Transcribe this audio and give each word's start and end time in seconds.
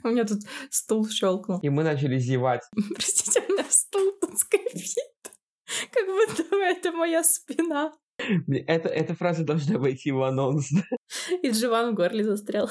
У 0.04 0.08
меня 0.08 0.24
тут 0.24 0.40
стул 0.70 1.08
щелкнул. 1.08 1.60
И 1.60 1.68
мы 1.68 1.82
начали 1.84 2.18
зевать. 2.18 2.62
Простите, 2.94 3.42
у 3.48 3.52
меня 3.52 3.64
стул 3.68 4.12
тут 4.20 4.38
скрипит. 4.38 4.96
Как 5.92 6.06
будто 6.06 6.56
это 6.56 6.92
моя 6.92 7.22
спина. 7.22 7.92
Это, 8.66 8.88
эта 8.88 9.14
фраза 9.14 9.44
должна 9.44 9.78
войти 9.78 10.12
в 10.12 10.22
анонс. 10.22 10.70
И 11.42 11.50
Дживан 11.50 11.92
в 11.92 11.94
горле 11.94 12.24
застрял. 12.24 12.68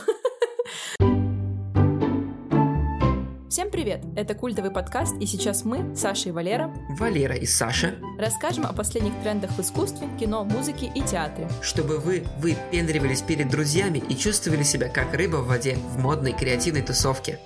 Всем 3.60 3.71
привет! 3.71 4.05
Это 4.16 4.36
культовый 4.36 4.71
подкаст, 4.71 5.18
и 5.20 5.25
сейчас 5.25 5.66
мы, 5.66 5.94
Саша 5.94 6.30
и 6.30 6.32
Валера, 6.32 6.73
Валера 6.98 7.36
и 7.36 7.46
Саша, 7.46 7.96
расскажем 8.18 8.66
о 8.66 8.71
последних 8.71 9.12
трендах 9.21 9.52
в 9.52 9.60
искусстве, 9.60 10.07
кино, 10.18 10.46
музыке 10.46 10.89
и 10.96 11.02
театре. 11.02 11.50
Чтобы 11.61 11.98
вы 11.98 12.24
выпендривались 12.38 13.21
перед 13.21 13.50
друзьями 13.50 14.02
и 14.10 14.16
чувствовали 14.16 14.64
себя 14.64 14.88
как 14.88 15.14
рыба 15.14 15.42
в 15.42 15.48
воде 15.48 15.75
в 15.75 16.00
модной 16.00 16.32
креативной 16.32 16.84
тусовке. 16.84 17.38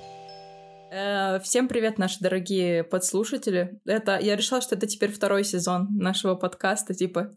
Э, 0.92 1.40
всем 1.40 1.68
привет, 1.68 1.98
наши 1.98 2.20
дорогие 2.20 2.84
подслушатели. 2.84 3.80
Это 3.84 4.20
я 4.20 4.36
решила, 4.36 4.62
что 4.62 4.76
это 4.76 4.86
теперь 4.86 5.12
второй 5.12 5.44
сезон 5.44 5.88
нашего 5.98 6.36
подкаста, 6.36 6.94
типа. 6.94 7.32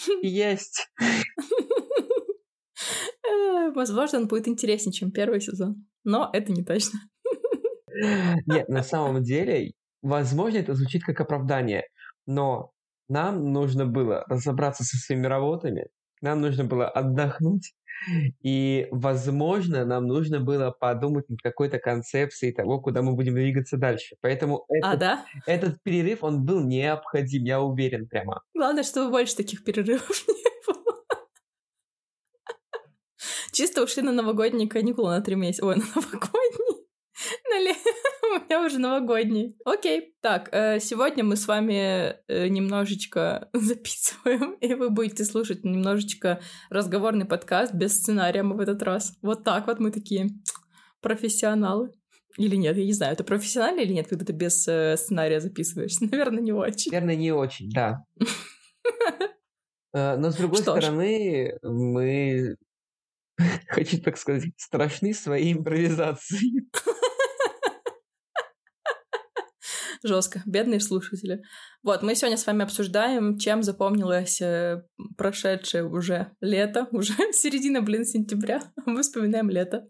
Есть. 0.20 0.90
Э, 3.26 3.70
Возможно, 3.74 4.18
он 4.18 4.26
будет 4.28 4.48
интереснее, 4.48 4.92
чем 4.92 5.10
первый 5.12 5.40
сезон. 5.40 5.86
Но 6.04 6.30
это 6.32 6.52
не 6.52 6.64
точно. 6.64 6.98
Нет, 8.46 8.68
на 8.68 8.82
самом 8.82 9.22
деле, 9.22 9.72
возможно, 10.02 10.58
это 10.58 10.74
звучит 10.74 11.02
как 11.04 11.20
оправдание, 11.20 11.84
но 12.26 12.72
нам 13.08 13.52
нужно 13.52 13.86
было 13.86 14.24
разобраться 14.28 14.84
со 14.84 14.96
своими 14.96 15.26
работами, 15.26 15.88
нам 16.22 16.40
нужно 16.40 16.64
было 16.64 16.88
отдохнуть, 16.88 17.74
и, 18.42 18.86
возможно, 18.90 19.84
нам 19.84 20.06
нужно 20.06 20.40
было 20.40 20.70
подумать 20.70 21.28
над 21.28 21.40
какой-то 21.42 21.78
концепцией 21.78 22.52
того, 22.52 22.80
куда 22.80 23.02
мы 23.02 23.14
будем 23.14 23.34
двигаться 23.34 23.76
дальше. 23.76 24.16
Поэтому 24.22 24.64
А, 24.82 24.94
этот, 24.94 25.00
да? 25.00 25.26
этот 25.46 25.82
перерыв, 25.82 26.22
он 26.22 26.44
был 26.44 26.60
необходим, 26.64 27.44
я 27.44 27.60
уверен 27.60 28.06
прямо. 28.08 28.42
Главное, 28.54 28.84
чтобы 28.84 29.10
больше 29.10 29.36
таких 29.36 29.64
перерывов 29.64 30.08
не 30.28 30.72
было. 30.72 30.99
Чисто 33.52 33.82
ушли 33.82 34.02
на 34.02 34.12
новогодние 34.12 34.68
каникулы 34.68 35.10
на 35.10 35.20
три 35.20 35.34
месяца. 35.36 35.66
Ой, 35.66 35.76
на 35.76 35.84
новогодние. 35.94 36.80
На 37.50 37.60
ле- 37.60 37.74
У 38.32 38.44
меня 38.44 38.64
уже 38.64 38.78
новогодние. 38.78 39.54
Окей. 39.64 40.14
Так, 40.22 40.48
э, 40.52 40.80
сегодня 40.80 41.22
мы 41.22 41.36
с 41.36 41.46
вами 41.46 42.14
э, 42.28 42.48
немножечко 42.48 43.50
записываем, 43.52 44.52
и 44.54 44.72
вы 44.74 44.88
будете 44.90 45.24
слушать 45.24 45.64
немножечко 45.64 46.40
разговорный 46.70 47.26
подкаст 47.26 47.74
без 47.74 47.96
сценария 47.98 48.42
мы 48.42 48.56
в 48.56 48.60
этот 48.60 48.82
раз. 48.82 49.18
Вот 49.20 49.44
так 49.44 49.66
вот 49.66 49.80
мы 49.80 49.90
такие 49.90 50.28
профессионалы. 51.02 51.90
Или 52.38 52.56
нет, 52.56 52.76
я 52.76 52.84
не 52.84 52.92
знаю, 52.92 53.12
это 53.12 53.24
профессионально 53.24 53.80
или 53.80 53.92
нет, 53.92 54.06
когда 54.06 54.24
ты 54.24 54.32
без 54.32 54.66
э, 54.68 54.96
сценария 54.96 55.40
записываешься? 55.40 56.04
Наверное, 56.10 56.40
не 56.42 56.52
очень. 56.52 56.92
Наверное, 56.92 57.16
не 57.16 57.32
очень, 57.32 57.68
да. 57.70 58.04
Э, 59.92 60.16
Но, 60.16 60.30
с 60.30 60.36
другой 60.36 60.58
стороны, 60.60 61.58
мы, 61.62 62.56
хочу 63.68 64.00
так 64.00 64.16
сказать, 64.18 64.44
страшны 64.56 65.12
своей 65.14 65.52
импровизацией. 65.52 66.68
Жестко. 70.02 70.42
Бедные 70.46 70.80
слушатели. 70.80 71.42
Вот, 71.82 72.02
мы 72.02 72.14
сегодня 72.14 72.38
с 72.38 72.46
вами 72.46 72.62
обсуждаем, 72.62 73.36
чем 73.38 73.62
запомнилось 73.62 74.40
э, 74.40 74.82
прошедшее 75.18 75.84
уже 75.86 76.32
лето, 76.40 76.88
уже 76.92 77.12
середина, 77.32 77.82
блин, 77.82 78.06
сентября. 78.06 78.62
Мы 78.86 79.02
вспоминаем 79.02 79.50
лето. 79.50 79.86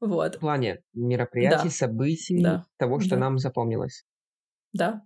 Вот, 0.00 0.36
В 0.36 0.40
плане 0.40 0.82
мероприятий, 0.94 1.68
Да. 1.68 1.70
событий, 1.70 2.42
Да. 2.42 2.64
того, 2.78 2.98
что 3.00 3.10
Да. 3.10 3.16
нам 3.18 3.38
запомнилось. 3.38 4.04
да. 4.72 5.02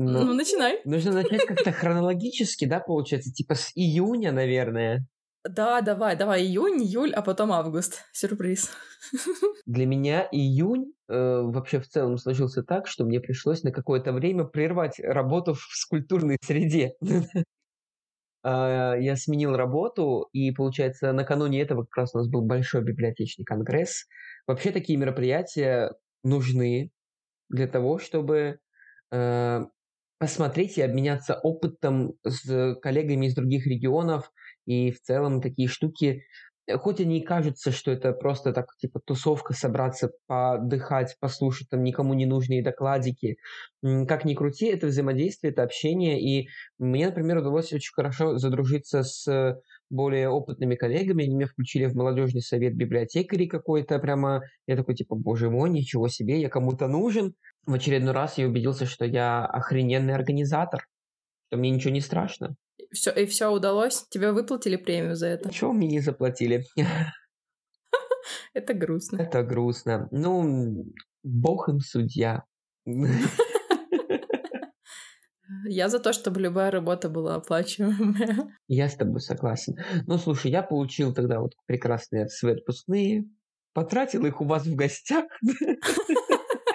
Ну, 0.00 0.26
Ну, 0.26 0.32
начинай. 0.32 0.80
Нужно 0.84 1.12
начать 1.12 1.44
как-то 1.44 1.72
хронологически, 1.72 2.66
да, 2.66 2.78
получается? 2.80 3.32
Типа 3.32 3.54
с 3.56 3.72
июня, 3.74 4.30
наверное. 4.32 5.04
Да, 5.44 5.80
давай, 5.80 6.16
давай, 6.16 6.42
июнь, 6.42 6.82
июль, 6.82 7.12
а 7.14 7.22
потом 7.22 7.52
август. 7.52 8.04
Сюрприз. 8.12 8.70
Для 9.66 9.86
меня 9.86 10.28
июнь 10.32 10.92
э, 11.08 11.40
вообще 11.42 11.80
в 11.80 11.88
целом 11.88 12.18
сложился 12.18 12.62
так, 12.62 12.86
что 12.86 13.04
мне 13.04 13.20
пришлось 13.20 13.62
на 13.62 13.70
какое-то 13.70 14.12
время 14.12 14.44
прервать 14.44 14.98
работу 15.00 15.54
в 15.54 15.60
скульптурной 15.60 16.38
среде. 16.42 16.94
А, 18.44 18.94
Я 18.96 19.16
сменил 19.16 19.56
работу, 19.56 20.28
и, 20.32 20.52
получается, 20.52 21.12
накануне 21.12 21.60
этого 21.60 21.82
как 21.82 21.96
раз 21.96 22.14
у 22.14 22.18
нас 22.18 22.28
был 22.28 22.42
большой 22.42 22.82
библиотечный 22.84 23.44
конгресс. 23.44 24.06
Вообще 24.46 24.70
такие 24.70 24.98
мероприятия 24.98 25.92
нужны 26.22 26.90
для 27.48 27.66
того, 27.68 27.98
чтобы 27.98 28.60
э, 29.12 29.60
посмотреть 30.18 30.78
и 30.78 30.82
обменяться 30.82 31.34
опытом 31.36 32.14
с 32.24 32.74
коллегами 32.82 33.26
из 33.26 33.34
других 33.34 33.66
регионов. 33.66 34.32
И 34.68 34.90
в 34.90 35.00
целом 35.00 35.40
такие 35.40 35.66
штуки, 35.66 36.24
э, 36.66 36.76
хоть 36.76 37.00
они 37.00 37.20
и 37.20 37.24
кажутся, 37.24 37.72
что 37.72 37.90
это 37.90 38.12
просто 38.12 38.52
так, 38.52 38.66
типа, 38.78 39.00
тусовка, 39.00 39.54
собраться, 39.54 40.10
подыхать, 40.26 41.16
послушать 41.20 41.70
там 41.70 41.82
никому 41.82 42.12
не 42.12 42.26
нужные 42.26 42.62
докладики, 42.62 43.36
как 43.82 44.26
ни 44.26 44.34
крути, 44.34 44.66
это 44.66 44.88
взаимодействие, 44.88 45.52
это 45.52 45.62
общение. 45.62 46.20
И 46.20 46.48
мне, 46.78 47.06
например, 47.06 47.38
удалось 47.38 47.72
очень 47.72 47.94
хорошо 47.94 48.36
задружиться 48.36 49.04
с 49.04 49.58
более 49.88 50.28
опытными 50.28 50.74
коллегами. 50.74 51.24
Они 51.24 51.34
меня 51.34 51.46
включили 51.46 51.86
в 51.86 51.94
молодежный 51.94 52.42
совет 52.42 52.76
библиотекарей 52.76 53.48
какой-то 53.48 53.98
прямо. 53.98 54.42
Я 54.66 54.76
такой, 54.76 54.94
типа, 54.96 55.16
боже 55.16 55.48
мой, 55.48 55.70
ничего 55.70 56.08
себе, 56.08 56.40
я 56.42 56.50
кому-то 56.50 56.88
нужен. 56.88 57.32
В 57.64 57.72
очередной 57.72 58.12
раз 58.12 58.36
я 58.36 58.46
убедился, 58.46 58.84
что 58.84 59.06
я 59.06 59.46
охрененный 59.46 60.14
организатор, 60.14 60.86
что 61.48 61.56
мне 61.58 61.70
ничего 61.70 61.94
не 61.94 62.02
страшно. 62.02 62.54
Все, 62.92 63.10
и 63.10 63.26
все 63.26 63.50
удалось? 63.50 64.06
Тебе 64.10 64.32
выплатили 64.32 64.76
премию 64.76 65.16
за 65.16 65.26
это? 65.26 65.48
Ничего 65.48 65.72
мне 65.72 65.88
не 65.88 66.00
заплатили. 66.00 66.64
Это 68.54 68.74
грустно. 68.74 69.20
Это 69.20 69.42
грустно. 69.42 70.08
Ну, 70.10 70.84
бог 71.22 71.68
им 71.68 71.80
судья. 71.80 72.44
Я 75.64 75.88
за 75.88 75.98
то, 75.98 76.12
чтобы 76.12 76.40
любая 76.40 76.70
работа 76.70 77.08
была 77.08 77.34
оплачиваемая. 77.36 78.58
Я 78.68 78.88
с 78.88 78.96
тобой 78.96 79.20
согласен. 79.20 79.76
Ну, 80.06 80.18
слушай, 80.18 80.50
я 80.50 80.62
получил 80.62 81.14
тогда 81.14 81.40
вот 81.40 81.54
прекрасные 81.66 82.28
свои 82.28 82.54
отпускные, 82.54 83.24
потратил 83.72 84.26
их 84.26 84.40
у 84.40 84.44
вас 84.44 84.66
в 84.66 84.74
гостях 84.74 85.24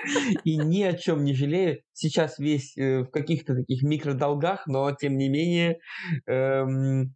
и 0.43 0.57
ни 0.57 0.83
о 0.83 0.93
чем 0.93 1.23
не 1.23 1.33
жалею. 1.33 1.81
Сейчас 1.93 2.39
весь 2.39 2.77
э, 2.77 3.01
в 3.01 3.09
каких-то 3.09 3.55
таких 3.55 3.83
микродолгах, 3.83 4.67
но 4.67 4.91
тем 4.91 5.17
не 5.17 5.29
менее, 5.29 5.79
эм, 6.27 7.13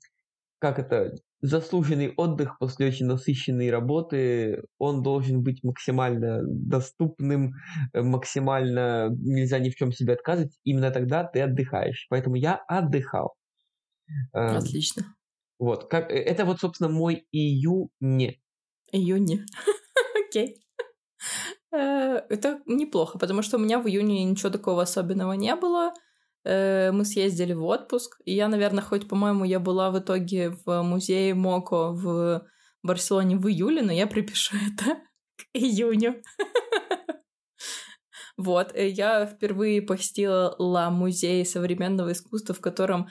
как 0.59 0.79
это, 0.79 1.13
заслуженный 1.41 2.13
отдых 2.15 2.57
после 2.57 2.87
очень 2.87 3.05
насыщенной 3.05 3.69
работы, 3.69 4.63
он 4.79 5.03
должен 5.03 5.43
быть 5.43 5.63
максимально 5.63 6.41
доступным, 6.43 7.53
э, 7.93 8.01
максимально 8.01 9.09
нельзя 9.11 9.59
ни 9.59 9.69
в 9.69 9.75
чем 9.75 9.91
себе 9.91 10.13
отказывать. 10.13 10.57
Именно 10.63 10.91
тогда 10.91 11.23
ты 11.23 11.41
отдыхаешь. 11.41 12.07
Поэтому 12.09 12.35
я 12.35 12.55
отдыхал. 12.67 13.35
Эм, 14.33 14.57
Отлично. 14.57 15.15
вот, 15.59 15.89
как, 15.89 16.11
э, 16.11 16.15
это 16.15 16.45
вот, 16.45 16.59
собственно, 16.59 16.89
мой 16.89 17.27
июнь. 17.31 18.39
Июне. 18.91 19.45
Окей. 20.27 20.57
Э, 21.71 22.21
Это 22.29 22.61
неплохо, 22.65 23.17
потому 23.19 23.41
что 23.41 23.57
у 23.57 23.59
меня 23.59 23.79
в 23.79 23.87
июне 23.87 24.23
ничего 24.23 24.49
такого 24.49 24.83
особенного 24.83 25.33
не 25.33 25.55
было. 25.55 25.93
Э, 26.45 26.91
Мы 26.91 27.05
съездили 27.05 27.53
в 27.53 27.63
отпуск, 27.65 28.21
и 28.25 28.33
я, 28.33 28.47
наверное, 28.47 28.83
хоть, 28.83 29.07
по-моему, 29.07 29.45
я 29.45 29.59
была 29.59 29.91
в 29.91 29.99
итоге 29.99 30.51
в 30.65 30.81
музее 30.83 31.33
Моко 31.33 31.91
в 31.91 32.45
Барселоне 32.83 33.37
в 33.37 33.47
июле, 33.47 33.81
но 33.81 33.91
я 33.91 34.07
припишу 34.07 34.55
это 34.73 34.95
к 35.37 35.43
июню. 35.53 36.21
Вот, 38.37 38.71
э, 38.75 38.89
я 38.89 39.25
впервые 39.25 39.81
посетила 39.81 40.55
музей 40.91 41.45
современного 41.45 42.11
искусства, 42.11 42.53
в 42.55 42.61
котором... 42.61 43.09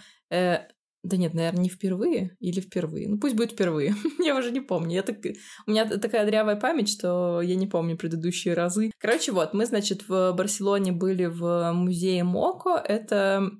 да 1.08 1.16
нет, 1.16 1.34
наверное, 1.34 1.62
не 1.62 1.68
впервые 1.68 2.36
или 2.40 2.60
впервые. 2.60 3.08
Ну, 3.08 3.18
пусть 3.18 3.36
будет 3.36 3.52
впервые. 3.52 3.94
я 4.18 4.36
уже 4.36 4.50
не 4.50 4.60
помню. 4.60 4.94
Я 4.94 5.02
так... 5.02 5.18
У 5.66 5.70
меня 5.70 5.86
такая 5.86 6.26
дрявая 6.26 6.56
память, 6.56 6.88
что 6.88 7.40
я 7.40 7.54
не 7.54 7.66
помню 7.66 7.96
предыдущие 7.96 8.54
разы. 8.54 8.90
Короче, 8.98 9.32
вот, 9.32 9.54
мы, 9.54 9.66
значит, 9.66 10.08
в 10.08 10.32
Барселоне 10.32 10.92
были 10.92 11.26
в 11.26 11.72
музее 11.72 12.24
Моко. 12.24 12.76
Это 12.76 13.50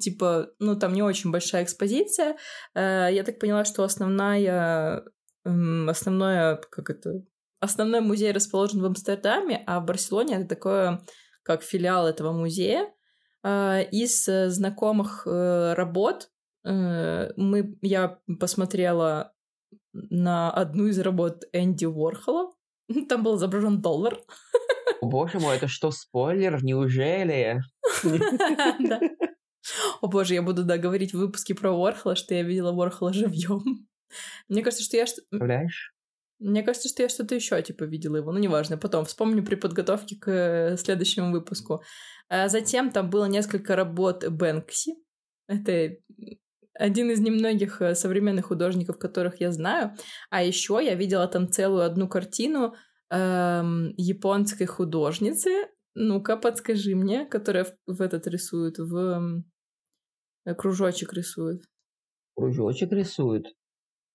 типа, 0.00 0.48
ну, 0.58 0.76
там 0.78 0.92
не 0.92 1.02
очень 1.02 1.30
большая 1.30 1.64
экспозиция. 1.64 2.36
Э, 2.74 3.08
Я 3.12 3.22
так 3.24 3.38
поняла, 3.38 3.64
что 3.64 3.84
основная... 3.84 5.04
Основное, 5.44 6.56
как 6.70 6.90
это... 6.90 7.22
Основной 7.60 8.00
музей 8.00 8.32
расположен 8.32 8.80
в 8.80 8.86
Амстердаме, 8.86 9.62
а 9.66 9.80
в 9.80 9.84
Барселоне 9.84 10.36
это 10.36 10.48
такое, 10.48 11.02
как 11.42 11.62
филиал 11.62 12.06
этого 12.06 12.32
музея. 12.32 12.86
Э, 13.42 13.84
Из 13.90 14.28
э, 14.28 14.48
знакомых 14.50 15.26
работ 15.26 16.30
мы, 16.64 17.76
я 17.82 18.18
посмотрела 18.38 19.32
на 19.92 20.50
одну 20.50 20.86
из 20.86 20.98
работ 20.98 21.44
Энди 21.52 21.84
Уорхола. 21.86 22.52
Там 23.08 23.22
был 23.22 23.36
изображен 23.36 23.80
доллар. 23.80 24.18
Боже 25.00 25.38
мой, 25.40 25.56
это 25.56 25.68
что, 25.68 25.90
спойлер? 25.90 26.62
Неужели? 26.62 27.62
О 30.00 30.06
боже, 30.08 30.34
я 30.34 30.42
буду, 30.42 30.64
да, 30.64 30.78
говорить 30.78 31.12
в 31.12 31.18
выпуске 31.18 31.54
про 31.54 31.72
Уорхола, 31.72 32.16
что 32.16 32.34
я 32.34 32.42
видела 32.42 32.72
Уорхола 32.72 33.12
живьем. 33.12 33.86
Мне 34.48 34.62
кажется, 34.62 34.84
что 34.84 34.96
я... 34.96 35.06
что- 35.06 35.22
Представляешь? 35.30 35.94
Мне 36.38 36.62
кажется, 36.62 36.88
что 36.88 37.02
я 37.02 37.10
что-то 37.10 37.34
еще, 37.34 37.60
типа, 37.60 37.84
видела 37.84 38.16
его. 38.16 38.32
Ну, 38.32 38.38
неважно, 38.38 38.78
потом 38.78 39.04
вспомню 39.04 39.44
при 39.44 39.56
подготовке 39.56 40.16
к 40.16 40.28
э, 40.30 40.76
следующему 40.78 41.32
выпуску. 41.32 41.82
А 42.30 42.48
затем 42.48 42.90
там 42.90 43.10
было 43.10 43.26
несколько 43.26 43.76
работ 43.76 44.26
Бэнкси. 44.26 44.94
Это 45.48 45.96
один 46.74 47.10
из 47.10 47.20
немногих 47.20 47.82
э, 47.82 47.94
современных 47.94 48.46
художников, 48.46 48.98
которых 48.98 49.40
я 49.40 49.52
знаю. 49.52 49.94
А 50.30 50.42
еще 50.42 50.80
я 50.82 50.94
видела 50.94 51.26
там 51.28 51.48
целую 51.50 51.84
одну 51.84 52.08
картину 52.08 52.74
эм, 53.10 53.92
японской 53.96 54.66
художницы. 54.66 55.50
Ну-ка, 55.94 56.36
подскажи 56.36 56.94
мне, 56.94 57.26
которая 57.26 57.64
в, 57.64 57.72
в 57.86 58.00
этот 58.00 58.26
рисует, 58.26 58.78
в 58.78 59.42
э, 60.44 60.54
кружочек 60.54 61.12
рисует. 61.12 61.62
Кружочек 62.36 62.92
рисует. 62.92 63.46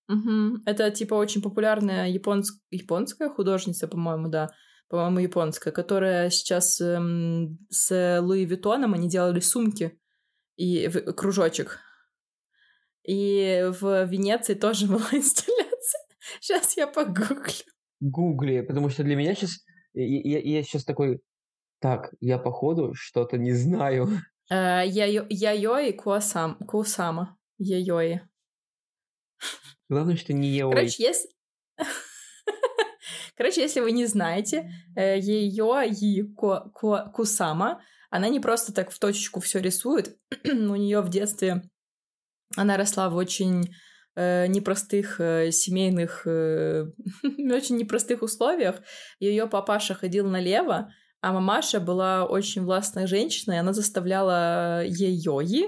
Мгм. 0.07 0.61
Это 0.65 0.91
типа 0.91 1.15
очень 1.15 1.41
популярная 1.41 2.09
японс- 2.09 2.59
японская 2.71 3.29
художница, 3.29 3.87
по-моему, 3.87 4.29
да. 4.29 4.51
По-моему, 4.87 5.19
японская, 5.19 5.73
которая 5.73 6.29
сейчас 6.29 6.79
эм, 6.79 7.57
с 7.69 8.19
Луи 8.21 8.45
Виттоном 8.45 8.93
они 8.93 9.09
делали 9.09 9.39
сумки 9.39 9.99
и 10.57 10.87
в- 10.87 11.11
кружочек. 11.13 11.79
И 13.07 13.65
в 13.79 14.05
Венеции 14.05 14.53
тоже 14.55 14.87
была 14.87 15.07
инсталляция. 15.11 16.01
Сейчас 16.41 16.75
я 16.77 16.87
погуглю. 16.87 17.51
Гугли, 17.99 18.61
потому 18.61 18.89
что 18.89 19.03
для 19.03 19.15
меня 19.15 19.35
сейчас... 19.35 19.59
Я, 19.93 20.39
я 20.39 20.63
сейчас 20.63 20.83
такой... 20.83 21.21
Так, 21.79 22.13
я 22.19 22.37
походу 22.39 22.93
что-то 22.93 23.37
не 23.37 23.53
знаю. 23.53 24.07
Э, 24.49 24.85
Яйо- 24.87 25.27
Яйои 25.29 25.91
Куасам, 25.91 26.57
Кусама. 26.59 27.37
Яйои. 27.57 28.21
Главное, 29.89 30.15
что 30.15 30.33
не 30.33 30.49
еой. 30.49 30.73
Короче, 30.73 31.03
если... 31.03 31.29
Короче, 33.35 33.61
если 33.61 33.81
вы 33.81 33.91
не 33.91 34.05
знаете, 34.05 34.71
э, 34.95 35.19
ее 35.19 35.83
и 35.89 36.23
Ко- 36.35 36.71
Кусама, 37.13 37.81
она 38.09 38.29
не 38.29 38.39
просто 38.39 38.73
так 38.73 38.91
в 38.91 38.99
точечку 38.99 39.41
все 39.41 39.59
рисует. 39.59 40.17
У 40.45 40.75
нее 40.75 41.01
в 41.01 41.09
детстве 41.09 41.61
она 42.55 42.77
росла 42.77 43.09
в 43.09 43.15
очень 43.15 43.73
э, 44.15 44.47
непростых 44.47 45.19
э, 45.19 45.51
семейных, 45.51 46.23
э, 46.25 46.85
очень 47.23 47.77
непростых 47.77 48.21
условиях. 48.21 48.81
Ее 49.19 49.47
папаша 49.47 49.93
ходил 49.93 50.27
налево, 50.27 50.91
а 51.21 51.33
мамаша 51.33 51.79
была 51.79 52.25
очень 52.25 52.63
властная 52.63 53.07
женщина, 53.07 53.53
и 53.53 53.57
она 53.57 53.73
заставляла 53.73 54.83
ее 54.85 55.67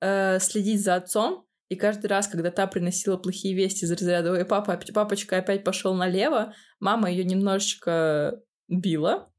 э, 0.00 0.38
следить 0.38 0.82
за 0.82 0.96
отцом, 0.96 1.46
и 1.68 1.76
каждый 1.76 2.06
раз, 2.06 2.28
когда 2.28 2.50
та 2.50 2.66
приносила 2.66 3.16
плохие 3.18 3.54
вести 3.54 3.84
из 3.84 3.92
разряда 3.92 4.32
«Ой, 4.32 4.44
папа, 4.44 4.80
папочка 4.94 5.36
опять 5.36 5.64
пошел 5.64 5.94
налево», 5.94 6.54
мама 6.80 7.10
ее 7.10 7.24
немножечко 7.24 8.40
била, 8.68 9.30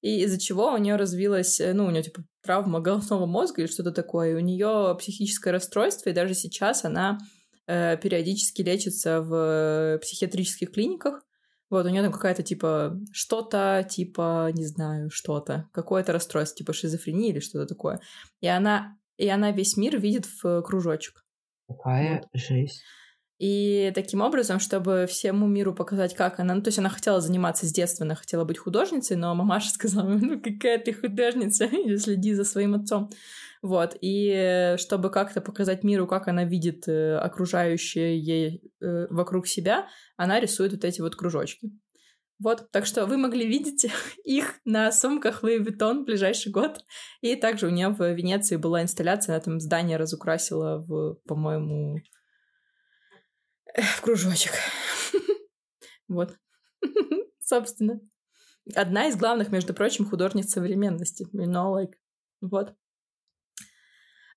и 0.00 0.22
из-за 0.22 0.38
чего 0.38 0.72
у 0.72 0.76
нее 0.76 0.96
развилась, 0.96 1.60
э, 1.60 1.72
ну, 1.72 1.86
у 1.86 1.90
нее 1.90 2.02
типа 2.02 2.22
травма 2.42 2.80
головного 2.80 3.26
мозга 3.26 3.62
или 3.62 3.68
что-то 3.70 3.92
такое, 3.92 4.32
и 4.32 4.34
у 4.34 4.40
нее 4.40 4.96
психическое 4.98 5.50
расстройство, 5.50 6.10
и 6.10 6.14
даже 6.14 6.34
сейчас 6.34 6.84
она 6.84 7.18
э, 7.66 7.96
периодически 7.96 8.62
лечится 8.62 9.20
в 9.20 9.34
э, 9.34 9.98
психиатрических 9.98 10.72
клиниках. 10.72 11.22
Вот, 11.70 11.84
у 11.84 11.88
нее 11.90 12.02
там 12.02 12.12
какая-то 12.12 12.42
типа 12.42 12.98
что-то, 13.12 13.86
типа, 13.88 14.50
не 14.54 14.66
знаю, 14.66 15.10
что-то, 15.10 15.68
какое-то 15.72 16.12
расстройство, 16.12 16.56
типа 16.56 16.72
шизофрения 16.72 17.30
или 17.30 17.40
что-то 17.40 17.66
такое. 17.66 18.00
И 18.40 18.46
она, 18.46 18.96
и 19.18 19.28
она 19.28 19.50
весь 19.50 19.76
мир 19.76 20.00
видит 20.00 20.24
в 20.26 20.46
э, 20.46 20.62
кружочек. 20.62 21.24
Какая 21.68 22.22
Вот. 22.22 22.28
жесть. 22.32 22.82
И 23.38 23.92
таким 23.94 24.20
образом, 24.20 24.58
чтобы 24.58 25.06
всему 25.08 25.46
миру 25.46 25.72
показать, 25.72 26.14
как 26.14 26.40
она... 26.40 26.54
Ну, 26.54 26.62
то 26.62 26.68
есть 26.68 26.78
она 26.78 26.88
хотела 26.88 27.20
заниматься 27.20 27.66
с 27.66 27.72
детства, 27.72 28.04
она 28.04 28.16
хотела 28.16 28.44
быть 28.44 28.58
художницей, 28.58 29.16
но 29.16 29.34
мамаша 29.34 29.70
сказала, 29.74 30.08
ну, 30.08 30.40
какая 30.40 30.78
ты 30.78 30.92
художница, 30.92 31.68
следи 31.98 32.34
за 32.34 32.44
своим 32.44 32.74
отцом. 32.74 33.10
Вот, 33.60 33.96
и 34.00 34.28
э, 34.28 34.76
чтобы 34.76 35.10
как-то 35.10 35.40
показать 35.40 35.82
миру, 35.82 36.06
как 36.06 36.28
она 36.28 36.44
видит 36.44 36.86
э, 36.88 37.16
окружающее 37.16 38.18
ей 38.18 38.62
э, 38.80 39.06
вокруг 39.10 39.48
себя, 39.48 39.88
она 40.16 40.38
рисует 40.38 40.72
вот 40.72 40.84
эти 40.84 41.00
вот 41.00 41.16
кружочки. 41.16 41.70
Вот, 42.40 42.70
так 42.70 42.86
что 42.86 43.04
вы 43.06 43.16
могли 43.16 43.46
видеть 43.46 43.90
их 44.24 44.60
на 44.64 44.92
сумках 44.92 45.42
Louis 45.42 45.58
Vuitton 45.58 46.02
в 46.02 46.04
ближайший 46.04 46.52
год. 46.52 46.84
И 47.20 47.34
также 47.34 47.66
у 47.66 47.70
нее 47.70 47.88
в 47.88 48.12
Венеции 48.12 48.56
была 48.56 48.82
инсталляция, 48.82 49.34
она 49.34 49.42
там 49.42 49.60
здание 49.60 49.96
разукрасила 49.96 50.78
в, 50.78 51.16
по-моему, 51.26 51.98
в 53.76 54.00
кружочек. 54.00 54.52
Вот. 56.08 56.38
Собственно. 57.38 58.00
Одна 58.74 59.08
из 59.08 59.16
главных, 59.16 59.50
между 59.50 59.74
прочим, 59.74 60.06
художниц 60.06 60.50
современности. 60.50 61.26
You 61.34 61.44
know, 61.44 61.74
like. 61.74 61.92
Вот. 62.40 62.74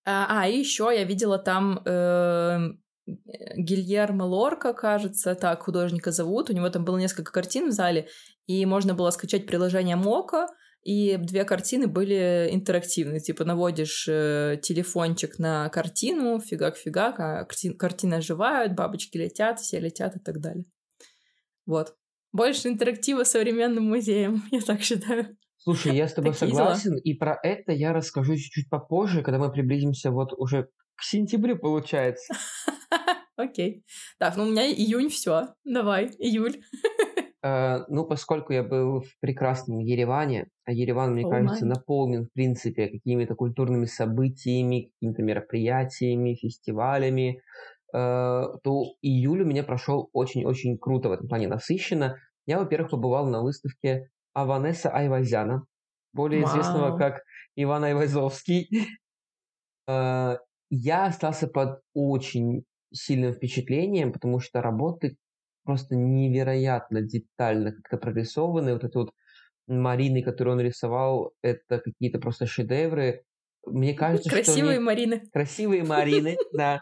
А, 0.04 0.42
а, 0.44 0.48
еще 0.50 0.92
я 0.94 1.06
видела 1.06 1.39
там 1.39 1.81
эм, 1.86 2.83
Гильермо 3.06 4.24
Лорка, 4.24 4.74
кажется, 4.74 5.36
так 5.36 5.63
художника 5.63 6.12
зовут. 6.12 6.50
У 6.50 6.54
него 6.54 6.69
там 6.69 6.84
было 6.86 6.98
несколько 6.98 7.31
картин 7.31 7.69
в 7.69 7.72
зале, 7.72 8.07
и 8.48 8.66
можно 8.66 8.94
было 8.94 9.12
скачать 9.12 9.48
приложение 9.48 9.95
Moco, 9.95 10.48
и 10.83 11.18
две 11.18 11.44
картины 11.44 11.88
были 11.88 12.50
интерактивные. 12.51 13.19
Типа 13.19 13.45
наводишь 13.45 14.07
э, 14.10 14.60
телефончик 14.62 15.38
на 15.39 15.69
картину, 15.69 16.39
фигак-фигак, 16.39 17.19
а 17.19 17.45
карти- 17.45 17.74
картины 17.74 18.16
оживают, 18.16 18.74
бабочки 18.74 19.18
летят, 19.18 19.60
все 19.60 19.80
летят 19.80 20.16
и 20.16 20.19
так 20.19 20.39
далее. 20.39 20.66
Вот. 21.66 21.95
Больше 22.33 22.69
интерактива 22.69 23.24
современным 23.24 23.83
музеем, 23.86 24.44
я 24.51 24.62
так 24.62 24.81
считаю. 24.81 25.38
Слушай, 25.57 25.95
я 25.95 26.07
с 26.07 26.13
тобой 26.13 26.33
Такие 26.33 26.51
дела. 26.51 26.74
согласен, 26.75 26.98
и 26.98 27.13
про 27.13 27.39
это 27.44 27.72
я 27.72 27.94
расскажу 27.94 28.36
чуть-чуть 28.36 28.69
попозже, 28.69 29.22
когда 29.22 29.38
мы 29.38 29.51
приблизимся 29.51 30.10
вот 30.10 30.34
уже 30.36 30.69
к 30.95 31.04
сентябрю, 31.04 31.60
получается. 31.60 32.34
Окей. 33.36 33.86
Так, 34.18 34.38
ну 34.38 34.44
у 34.44 34.50
меня 34.50 34.68
июнь 34.68 35.10
все. 35.10 35.50
Давай, 35.63 36.07
июль. 36.18 36.63
Э, 37.43 37.79
Ну, 37.88 38.05
поскольку 38.05 38.53
я 38.53 38.63
был 38.63 39.01
в 39.01 39.19
прекрасном 39.19 39.79
Ереване, 39.79 40.48
а 40.65 40.71
Ереван, 40.74 41.13
мне 41.13 41.25
О, 41.25 41.29
кажется, 41.29 41.65
наполнен, 41.65 42.25
в 42.25 42.33
принципе, 42.33 42.88
какими-то 42.89 43.36
культурными 43.36 43.86
событиями, 43.86 44.91
какими-то 44.93 45.24
мероприятиями, 45.24 46.36
фестивалями, 46.36 47.41
э, 47.93 48.43
то 48.63 48.83
июль 49.01 49.41
у 49.41 49.45
меня 49.45 49.63
прошел 49.63 50.10
очень-очень 50.13 50.77
круто 50.77 51.10
в 51.10 51.13
этом 51.13 51.27
плане, 51.27 51.48
насыщенно. 51.48 52.17
Я, 52.45 52.60
во-первых, 52.60 52.91
побывал 52.91 53.27
на 53.27 53.41
выставке 53.41 54.10
Аванеса 54.33 54.89
Айвазяна, 54.89 55.65
более 56.13 56.43
известного 56.43 56.89
Вау. 56.89 56.98
как 56.98 57.21
Иван 57.55 57.83
Айвазовский. 57.86 58.69
Э, 59.88 60.38
Я 60.69 61.05
остался 61.07 61.48
под 61.48 61.81
очень 61.93 62.63
сильным 62.93 63.33
впечатлением, 63.33 64.13
потому 64.13 64.39
что 64.39 64.62
работы 64.62 65.17
просто 65.63 65.96
невероятно 65.96 67.01
детально 67.01 67.74
как-то 67.74 67.98
прорисованы. 67.98 68.74
Вот 68.74 68.84
это 68.84 69.00
вот 69.00 69.12
Марины, 69.68 70.24
которые 70.24 70.56
он 70.56 70.62
рисовал, 70.62 71.32
это 71.41 71.80
какие-то 71.80 72.20
просто 72.20 72.46
шедевры. 72.46 73.24
Мне 73.65 73.94
кажется, 73.94 74.30
что 74.30 74.38
Красивые 74.38 74.75
они- 74.77 74.84
Марины. 74.84 75.22
красивые 75.32 75.84
Марины, 75.84 76.36
да. 76.53 76.82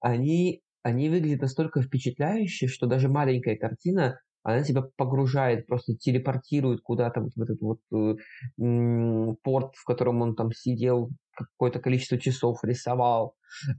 Они, 0.00 0.60
они 0.82 1.08
выглядят 1.08 1.40
настолько 1.42 1.82
впечатляюще, 1.82 2.66
что 2.68 2.86
даже 2.86 3.08
маленькая 3.08 3.56
картина, 3.56 4.20
она 4.42 4.62
тебя 4.62 4.82
погружает, 4.96 5.66
просто 5.66 5.94
телепортирует 5.96 6.80
куда-то 6.82 7.20
вот 7.20 7.32
в 7.34 7.42
этот 7.42 7.60
вот 7.60 7.80
э, 7.92 9.34
порт, 9.42 9.74
в 9.76 9.84
котором 9.84 10.22
он 10.22 10.34
там 10.34 10.52
сидел 10.52 11.10
какое-то 11.34 11.80
количество 11.80 12.18
часов, 12.18 12.58
рисовал. 12.62 13.34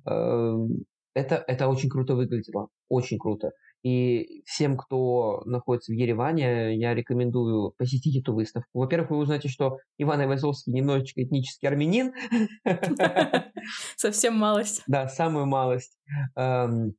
Э, 0.07 0.53
Это, 1.13 1.43
это 1.47 1.67
очень 1.67 1.89
круто 1.89 2.15
выглядело, 2.15 2.69
очень 2.89 3.17
круто. 3.17 3.51
И 3.83 4.43
всем, 4.45 4.77
кто 4.77 5.41
находится 5.45 5.91
в 5.91 5.95
Ереване, 5.95 6.75
я 6.75 6.93
рекомендую 6.93 7.73
посетить 7.77 8.15
эту 8.15 8.33
выставку. 8.33 8.69
Во-первых, 8.73 9.09
вы 9.09 9.17
узнаете, 9.17 9.49
что 9.49 9.79
Иван 9.97 10.21
Айвазовский 10.21 10.71
немножечко 10.71 11.23
этнический 11.23 11.67
армянин. 11.67 12.13
Совсем 13.97 14.35
малость. 14.35 14.83
Да, 14.87 15.07
самую 15.07 15.47
малость. 15.47 15.97
Эм, 16.35 16.93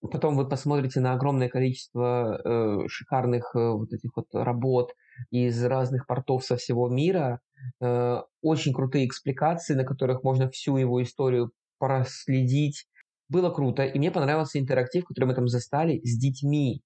Потом 0.00 0.36
вы 0.36 0.48
посмотрите 0.48 1.00
на 1.00 1.12
огромное 1.12 1.48
количество 1.48 2.40
э, 2.44 2.88
шикарных 2.88 3.50
э, 3.54 3.70
вот 3.70 3.92
этих 3.92 4.10
вот 4.14 4.26
работ 4.32 4.92
из 5.30 5.64
разных 5.64 6.06
портов 6.06 6.44
со 6.44 6.56
всего 6.56 6.88
мира. 6.88 7.40
Э, 7.80 8.20
Очень 8.40 8.72
крутые 8.72 9.06
экспликации, 9.06 9.74
на 9.74 9.84
которых 9.84 10.22
можно 10.22 10.48
всю 10.50 10.76
его 10.76 11.02
историю 11.02 11.50
проследить. 11.78 12.86
Было 13.28 13.50
круто, 13.50 13.84
и 13.84 13.98
мне 13.98 14.10
понравился 14.10 14.58
интерактив, 14.58 15.04
который 15.04 15.26
мы 15.26 15.34
там 15.34 15.48
застали 15.48 16.00
с 16.04 16.18
детьми. 16.18 16.82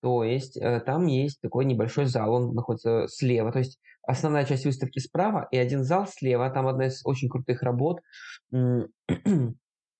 То 0.00 0.22
есть 0.22 0.56
э, 0.56 0.80
там 0.80 1.06
есть 1.06 1.40
такой 1.40 1.64
небольшой 1.64 2.06
зал, 2.06 2.32
он 2.32 2.54
находится 2.54 3.06
слева. 3.08 3.50
То 3.52 3.58
есть 3.58 3.80
основная 4.06 4.44
часть 4.44 4.64
выставки 4.64 5.00
справа, 5.00 5.48
и 5.50 5.58
один 5.58 5.82
зал 5.82 6.06
слева. 6.06 6.48
Там 6.50 6.68
одна 6.68 6.86
из 6.86 7.04
очень 7.04 7.28
крутых 7.28 7.62
работ 7.62 8.00
э, 8.52 8.78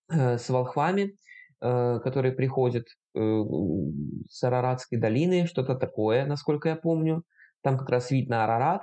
с 0.09 0.49
волхвами, 0.49 1.16
э, 1.61 2.00
которые 2.02 2.33
приходят 2.33 2.87
с 3.14 4.45
Араратской 4.45 4.97
долины, 4.97 5.47
что-то 5.47 5.75
такое, 5.75 6.25
насколько 6.25 6.68
я 6.68 6.76
помню. 6.76 7.25
Там 7.62 7.76
как 7.76 7.88
раз 7.88 8.12
видно 8.12 8.45
Арарат. 8.45 8.83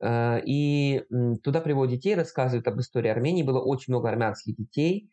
Э, 0.00 0.40
и 0.44 1.02
туда 1.42 1.60
приводят 1.60 1.94
детей, 1.94 2.14
рассказывают 2.14 2.68
об 2.68 2.78
истории 2.78 3.08
Армении. 3.08 3.42
Было 3.42 3.60
очень 3.60 3.92
много 3.92 4.08
армянских 4.08 4.56
детей. 4.56 5.10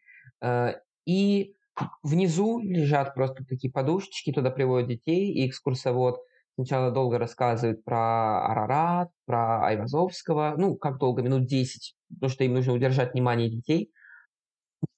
И 1.09 1.55
внизу 2.03 2.59
лежат 2.59 3.15
просто 3.15 3.43
такие 3.43 3.73
подушечки, 3.73 4.31
туда 4.31 4.51
приводят 4.51 4.89
детей, 4.89 5.33
и 5.33 5.49
экскурсовод 5.49 6.19
сначала 6.53 6.91
долго 6.91 7.17
рассказывает 7.17 7.83
про 7.83 8.45
Арарат, 8.45 9.09
про 9.25 9.65
Айвазовского, 9.65 10.53
ну, 10.55 10.75
как 10.75 10.99
долго, 10.99 11.23
минут 11.23 11.47
10, 11.47 11.95
потому 12.13 12.29
что 12.29 12.43
им 12.43 12.53
нужно 12.53 12.73
удержать 12.73 13.13
внимание 13.13 13.49
детей. 13.49 13.91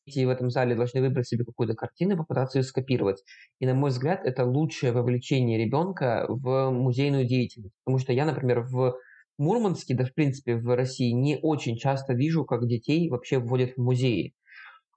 Дети 0.05 0.25
в 0.25 0.29
этом 0.29 0.49
зале 0.49 0.75
должны 0.75 0.99
выбрать 0.99 1.27
себе 1.29 1.45
какую-то 1.45 1.75
картину 1.75 2.15
и 2.15 2.17
попытаться 2.17 2.57
ее 2.59 2.63
скопировать. 2.63 3.23
И, 3.59 3.65
на 3.65 3.73
мой 3.73 3.91
взгляд, 3.91 4.25
это 4.25 4.43
лучшее 4.43 4.91
вовлечение 4.91 5.63
ребенка 5.63 6.25
в 6.27 6.71
музейную 6.71 7.25
деятельность. 7.25 7.75
Потому 7.85 7.99
что 7.99 8.11
я, 8.11 8.25
например, 8.25 8.61
в 8.61 8.97
Мурманске, 9.37 9.95
да, 9.95 10.03
в 10.03 10.13
принципе, 10.13 10.57
в 10.57 10.75
России 10.75 11.11
не 11.11 11.39
очень 11.41 11.77
часто 11.77 12.13
вижу, 12.13 12.43
как 12.43 12.67
детей 12.67 13.09
вообще 13.09 13.39
вводят 13.39 13.77
в 13.77 13.81
музеи. 13.81 14.33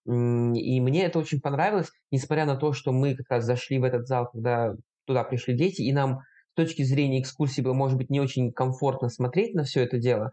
И 0.06 0.80
мне 0.80 1.04
это 1.04 1.18
очень 1.18 1.40
понравилось, 1.40 1.90
несмотря 2.10 2.44
на 2.44 2.56
то, 2.56 2.72
что 2.72 2.92
мы 2.92 3.14
как 3.14 3.30
раз 3.30 3.44
зашли 3.44 3.78
в 3.78 3.84
этот 3.84 4.06
зал, 4.06 4.28
когда 4.30 4.74
туда 5.06 5.24
пришли 5.24 5.56
дети, 5.56 5.82
и 5.82 5.92
нам 5.92 6.20
с 6.52 6.56
точки 6.56 6.82
зрения 6.82 7.20
экскурсии 7.20 7.62
было, 7.62 7.72
может 7.72 7.96
быть, 7.96 8.10
не 8.10 8.20
очень 8.20 8.52
комфортно 8.52 9.08
смотреть 9.08 9.54
на 9.54 9.64
все 9.64 9.82
это 9.82 9.98
дело. 9.98 10.32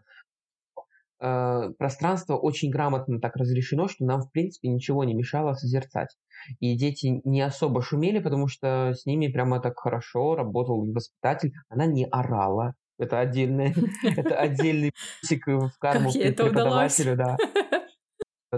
Э, 1.20 1.70
пространство 1.78 2.36
очень 2.36 2.70
грамотно 2.70 3.20
так 3.20 3.36
разрешено, 3.36 3.86
что 3.86 4.04
нам, 4.04 4.22
в 4.22 4.30
принципе, 4.32 4.68
ничего 4.68 5.04
не 5.04 5.14
мешало 5.14 5.54
созерцать. 5.54 6.16
И 6.58 6.76
дети 6.76 7.20
не 7.24 7.40
особо 7.40 7.80
шумели, 7.80 8.18
потому 8.18 8.48
что 8.48 8.92
с 8.94 9.06
ними 9.06 9.28
прямо 9.28 9.60
так 9.60 9.78
хорошо 9.78 10.34
работал 10.34 10.84
воспитатель. 10.92 11.52
Она 11.68 11.86
не 11.86 12.06
орала. 12.06 12.74
Это 12.98 13.20
отдельный, 13.20 13.74
это 14.16 14.36
отдельный 14.36 14.92
пусик 15.20 15.46
в 15.46 15.72
карму 15.78 16.12
преподавателю, 16.12 17.16
да. 17.16 17.36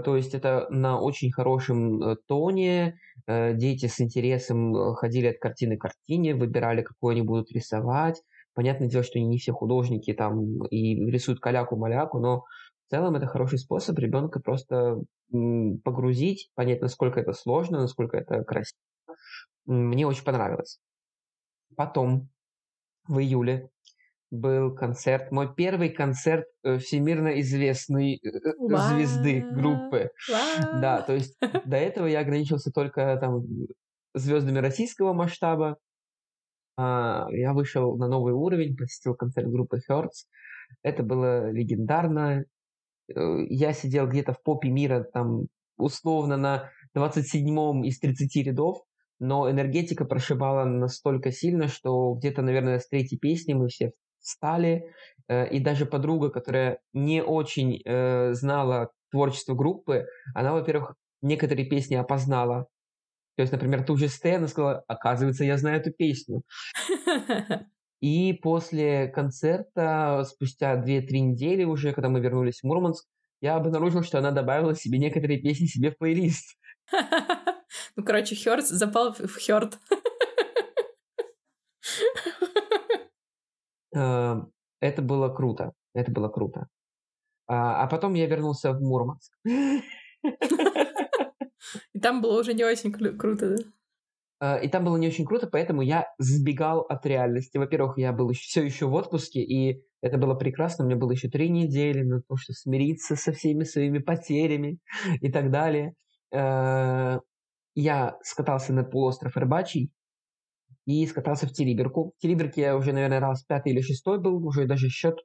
То 0.03 0.17
есть 0.17 0.35
это 0.35 0.67
на 0.71 1.01
очень 1.01 1.31
хорошем 1.31 2.03
э, 2.03 2.17
тоне. 2.27 2.99
Э, 3.29 3.55
дети 3.55 3.87
с 3.87 4.01
интересом 4.01 4.75
э, 4.75 4.95
ходили 4.95 5.29
от 5.29 5.39
картины 5.39 5.77
к 5.77 5.83
картине, 5.83 6.35
выбирали, 6.35 6.83
какую 6.83 7.13
они 7.13 7.23
будут 7.23 7.53
рисовать. 7.53 8.21
Понятное 8.55 8.89
дело, 8.89 9.05
что 9.05 9.21
не 9.21 9.39
все 9.39 9.53
художники 9.53 10.13
там 10.13 10.65
и 10.67 10.97
рисуют 11.11 11.39
каляку-маляку, 11.39 12.19
но 12.19 12.41
в 12.41 12.91
целом 12.91 13.15
это 13.15 13.27
хороший 13.27 13.59
способ 13.59 13.97
ребенка 13.99 14.41
просто 14.41 14.99
погрузить, 15.31 16.51
понять, 16.55 16.81
насколько 16.81 17.21
это 17.21 17.33
сложно, 17.33 17.81
насколько 17.81 18.17
это 18.17 18.43
красиво. 18.43 18.79
Мне 19.67 20.07
очень 20.07 20.25
понравилось. 20.25 20.79
Потом, 21.77 22.29
в 23.09 23.19
июле, 23.21 23.71
был 24.35 24.75
концерт, 24.75 25.31
мой 25.31 25.55
первый 25.55 25.91
концерт 25.91 26.47
э, 26.63 26.79
всемирно 26.79 27.41
известной 27.41 28.21
wow. 28.25 28.75
Э, 28.75 28.89
звезды 28.89 29.41
группы. 29.41 30.11
Wow. 30.31 30.81
Да, 30.81 31.03
то 31.03 31.15
есть 31.15 31.37
до 31.65 31.77
этого 31.77 32.07
я 32.07 32.21
ограничился 32.21 32.71
только 32.71 33.17
там 33.21 33.45
звездами 34.15 34.59
российского 34.59 35.13
масштаба. 35.13 35.77
А, 36.77 37.27
я 37.31 37.53
вышел 37.53 37.97
на 37.97 38.09
новый 38.09 38.33
уровень, 38.33 38.77
посетил 38.77 39.15
концерт 39.15 39.49
группы 39.49 39.81
Hertz. 39.89 40.27
Это 40.83 41.03
было 41.03 41.51
легендарно. 41.51 42.45
Э, 43.09 43.45
я 43.49 43.73
сидел 43.73 44.09
где-то 44.09 44.33
в 44.33 44.43
попе 44.43 44.71
мира, 44.71 45.05
там 45.05 45.47
условно 45.77 46.37
на 46.37 46.71
27-м 46.97 47.85
из 47.85 47.99
30 47.99 48.47
рядов, 48.47 48.83
но 49.19 49.51
энергетика 49.51 50.05
прошибала 50.05 50.65
настолько 50.65 51.33
сильно, 51.33 51.69
что 51.69 52.15
где-то, 52.15 52.43
наверное, 52.43 52.79
с 52.79 52.89
третьей 52.89 53.19
песни 53.19 53.55
мы 53.55 53.69
все 53.69 53.93
встали, 54.25 54.93
э, 55.29 55.49
и 55.49 55.61
даже 55.61 55.87
подруга, 55.87 56.31
которая 56.31 56.79
не 56.93 57.23
очень 57.23 57.81
э, 57.85 58.33
знала 58.35 58.91
творчество 59.11 59.55
группы, 59.55 60.07
она, 60.35 60.53
во-первых, 60.53 60.97
некоторые 61.23 61.67
песни 61.67 61.95
опознала. 61.95 62.67
То 63.37 63.43
есть, 63.43 63.53
например, 63.53 63.85
ту 63.85 63.97
же 63.97 64.09
Стэ, 64.09 64.37
она 64.37 64.49
сказала, 64.49 64.85
оказывается, 64.89 65.45
я 65.45 65.59
знаю 65.59 65.81
эту 65.81 65.93
песню. 65.93 66.43
И 68.01 68.33
после 68.35 69.09
концерта, 69.09 70.25
спустя 70.29 70.77
2-3 70.77 71.21
недели 71.21 71.65
уже, 71.65 71.93
когда 71.93 72.09
мы 72.09 72.21
вернулись 72.21 72.61
в 72.61 72.65
Мурманск, 72.65 73.07
я 73.41 73.57
обнаружил, 73.57 74.03
что 74.03 74.19
она 74.19 74.31
добавила 74.31 74.75
себе 74.75 74.99
некоторые 74.99 75.41
песни 75.41 75.67
себе 75.67 75.91
в 75.91 75.99
плейлист. 75.99 76.57
Ну, 77.97 78.05
короче, 78.05 78.37
Хёрд 78.37 78.67
запал 78.67 79.15
в 79.15 79.37
Хёрд. 79.45 79.79
Эм, 81.83 81.89
это 83.95 85.03
было 85.03 85.29
круто. 85.29 85.73
Это 85.95 86.11
было 86.11 86.29
круто. 86.29 86.67
А, 87.47 87.83
а 87.83 87.87
потом 87.87 88.15
я 88.15 88.27
вернулся 88.27 88.73
в 88.73 88.81
Мурманск. 88.81 89.33
И 91.93 92.01
там 92.01 92.21
было 92.21 92.41
уже 92.41 92.55
не 92.55 92.65
очень 92.65 92.93
круто, 92.93 93.57
да? 93.57 93.63
А, 94.41 94.57
и 94.59 94.69
там 94.69 94.85
было 94.85 94.97
не 94.97 95.09
очень 95.09 95.25
круто, 95.25 95.47
поэтому 95.47 95.83
я 95.83 96.07
сбегал 96.19 96.81
от 96.81 97.07
реальности. 97.07 97.57
Во-первых, 97.57 97.99
я 97.99 98.13
был 98.13 98.33
все 98.33 98.63
еще 98.63 98.87
в 98.87 98.95
отпуске, 98.95 99.41
и 99.41 99.83
это 100.03 100.19
было 100.19 100.35
прекрасно. 100.35 100.85
У 100.85 100.89
меня 100.89 100.97
было 100.99 101.13
еще 101.13 101.29
три 101.29 101.49
недели 101.49 102.03
на 102.03 102.21
то, 102.21 102.37
чтобы 102.37 102.57
смириться 102.57 103.17
со 103.17 103.33
всеми 103.33 103.65
своими 103.65 103.99
потерями 103.99 104.79
и 105.21 105.33
так 105.33 105.51
далее. 105.51 105.95
Э, 106.33 107.21
я 107.75 108.19
скатался 108.23 108.73
на 108.73 108.85
полуостров 108.85 109.37
Рыбачий, 109.37 109.91
и 110.87 111.07
скатался 111.07 111.47
в 111.47 111.53
Териберку. 111.53 112.13
В 112.17 112.21
Териберке 112.21 112.63
я 112.63 112.77
уже, 112.77 112.93
наверное, 112.93 113.21
раз 113.21 113.45
пятый 113.45 113.73
или 113.73 113.81
шестой 113.81 114.21
был, 114.21 114.45
уже 114.47 114.67
даже 114.67 114.89
счет 114.89 115.17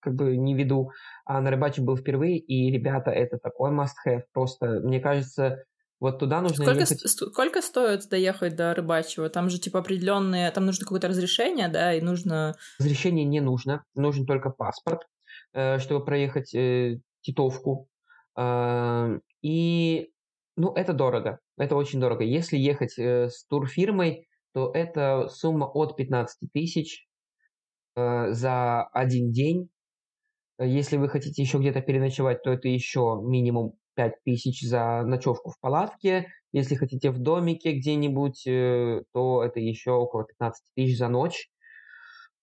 как 0.00 0.14
бы 0.14 0.36
не 0.36 0.54
веду, 0.54 0.90
а 1.24 1.40
на 1.40 1.50
рыбаче 1.50 1.80
был 1.80 1.96
впервые, 1.96 2.36
и, 2.38 2.72
ребята, 2.72 3.12
это 3.12 3.38
такой 3.38 3.70
must-have, 3.70 4.22
просто, 4.32 4.80
мне 4.82 4.98
кажется, 4.98 5.64
вот 6.02 6.18
туда 6.18 6.40
нужно 6.40 6.64
сколько, 6.64 6.80
ехать... 6.80 7.08
сколько 7.08 7.62
стоит 7.62 8.08
доехать 8.08 8.56
до 8.56 8.74
рыбачьего? 8.74 9.28
Там 9.28 9.48
же, 9.48 9.60
типа, 9.60 9.78
определенные... 9.78 10.50
Там 10.50 10.66
нужно 10.66 10.84
какое-то 10.84 11.06
разрешение, 11.06 11.68
да, 11.68 11.94
и 11.94 12.00
нужно... 12.00 12.56
Разрешение 12.80 13.24
не 13.24 13.40
нужно, 13.40 13.84
нужен 13.94 14.26
только 14.26 14.50
паспорт, 14.50 15.02
э, 15.52 15.78
чтобы 15.78 16.04
проехать 16.04 16.52
э, 16.56 16.98
титовку. 17.20 17.86
Э, 18.36 19.20
и, 19.42 20.10
ну, 20.56 20.72
это 20.74 20.92
дорого, 20.92 21.38
это 21.56 21.76
очень 21.76 22.00
дорого. 22.00 22.24
Если 22.24 22.56
ехать 22.56 22.98
с 22.98 23.46
турфирмой, 23.46 24.26
то 24.52 24.70
это 24.72 25.28
сумма 25.28 25.66
от 25.66 25.96
15 25.96 26.52
тысяч 26.52 27.06
э, 27.96 28.32
за 28.32 28.84
один 28.84 29.30
день. 29.30 29.68
Если 30.58 30.96
вы 30.96 31.08
хотите 31.08 31.42
еще 31.42 31.58
где-то 31.58 31.80
переночевать, 31.80 32.42
то 32.42 32.50
это 32.50 32.68
еще 32.68 33.20
минимум 33.22 33.74
5 33.96 34.14
тысяч 34.24 34.62
за 34.62 35.02
ночевку 35.02 35.50
в 35.50 35.58
палатке. 35.60 36.26
Если 36.52 36.74
хотите 36.74 37.10
в 37.10 37.18
домике 37.18 37.72
где-нибудь, 37.72 38.46
э, 38.46 39.02
то 39.12 39.42
это 39.42 39.60
еще 39.60 39.92
около 39.92 40.24
15 40.24 40.62
тысяч 40.74 40.98
за 40.98 41.08
ночь. 41.08 41.48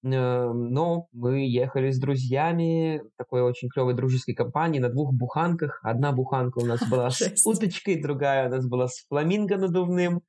Э, 0.04 0.52
но 0.52 1.08
мы 1.12 1.48
ехали 1.48 1.92
с 1.92 2.00
друзьями, 2.00 3.02
такой 3.18 3.42
очень 3.42 3.70
клевой 3.70 3.94
дружеской 3.94 4.34
компании, 4.34 4.80
на 4.80 4.90
двух 4.90 5.14
буханках. 5.14 5.80
Одна 5.84 6.12
буханка 6.12 6.60
у 6.60 6.66
нас 6.66 6.82
была 6.90 7.10
с 7.10 7.22
уточкой, 7.46 8.02
другая 8.02 8.48
у 8.48 8.52
нас 8.52 8.68
была 8.68 8.88
с 8.88 9.06
фламинго 9.08 9.58
надувным. 9.58 10.22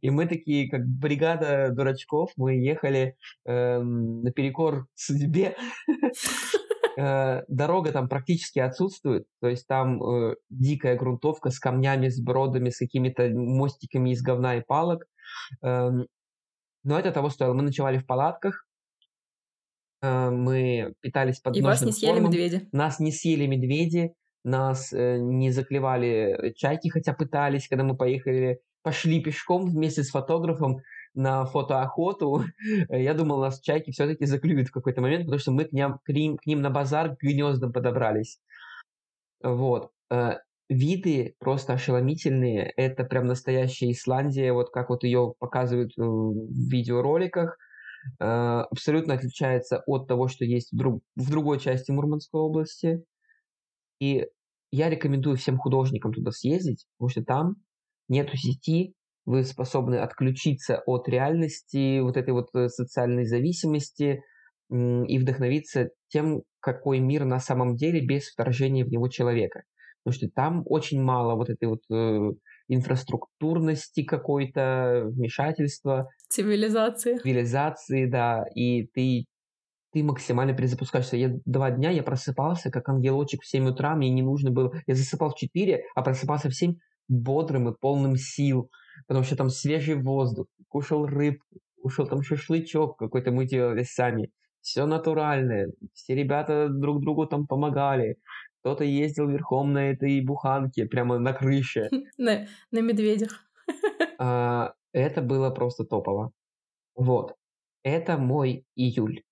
И 0.00 0.10
мы 0.10 0.26
такие, 0.26 0.68
как 0.70 0.86
бригада 0.86 1.70
дурачков, 1.70 2.30
мы 2.36 2.54
ехали 2.54 3.16
эм, 3.46 4.22
наперекор 4.22 4.86
судьбе. 4.94 5.56
Э, 6.96 7.44
дорога 7.48 7.92
там 7.92 8.08
практически 8.08 8.58
отсутствует, 8.58 9.24
то 9.40 9.48
есть 9.48 9.66
там 9.66 10.02
э, 10.02 10.34
дикая 10.50 10.96
грунтовка 10.96 11.50
с 11.50 11.58
камнями, 11.58 12.08
с 12.08 12.20
бродами, 12.20 12.68
с 12.70 12.78
какими-то 12.78 13.30
мостиками 13.30 14.10
из 14.10 14.22
говна 14.22 14.56
и 14.56 14.60
палок. 14.60 15.06
Эм, 15.62 16.08
но 16.82 16.98
это 16.98 17.12
того 17.12 17.30
стоило. 17.30 17.54
Мы 17.54 17.62
ночевали 17.62 17.98
в 17.98 18.06
палатках, 18.06 18.66
э, 20.02 20.30
мы 20.30 20.92
питались 21.00 21.40
под 21.40 21.56
И 21.56 21.62
вас 21.62 21.82
не 21.82 21.92
съели 21.92 22.14
кормом. 22.14 22.30
медведи. 22.32 22.68
Нас 22.72 22.98
не 23.00 23.12
съели 23.12 23.46
медведи, 23.46 24.12
нас 24.44 24.92
э, 24.92 25.18
не 25.18 25.50
заклевали 25.52 26.52
чайки, 26.56 26.88
хотя 26.88 27.14
пытались, 27.14 27.68
когда 27.68 27.84
мы 27.84 27.96
поехали 27.96 28.60
пошли 28.82 29.22
пешком 29.22 29.66
вместе 29.66 30.02
с 30.02 30.10
фотографом 30.10 30.80
на 31.14 31.44
фотоохоту. 31.44 32.44
Я 32.88 33.14
думал, 33.14 33.40
нас 33.40 33.60
чайки 33.60 33.90
все-таки 33.90 34.26
заклюют 34.26 34.68
в 34.68 34.72
какой-то 34.72 35.00
момент, 35.00 35.24
потому 35.24 35.40
что 35.40 35.52
мы 35.52 35.64
к 35.64 35.72
ним, 35.72 35.98
к 36.04 36.08
ним, 36.08 36.36
к 36.36 36.46
ним 36.46 36.62
на 36.62 36.70
базар 36.70 37.16
к 37.16 37.22
гнездам 37.22 37.72
подобрались. 37.72 38.40
Вот. 39.42 39.90
Э, 40.10 40.38
виды 40.68 41.34
просто 41.38 41.74
ошеломительные. 41.74 42.72
Это 42.76 43.04
прям 43.04 43.26
настоящая 43.26 43.90
Исландия, 43.90 44.52
вот 44.52 44.70
как 44.70 44.90
вот 44.90 45.04
ее 45.04 45.34
показывают 45.38 45.92
э, 45.98 46.02
в 46.02 46.70
видеороликах. 46.70 47.56
Э, 48.18 48.64
абсолютно 48.70 49.14
отличается 49.14 49.82
от 49.86 50.06
того, 50.06 50.28
что 50.28 50.44
есть 50.44 50.72
в, 50.72 50.76
друг, 50.76 51.02
в 51.16 51.30
другой 51.30 51.58
части 51.58 51.90
Мурманской 51.90 52.40
области. 52.40 53.04
И 54.00 54.26
я 54.70 54.88
рекомендую 54.88 55.36
всем 55.36 55.58
художникам 55.58 56.12
туда 56.12 56.30
съездить, 56.30 56.86
потому 56.96 57.10
что 57.10 57.24
там 57.24 57.56
нету 58.10 58.36
сети, 58.36 58.92
вы 59.24 59.44
способны 59.44 59.96
отключиться 59.96 60.82
от 60.86 61.08
реальности, 61.08 62.00
вот 62.00 62.16
этой 62.16 62.34
вот 62.34 62.48
э, 62.54 62.68
социальной 62.68 63.24
зависимости 63.24 64.22
и 64.70 65.18
вдохновиться 65.18 65.90
тем, 66.08 66.42
какой 66.60 67.00
мир 67.00 67.24
на 67.24 67.40
самом 67.40 67.74
деле 67.74 68.04
без 68.04 68.28
вторжения 68.28 68.84
в 68.84 68.88
него 68.88 69.08
человека. 69.08 69.62
Потому 70.04 70.18
что 70.18 70.28
там 70.34 70.62
очень 70.66 71.02
мало 71.02 71.34
вот 71.34 71.50
этой 71.50 71.68
вот 71.68 71.80
э, 71.90 72.32
инфраструктурности 72.68 74.04
какой-то, 74.04 75.02
вмешательства. 75.06 76.08
Цивилизации. 76.28 77.18
Цивилизации, 77.18 78.06
да. 78.06 78.44
И 78.54 78.86
ты, 78.94 79.26
ты 79.92 80.02
максимально 80.02 80.54
перезапускаешься. 80.54 81.16
Я 81.16 81.32
два 81.44 81.70
дня 81.70 81.90
я 81.90 82.02
просыпался, 82.02 82.70
как 82.70 82.88
ангелочек 82.88 83.42
в 83.42 83.48
7 83.48 83.68
утра, 83.68 83.94
мне 83.94 84.08
не 84.08 84.22
нужно 84.22 84.50
было... 84.50 84.72
Я 84.86 84.94
засыпал 84.94 85.30
в 85.30 85.34
4, 85.34 85.84
а 85.94 86.02
просыпался 86.02 86.48
в 86.48 86.54
7 86.54 86.74
бодрым 87.10 87.68
и 87.68 87.76
полным 87.78 88.16
сил, 88.16 88.70
потому 89.06 89.24
что 89.24 89.36
там 89.36 89.50
свежий 89.50 89.96
воздух, 89.96 90.46
кушал 90.68 91.06
рыбку, 91.06 91.58
кушал 91.82 92.06
там 92.06 92.22
шашлычок 92.22 92.96
какой-то 92.96 93.32
мы 93.32 93.46
делали 93.46 93.82
сами. 93.82 94.30
Все 94.60 94.86
натуральное, 94.86 95.72
все 95.94 96.14
ребята 96.14 96.68
друг 96.68 97.00
другу 97.00 97.26
там 97.26 97.46
помогали. 97.46 98.16
Кто-то 98.60 98.84
ездил 98.84 99.28
верхом 99.28 99.72
на 99.72 99.90
этой 99.90 100.20
буханке, 100.20 100.84
прямо 100.84 101.18
на 101.18 101.32
крыше. 101.32 101.88
На, 102.18 102.46
на 102.70 102.80
медведях. 102.80 103.44
А, 104.22 104.74
это 104.92 105.22
было 105.22 105.48
просто 105.48 105.84
топово. 105.84 106.32
Вот. 106.94 107.36
Это 107.82 108.18
мой 108.18 108.66
июль. 108.76 109.22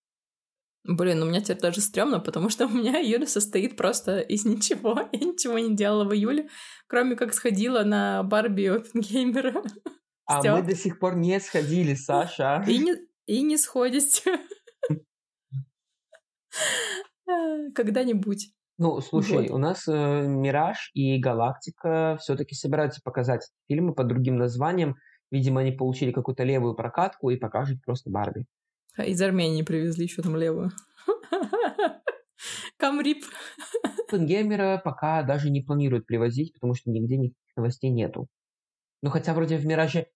Блин, 0.89 1.23
у 1.23 1.27
меня 1.27 1.43
теперь 1.43 1.61
даже 1.61 1.83
стрёмно, 1.83 2.19
потому 2.19 2.49
что 2.49 2.67
у 2.67 2.71
меня 2.71 3.01
июль 3.01 3.27
состоит 3.27 3.77
просто 3.77 4.21
из 4.21 4.47
ничего. 4.47 5.09
Я 5.13 5.21
ничего 5.21 5.59
не 5.59 5.77
делала 5.77 6.05
в 6.05 6.15
июле, 6.15 6.49
кроме 6.87 7.15
как 7.15 7.35
сходила 7.35 7.85
на 7.85 8.23
Барби 8.23 8.65
Опенгеймера. 8.65 9.63
А 10.25 10.43
мы 10.43 10.63
до 10.63 10.75
сих 10.75 10.99
пор 10.99 11.17
не 11.17 11.39
сходили, 11.41 11.95
Саша. 11.95 12.65
И 12.67 12.79
не, 12.79 12.95
и 13.27 13.43
не 13.43 13.59
сходите. 13.59 14.41
Когда-нибудь. 17.75 18.53
Ну, 18.79 19.01
слушай, 19.01 19.49
вот. 19.49 19.51
у 19.51 19.59
нас 19.59 19.87
э, 19.89 20.27
Мираж 20.27 20.91
и 20.95 21.19
Галактика 21.19 22.17
все-таки 22.21 22.55
собираются 22.55 23.01
показать 23.03 23.51
фильмы 23.69 23.93
под 23.93 24.09
другим 24.09 24.37
названием. 24.37 24.97
Видимо, 25.31 25.61
они 25.61 25.73
получили 25.73 26.13
какую-то 26.13 26.45
левую 26.45 26.75
прокатку 26.75 27.31
и 27.31 27.37
покажут 27.37 27.83
просто 27.85 28.11
Барби. 28.11 28.47
А 28.99 29.05
из 29.05 29.23
Армении 29.23 29.63
привезли 29.63 30.05
еще 30.05 30.23
там 30.23 30.37
левую. 30.37 30.73
Камрип. 32.77 33.25
Геймера 34.13 34.81
пока 34.85 35.23
даже 35.23 35.51
не 35.51 35.63
планируют 35.63 36.07
привозить, 36.07 36.53
потому 36.53 36.75
что 36.75 36.91
нигде 36.91 37.17
никаких 37.17 37.57
новостей 37.57 37.91
нету. 37.91 38.29
Ну, 39.03 39.11
хотя 39.11 39.35
вроде 39.35 39.57
в 39.57 39.65
Мираже 39.65 40.09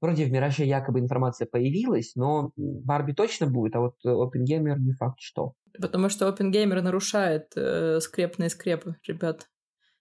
Вроде 0.00 0.24
в 0.24 0.32
Мираже 0.32 0.64
якобы 0.64 1.00
информация 1.00 1.46
появилась, 1.46 2.14
но 2.14 2.52
Барби 2.56 3.12
точно 3.12 3.46
будет, 3.46 3.76
а 3.76 3.80
вот 3.80 3.96
OpenGamer 4.06 4.78
не 4.78 4.92
факт 4.92 5.20
что. 5.20 5.52
Потому 5.78 6.08
что 6.08 6.28
OpenGamer 6.28 6.80
нарушает 6.80 7.52
э, 7.54 8.00
скрепные 8.00 8.48
скрепы, 8.48 8.96
ребят. 9.06 9.48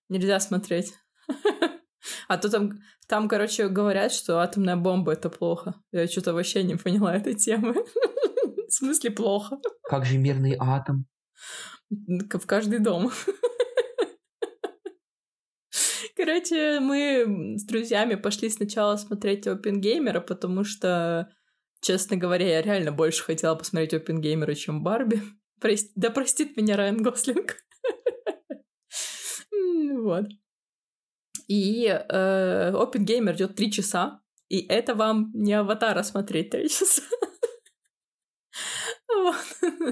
Нельзя 0.07 0.39
смотреть. 0.39 0.93
А 2.29 2.37
то 2.37 2.49
там, 2.49 2.79
там, 3.07 3.27
короче, 3.27 3.67
говорят, 3.67 4.11
что 4.11 4.39
атомная 4.39 4.77
бомба— 4.77 5.11
это 5.13 5.29
плохо. 5.29 5.75
Я 5.91 6.07
что-то 6.07 6.33
вообще 6.33 6.63
не 6.63 6.75
поняла 6.75 7.15
этой 7.15 7.33
темы. 7.33 7.75
В 8.79 8.81
смысле 8.81 9.11
плохо? 9.11 9.59
Как 9.83 10.05
же 10.05 10.17
мирный 10.17 10.55
атом? 10.57 11.05
В 11.89 12.45
каждый 12.45 12.79
дом. 12.79 13.11
Короче, 16.15 16.79
мы 16.79 17.57
с 17.57 17.65
друзьями 17.65 18.15
пошли 18.15 18.49
сначала 18.49 18.95
смотреть 18.95 19.47
Опенгеймера, 19.47 20.21
потому 20.21 20.63
что, 20.63 21.29
честно 21.81 22.15
говоря, 22.15 22.47
я 22.47 22.61
реально 22.61 22.93
больше 22.93 23.21
хотела 23.21 23.55
посмотреть 23.55 23.93
Опенгеймера, 23.93 24.55
чем 24.55 24.81
Барби. 24.81 25.21
Прости, 25.59 25.91
да 25.95 26.09
простит 26.09 26.55
меня 26.55 26.77
Райан 26.77 27.03
Гослинг. 27.03 27.57
Вот. 29.91 30.25
И 31.49 31.85
э, 31.85 32.71
Опенгеймер 32.73 33.35
идет 33.35 33.55
три 33.57 33.73
часа, 33.73 34.21
и 34.47 34.65
это 34.67 34.95
вам 34.95 35.31
не 35.33 35.51
аватара 35.51 36.01
смотреть 36.03 36.51
три 36.51 36.69
часа. 36.69 37.01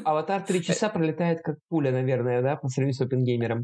Аватар 0.06 0.44
три 0.44 0.64
часа 0.64 0.90
пролетает 0.90 1.42
как 1.42 1.58
пуля, 1.70 1.92
наверное, 1.92 2.42
да, 2.42 2.56
по 2.56 2.68
сравнению 2.68 2.94
с 2.94 3.02
Опенгеймером. 3.02 3.64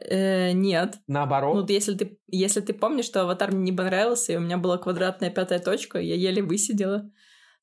Э, 0.00 0.52
нет. 0.52 0.96
Наоборот. 1.06 1.56
Ну, 1.56 1.74
если 1.74 1.94
ты, 1.94 2.18
если 2.26 2.60
ты 2.60 2.72
помнишь, 2.72 3.06
что 3.06 3.22
аватар 3.22 3.52
мне 3.52 3.70
не 3.70 3.76
понравился, 3.76 4.32
и 4.32 4.36
у 4.36 4.40
меня 4.40 4.58
была 4.58 4.78
квадратная 4.78 5.30
пятая 5.30 5.58
точка, 5.58 5.98
я 5.98 6.14
еле 6.14 6.42
высидела, 6.42 7.10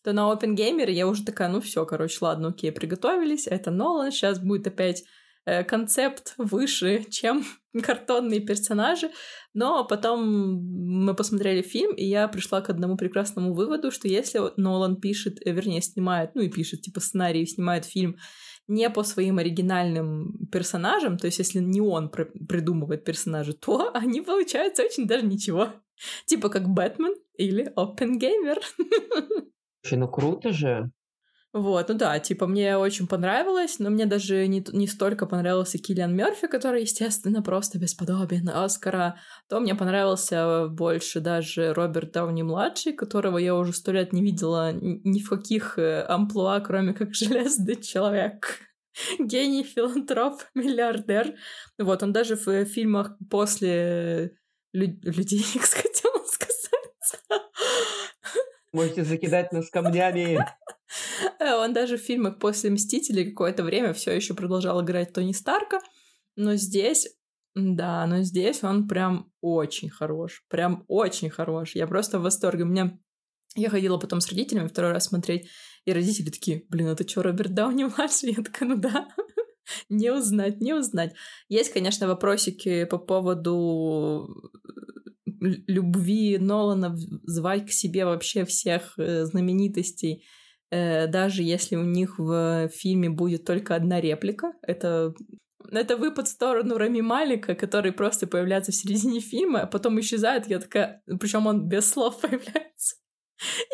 то 0.04 0.14
на 0.14 0.32
Open 0.32 0.56
Gamer 0.56 0.90
я 0.92 1.08
уже 1.08 1.24
такая, 1.24 1.50
ну 1.50 1.62
все, 1.62 1.86
короче, 1.86 2.18
ладно, 2.22 2.50
окей, 2.50 2.72
приготовились, 2.72 3.48
это 3.48 3.72
Нолан, 3.72 4.12
сейчас 4.12 4.40
будет 4.40 4.68
опять 4.68 5.02
э, 5.02 5.06
концепт 5.68 6.34
выше, 6.38 7.06
чем 7.10 7.44
картонные 7.84 8.40
персонажи. 8.40 9.10
Но 9.54 9.86
потом 9.86 10.60
мы 11.06 11.16
посмотрели 11.16 11.62
фильм, 11.62 11.94
и 11.96 12.04
я 12.04 12.28
пришла 12.28 12.62
к 12.62 12.70
одному 12.70 12.98
прекрасному 12.98 13.54
выводу, 13.54 13.92
что 13.92 14.08
если 14.08 14.42
Нолан 14.58 14.98
пишет, 15.00 15.40
э, 15.46 15.52
вернее, 15.52 15.82
снимает, 15.82 16.36
ну 16.36 16.42
и 16.42 16.50
пишет, 16.50 16.82
типа, 16.82 17.00
сценарий, 17.00 17.46
снимает 17.46 17.86
фильм, 17.86 18.18
не 18.68 18.90
по 18.90 19.04
своим 19.04 19.38
оригинальным 19.38 20.48
персонажам, 20.52 21.18
то 21.18 21.28
есть 21.28 21.40
если 21.40 21.60
не 21.60 21.82
он 21.82 22.10
пр- 22.10 22.32
придумывает 22.48 23.04
персонажи, 23.04 23.54
то 23.54 23.92
они 23.94 24.22
получаются 24.22 24.84
очень 24.84 25.08
даже 25.08 25.26
ничего. 25.26 25.70
Типа 26.26 26.50
как 26.50 26.68
Бэтмен 26.68 27.16
или 27.38 27.72
Опенгеймер. 27.76 28.60
Слушай, 29.82 30.00
ну 30.00 30.08
круто 30.10 30.52
же. 30.52 30.92
Вот, 31.56 31.88
ну 31.88 31.96
да, 31.96 32.20
типа 32.20 32.48
мне 32.48 32.76
очень 32.76 33.08
понравилось, 33.08 33.80
но 33.80 33.90
мне 33.90 34.06
даже 34.06 34.46
не, 34.46 34.62
не 34.74 34.88
столько 34.88 35.26
понравился 35.26 35.78
Киллиан 35.78 36.14
Мерфи, 36.14 36.48
который, 36.48 36.82
естественно, 36.82 37.42
просто 37.42 37.80
бесподобен 37.80 38.50
Оскара, 38.50 39.18
то 39.48 39.62
мне 39.62 39.74
понравился 39.74 40.68
больше 40.68 41.22
даже 41.22 41.74
Роберт 41.74 42.12
Дауни-младший, 42.12 42.92
которого 42.92 43.38
я 43.38 43.56
уже 43.56 43.72
сто 43.72 43.94
лет 43.94 44.12
не 44.12 44.22
видела 44.22 44.74
ни 44.74 45.22
в 45.22 45.30
каких 45.30 45.80
э, 45.80 46.02
амплуа, 46.02 46.60
кроме 46.60 46.94
как 46.94 47.14
Железный 47.16 47.82
Человек. 47.82 48.60
Гений, 49.18 49.64
филантроп, 49.64 50.42
миллиардер. 50.56 51.36
Вот, 51.80 52.04
он 52.04 52.12
даже 52.12 52.36
в 52.36 52.66
фильмах 52.66 53.18
после 53.30 54.32
лю- 54.74 55.00
Людей 55.04 55.42
хотела 55.54 56.22
сказать. 56.26 57.40
Можете 58.74 59.06
закидать 59.06 59.54
нас 59.54 59.70
камнями. 59.70 60.46
Э, 61.40 61.56
он 61.56 61.74
даже 61.74 61.98
в 61.98 62.02
фильмах 62.02 62.40
после 62.40 62.70
«Мстителей» 62.70 63.30
какое-то 63.30 63.64
время 63.64 63.94
все 63.94 64.12
еще 64.12 64.34
продолжал 64.34 64.84
играть 64.84 65.14
Тони 65.14 65.34
Старка, 65.34 65.80
но 66.36 66.56
здесь 66.56 67.08
да, 67.56 68.06
но 68.06 68.22
здесь 68.22 68.64
он 68.64 68.86
прям 68.86 69.32
очень 69.40 69.90
хорош. 69.90 70.44
Прям 70.50 70.84
очень 70.90 71.30
хорош. 71.30 71.74
Я 71.74 71.88
просто 71.88 72.20
в 72.20 72.24
восторге. 72.24 72.66
Меня... 72.66 73.00
Я 73.56 73.70
ходила 73.70 73.98
потом 73.98 74.20
с 74.20 74.28
родителями 74.28 74.68
второй 74.68 74.92
раз 74.92 75.06
смотреть, 75.06 75.48
и 75.86 75.94
родители 75.94 76.30
такие, 76.30 76.66
блин, 76.68 76.88
это 76.88 77.08
что, 77.08 77.24
Роберт 77.24 77.54
Дауни 77.54 77.86
младший? 77.86 78.32
Я 78.38 78.44
такая, 78.44 78.68
ну 78.68 78.76
да. 78.76 79.08
не 79.90 80.12
узнать, 80.12 80.60
не 80.60 80.74
узнать. 80.74 81.14
Есть, 81.48 81.72
конечно, 81.72 82.08
вопросики 82.08 82.84
по 82.84 82.98
поводу 82.98 84.52
любви 85.26 86.38
Нолана 86.38 86.94
звать 87.24 87.68
к 87.68 87.72
себе 87.72 88.04
вообще 88.04 88.44
всех 88.44 88.96
э, 88.98 89.24
знаменитостей 89.24 90.16
Э, 90.16 90.45
даже 90.72 91.44
если 91.44 91.76
у 91.76 91.84
них 91.84 92.20
в 92.20 92.70
фильме 92.70 93.10
будет 93.10 93.46
только 93.46 93.76
одна 93.76 94.02
реплика. 94.02 94.54
Это 94.62 95.14
это 95.72 95.98
выпад 95.98 96.28
в 96.28 96.32
сторону 96.32 96.78
Рами 96.78 97.02
Малика, 97.02 97.56
который 97.56 97.92
просто 97.92 98.28
появляется 98.28 98.72
в 98.72 98.76
середине 98.76 99.20
фильма, 99.20 99.62
а 99.62 99.68
потом 99.68 100.00
исчезает. 100.00 100.48
Я 100.48 100.60
такая, 100.60 101.02
причем 101.20 101.48
он 101.48 101.68
без 101.68 101.90
слов 101.90 102.20
появляется. 102.22 102.96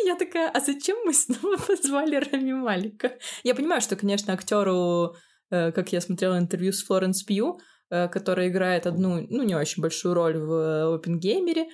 Я 0.06 0.16
такая, 0.16 0.50
а 0.50 0.60
зачем 0.60 0.98
мы 1.06 1.14
снова 1.14 1.58
позвали 1.68 2.16
Рами 2.16 2.54
Малика? 2.54 3.18
Я 3.44 3.56
понимаю, 3.56 3.82
что, 3.82 3.96
конечно, 3.96 4.34
актеру, 4.34 5.16
э, 5.52 5.72
как 5.72 5.92
я 5.92 6.02
смотрела 6.02 6.38
интервью 6.38 6.72
с 6.74 6.84
Флоренс 6.84 7.24
Пью, 7.24 7.60
э, 7.90 8.08
которая 8.08 8.50
играет 8.50 8.88
одну, 8.88 9.26
ну, 9.30 9.44
не 9.44 9.56
очень 9.56 9.82
большую 9.82 10.16
роль 10.16 10.38
в 10.38 10.96
Опенгеймере, 10.96 11.68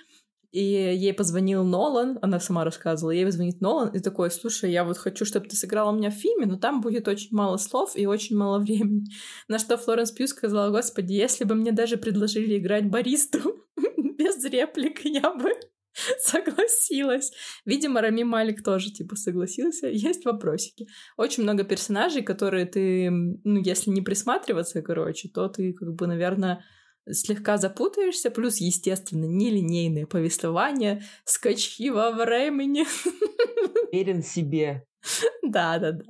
и 0.58 0.96
ей 0.96 1.14
позвонил 1.14 1.64
Нолан, 1.64 2.18
она 2.24 2.40
сама 2.40 2.64
рассказывала, 2.64 3.12
ей 3.12 3.26
позвонит 3.26 3.62
Нолан 3.62 3.90
и 3.90 4.00
такой, 4.00 4.32
слушай, 4.32 4.72
я 4.72 4.84
вот 4.84 4.98
хочу, 4.98 5.24
чтобы 5.24 5.48
ты 5.48 5.56
сыграла 5.56 5.92
у 5.92 5.96
меня 5.96 6.10
в 6.10 6.16
фильме, 6.16 6.48
но 6.48 6.58
там 6.58 6.82
будет 6.82 7.08
очень 7.08 7.30
мало 7.32 7.58
слов 7.58 7.92
и 7.96 8.08
очень 8.08 8.36
мало 8.36 8.58
времени. 8.58 9.06
На 9.48 9.60
что 9.60 9.78
Флоренс 9.78 10.12
Пью 10.12 10.28
сказала, 10.28 10.72
господи, 10.72 11.14
если 11.14 11.44
бы 11.44 11.54
мне 11.54 11.72
даже 11.72 11.98
предложили 11.98 12.58
играть 12.58 12.90
баристу 12.90 13.40
без 14.18 14.44
реплик, 14.46 15.06
я 15.06 15.32
бы 15.32 15.54
согласилась. 16.20 17.32
Видимо, 17.66 18.02
Рами 18.02 18.24
Малик 18.24 18.64
тоже, 18.64 18.92
типа, 18.92 19.16
согласился. 19.16 19.88
Есть 19.88 20.26
вопросики. 20.26 20.88
Очень 21.18 21.44
много 21.44 21.66
персонажей, 21.66 22.24
которые 22.24 22.66
ты, 22.66 23.12
ну, 23.12 23.62
если 23.62 23.92
не 23.92 24.02
присматриваться, 24.02 24.82
короче, 24.82 25.30
то 25.30 25.50
ты, 25.50 25.74
как 25.74 25.94
бы, 25.94 26.08
наверное, 26.08 26.64
слегка 27.12 27.58
запутаешься, 27.58 28.32
плюс, 28.32 28.58
естественно, 28.58 29.26
нелинейное 29.26 30.06
повествование, 30.06 31.04
скачки 31.26 31.90
во 31.90 32.12
времени. 32.12 32.86
Верен 33.92 34.24
себе. 34.24 34.84
Да, 35.44 35.80
да, 35.80 35.92
да. 35.94 36.04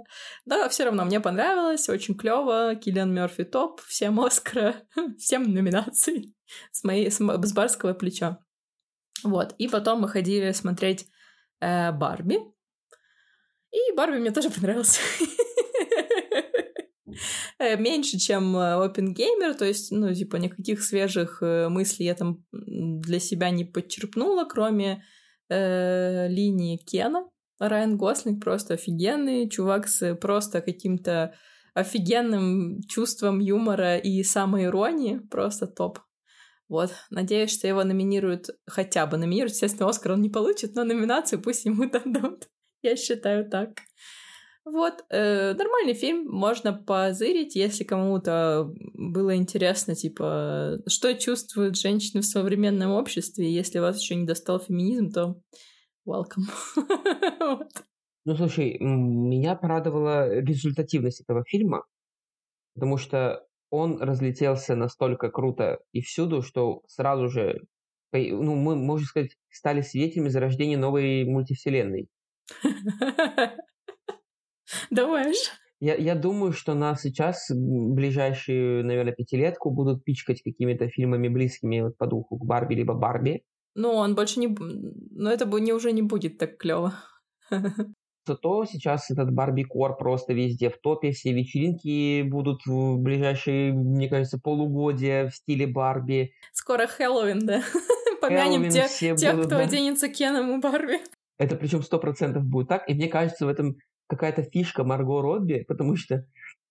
Но 0.46 0.70
все 0.70 0.86
равно 0.86 1.06
мне 1.06 1.20
понравилось, 1.20 1.90
очень 1.90 2.16
клево. 2.16 2.76
Киллиан 2.76 3.14
Мерфи 3.14 3.44
топ, 3.44 3.82
всем 3.82 4.20
Оскара, 4.20 4.76
всем 5.18 5.44
номинаций 5.44 6.36
с 6.72 6.84
моей 6.84 7.12
с, 7.12 7.18
с 7.18 7.54
барского 7.54 7.94
плеча. 7.94 8.40
Вот. 9.24 9.54
И 9.58 9.68
потом 9.68 10.02
мы 10.02 10.10
ходили 10.10 10.52
смотреть 10.52 11.08
э, 11.60 11.92
Барби. 11.92 12.40
И 13.72 13.96
Барби 13.96 14.18
мне 14.18 14.32
тоже 14.32 14.50
понравился. 14.50 15.02
Э, 17.60 17.78
меньше, 17.78 18.20
чем 18.20 18.56
Open 18.56 19.10
э, 19.10 19.14
Gamer, 19.14 19.54
то 19.54 19.66
есть, 19.66 19.92
ну, 19.92 20.14
типа, 20.14 20.38
никаких 20.38 20.84
свежих 20.84 21.40
э, 21.42 21.70
мыслей 21.70 22.06
я 22.08 22.16
там 22.16 22.44
для 22.52 23.20
себя 23.20 23.50
не 23.50 23.66
подчерпнула, 23.66 24.46
кроме 24.46 25.04
э, 25.50 26.28
линии 26.30 26.78
Кена. 26.78 27.30
Райан 27.60 27.98
Гослинг 27.98 28.44
просто 28.44 28.76
офигенный, 28.76 29.50
чувак 29.50 29.88
с 29.88 30.16
просто 30.16 30.62
каким-то 30.62 31.34
офигенным 31.74 32.82
чувством 32.88 33.40
юмора 33.40 33.98
и 33.98 34.24
самоиронии, 34.24 35.20
просто 35.30 35.68
топ. 35.68 36.00
Вот, 36.70 36.92
надеюсь, 37.10 37.52
что 37.52 37.68
его 37.68 37.84
номинируют, 37.84 38.50
хотя 38.66 39.06
бы 39.06 39.18
номинируют, 39.18 39.54
естественно, 39.54 39.90
Оскар 39.90 40.14
он 40.14 40.22
не 40.22 40.30
получит, 40.30 40.76
но 40.76 40.84
номинацию 40.84 41.42
пусть 41.42 41.66
ему 41.66 41.90
дадут. 41.90 42.50
Я 42.82 42.96
считаю 42.96 43.50
так. 43.50 43.80
Вот, 44.70 45.06
э, 45.10 45.54
нормальный 45.54 45.94
фильм, 45.94 46.28
можно 46.28 46.74
позырить, 46.74 47.56
если 47.56 47.86
кому-то 47.86 48.74
было 48.94 49.34
интересно, 49.38 49.96
типа, 49.96 50.80
что 50.88 51.14
чувствуют 51.14 51.78
женщины 51.78 52.22
в 52.22 52.26
современном 52.26 52.92
обществе, 52.92 53.50
если 53.50 53.80
вас 53.80 54.02
еще 54.02 54.16
не 54.16 54.26
достал 54.26 54.60
феминизм, 54.60 55.12
то 55.12 55.42
welcome. 56.06 56.48
Ну, 58.26 58.36
слушай, 58.36 58.78
меня 58.82 59.56
порадовала 59.56 60.30
результативность 60.30 61.22
этого 61.22 61.46
фильма, 61.48 61.86
потому 62.74 62.98
что 62.98 63.48
он 63.70 64.02
разлетелся 64.02 64.76
настолько 64.76 65.30
круто 65.30 65.80
и 65.94 66.02
всюду, 66.02 66.42
что 66.42 66.82
сразу 66.88 67.30
же, 67.30 67.62
ну, 68.12 68.56
мы, 68.56 68.76
можно 68.76 69.08
сказать, 69.08 69.38
стали 69.50 69.80
свидетелями 69.80 70.28
зарождения 70.28 70.78
новой 70.78 71.24
мультивселенной. 71.24 72.10
Думаешь? 74.90 75.52
Я, 75.80 75.96
я 75.96 76.16
думаю, 76.16 76.54
что 76.54 76.74
нас 76.74 77.02
сейчас, 77.02 77.52
ближайшие, 77.52 78.84
наверное, 78.84 79.14
пятилетку 79.14 79.70
будут 79.70 80.04
пичкать 80.04 80.42
какими-то 80.42 80.90
фильмами 80.90 81.28
близкими 81.28 81.82
вот 81.82 81.98
по 81.98 82.08
духу 82.08 82.38
к 82.38 82.46
Барби 82.46 82.76
либо 82.76 82.96
Барби. 82.96 83.44
Ну, 83.76 83.92
он 83.92 84.16
больше 84.16 84.40
не... 84.40 84.48
Ну, 84.48 85.30
это 85.30 85.46
бы 85.46 85.62
не, 85.62 85.74
уже 85.74 85.92
не 85.92 86.02
будет 86.02 86.40
так 86.40 86.58
клево. 86.58 86.96
Зато 88.28 88.66
сейчас 88.66 89.10
этот 89.12 89.32
Барби 89.32 89.64
Кор 89.64 89.96
просто 89.98 90.34
везде 90.34 90.70
в 90.70 90.78
топе, 90.80 91.12
все 91.12 91.32
вечеринки 91.32 92.24
будут 92.24 92.66
в 92.66 92.98
ближайшие, 92.98 93.72
мне 93.72 94.10
кажется, 94.10 94.38
полугодия 94.38 95.30
в 95.30 95.36
стиле 95.36 95.68
Барби. 95.68 96.34
Скоро 96.52 96.88
Хэллоуин, 96.88 97.46
да? 97.46 97.62
Помянем 98.22 98.70
тех, 98.70 98.92
тех 98.92 99.46
кто 99.46 99.58
оденется 99.58 100.10
Кеном 100.10 100.58
и 100.58 100.62
Барби. 100.62 101.00
Это 101.38 101.56
причем 101.56 101.84
сто 101.84 102.00
процентов 102.00 102.44
будет 102.44 102.68
так, 102.68 102.90
и 102.90 102.96
мне 102.96 103.08
кажется, 103.08 103.46
в 103.46 103.50
этом 103.50 103.78
какая-то 104.08 104.44
фишка 104.44 104.84
Марго 104.84 105.22
Робби, 105.22 105.66
потому 105.68 105.96
что 105.96 106.26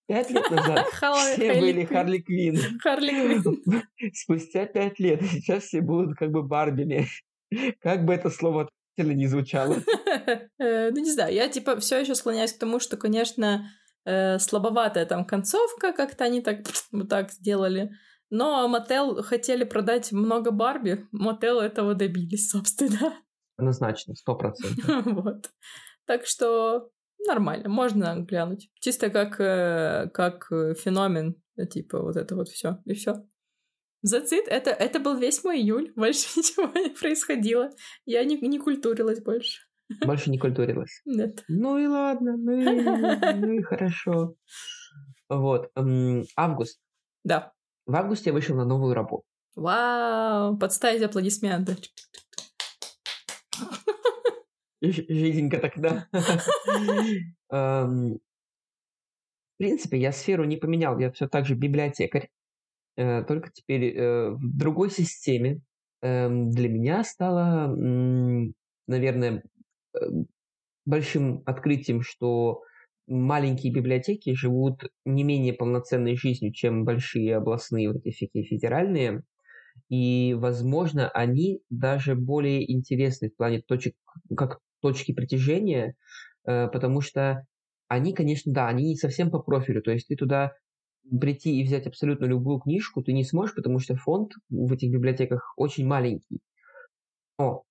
пять 0.07 0.31
лет 0.31 0.51
назад 0.51 0.87
все 1.33 1.61
были 1.61 1.85
Харли 1.85 2.19
Квин. 2.19 2.59
Харли 2.81 3.11
Квин. 3.11 3.83
Спустя 4.15 4.67
пять 4.67 4.99
лет 4.99 5.23
сейчас 5.23 5.65
все 5.65 5.81
будут 5.81 6.17
как 6.17 6.31
бы 6.31 6.43
Барбими. 6.43 7.07
Как 7.81 8.05
бы 8.05 8.13
это 8.13 8.29
слово 8.29 8.69
не 8.99 9.29
звучало. 9.29 9.77
Э, 10.59 10.91
ну, 10.91 10.97
не 10.97 11.13
знаю, 11.13 11.33
я 11.33 11.49
типа 11.49 11.79
все 11.79 12.01
еще 12.01 12.17
склоняюсь 12.17 12.53
к 12.53 12.59
тому, 12.59 12.81
что, 12.81 12.97
конечно, 12.97 13.71
э, 14.05 14.39
слабоватая 14.41 15.07
там 15.07 15.25
концовка, 15.25 15.93
как-то 15.93 16.25
они 16.25 16.41
так 16.41 16.61
вот 16.91 17.09
так 17.09 17.31
сделали. 17.31 17.93
Но 18.31 18.67
Мотел 18.67 19.23
хотели 19.23 19.63
продать 19.63 20.11
много 20.11 20.51
Барби, 20.51 21.07
Мотел 21.13 21.61
этого 21.61 21.95
добились, 21.95 22.51
собственно. 22.51 23.15
Однозначно, 23.57 24.17
сто 24.17 24.35
процентов. 24.35 25.05
Вот. 25.05 25.51
Так 26.07 26.27
что 26.27 26.91
нормально, 27.27 27.69
можно 27.69 28.17
глянуть. 28.17 28.71
Чисто 28.81 29.11
как, 29.11 29.41
э, 29.41 30.11
как 30.13 30.49
феномен, 30.49 31.37
типа 31.71 32.03
вот 32.03 32.17
это 32.17 32.37
вот 32.37 32.49
все 32.49 32.79
и 32.85 32.95
все. 32.95 33.27
Зацит, 34.03 34.47
это, 34.47 34.71
это 34.71 35.01
был 35.01 35.17
весь 35.17 35.43
мой 35.43 35.59
июль, 35.59 35.93
больше 35.97 36.39
ничего 36.39 36.67
не 36.79 36.91
происходило. 36.91 37.71
Я 38.05 38.25
не, 38.25 38.39
не 38.39 38.59
культурилась 38.59 39.21
больше. 39.21 39.63
Больше 40.05 40.31
не 40.31 40.39
культурилась? 40.39 41.01
Нет. 41.05 41.45
Ну 41.49 41.79
и 41.79 41.87
ладно, 41.87 42.37
ну 42.37 42.53
и, 42.53 43.35
ну 43.35 43.53
и 43.53 43.63
хорошо. 43.63 44.35
Вот, 45.29 45.71
август. 46.37 46.81
Да. 47.25 47.53
В 47.87 47.95
августе 47.95 48.31
я 48.31 48.35
вышел 48.35 48.57
на 48.57 48.65
новую 48.65 48.95
работу. 48.95 49.25
Вау, 49.55 50.57
подставить 50.59 51.03
аплодисменты. 51.03 51.77
Жиденько 54.81 55.59
тогда. 55.59 56.09
В 59.57 59.59
принципе, 59.59 59.99
я 59.99 60.13
сферу 60.13 60.45
не 60.45 60.59
поменял, 60.59 60.99
я 60.99 61.11
все 61.11 61.29
так 61.29 61.47
же 61.47 61.55
библиотекарь. 61.55 62.29
Э, 62.97 63.25
только 63.25 63.51
теперь 63.51 63.97
э, 63.97 64.31
в 64.31 64.57
другой 64.57 64.91
системе. 64.91 65.63
Эм, 66.03 66.51
для 66.51 66.69
меня 66.69 67.03
стало, 67.05 67.75
наверное, 68.87 69.43
э, 69.95 69.99
большим 70.85 71.43
открытием, 71.47 72.03
что 72.03 72.61
маленькие 73.07 73.73
библиотеки 73.73 74.35
живут 74.35 74.91
не 75.07 75.25
менее 75.25 75.55
полноценной 75.55 76.17
жизнью, 76.17 76.53
чем 76.53 76.85
большие 76.85 77.37
областные, 77.37 77.91
вот 77.91 78.05
эти 78.05 78.29
федеральные. 78.43 79.23
И, 79.89 80.35
возможно, 80.35 81.09
они 81.11 81.61
даже 81.71 82.15
более 82.15 82.71
интересны 82.73 83.31
в 83.31 83.37
плане 83.37 83.63
точек, 83.63 83.95
как 84.37 84.61
точки 84.81 85.13
притяжения, 85.13 85.95
потому 86.45 87.01
что 87.01 87.47
они, 87.89 88.13
конечно, 88.13 88.53
да, 88.53 88.69
они 88.69 88.89
не 88.89 88.97
совсем 88.97 89.31
по 89.31 89.39
профилю. 89.39 89.83
То 89.83 89.93
есть 89.93 90.09
ты 90.09 90.17
туда 90.17 90.53
прийти 91.21 91.61
и 91.61 91.65
взять 91.65 91.87
абсолютно 91.87 92.25
любую 92.25 92.59
книжку 92.59 93.03
ты 93.03 93.13
не 93.13 93.23
сможешь, 93.23 93.55
потому 93.55 93.79
что 93.79 93.95
фонд 93.97 94.33
в 94.49 94.73
этих 94.73 94.91
библиотеках 94.91 95.53
очень 95.57 95.87
маленький. 95.87 96.41
Но 97.39 97.63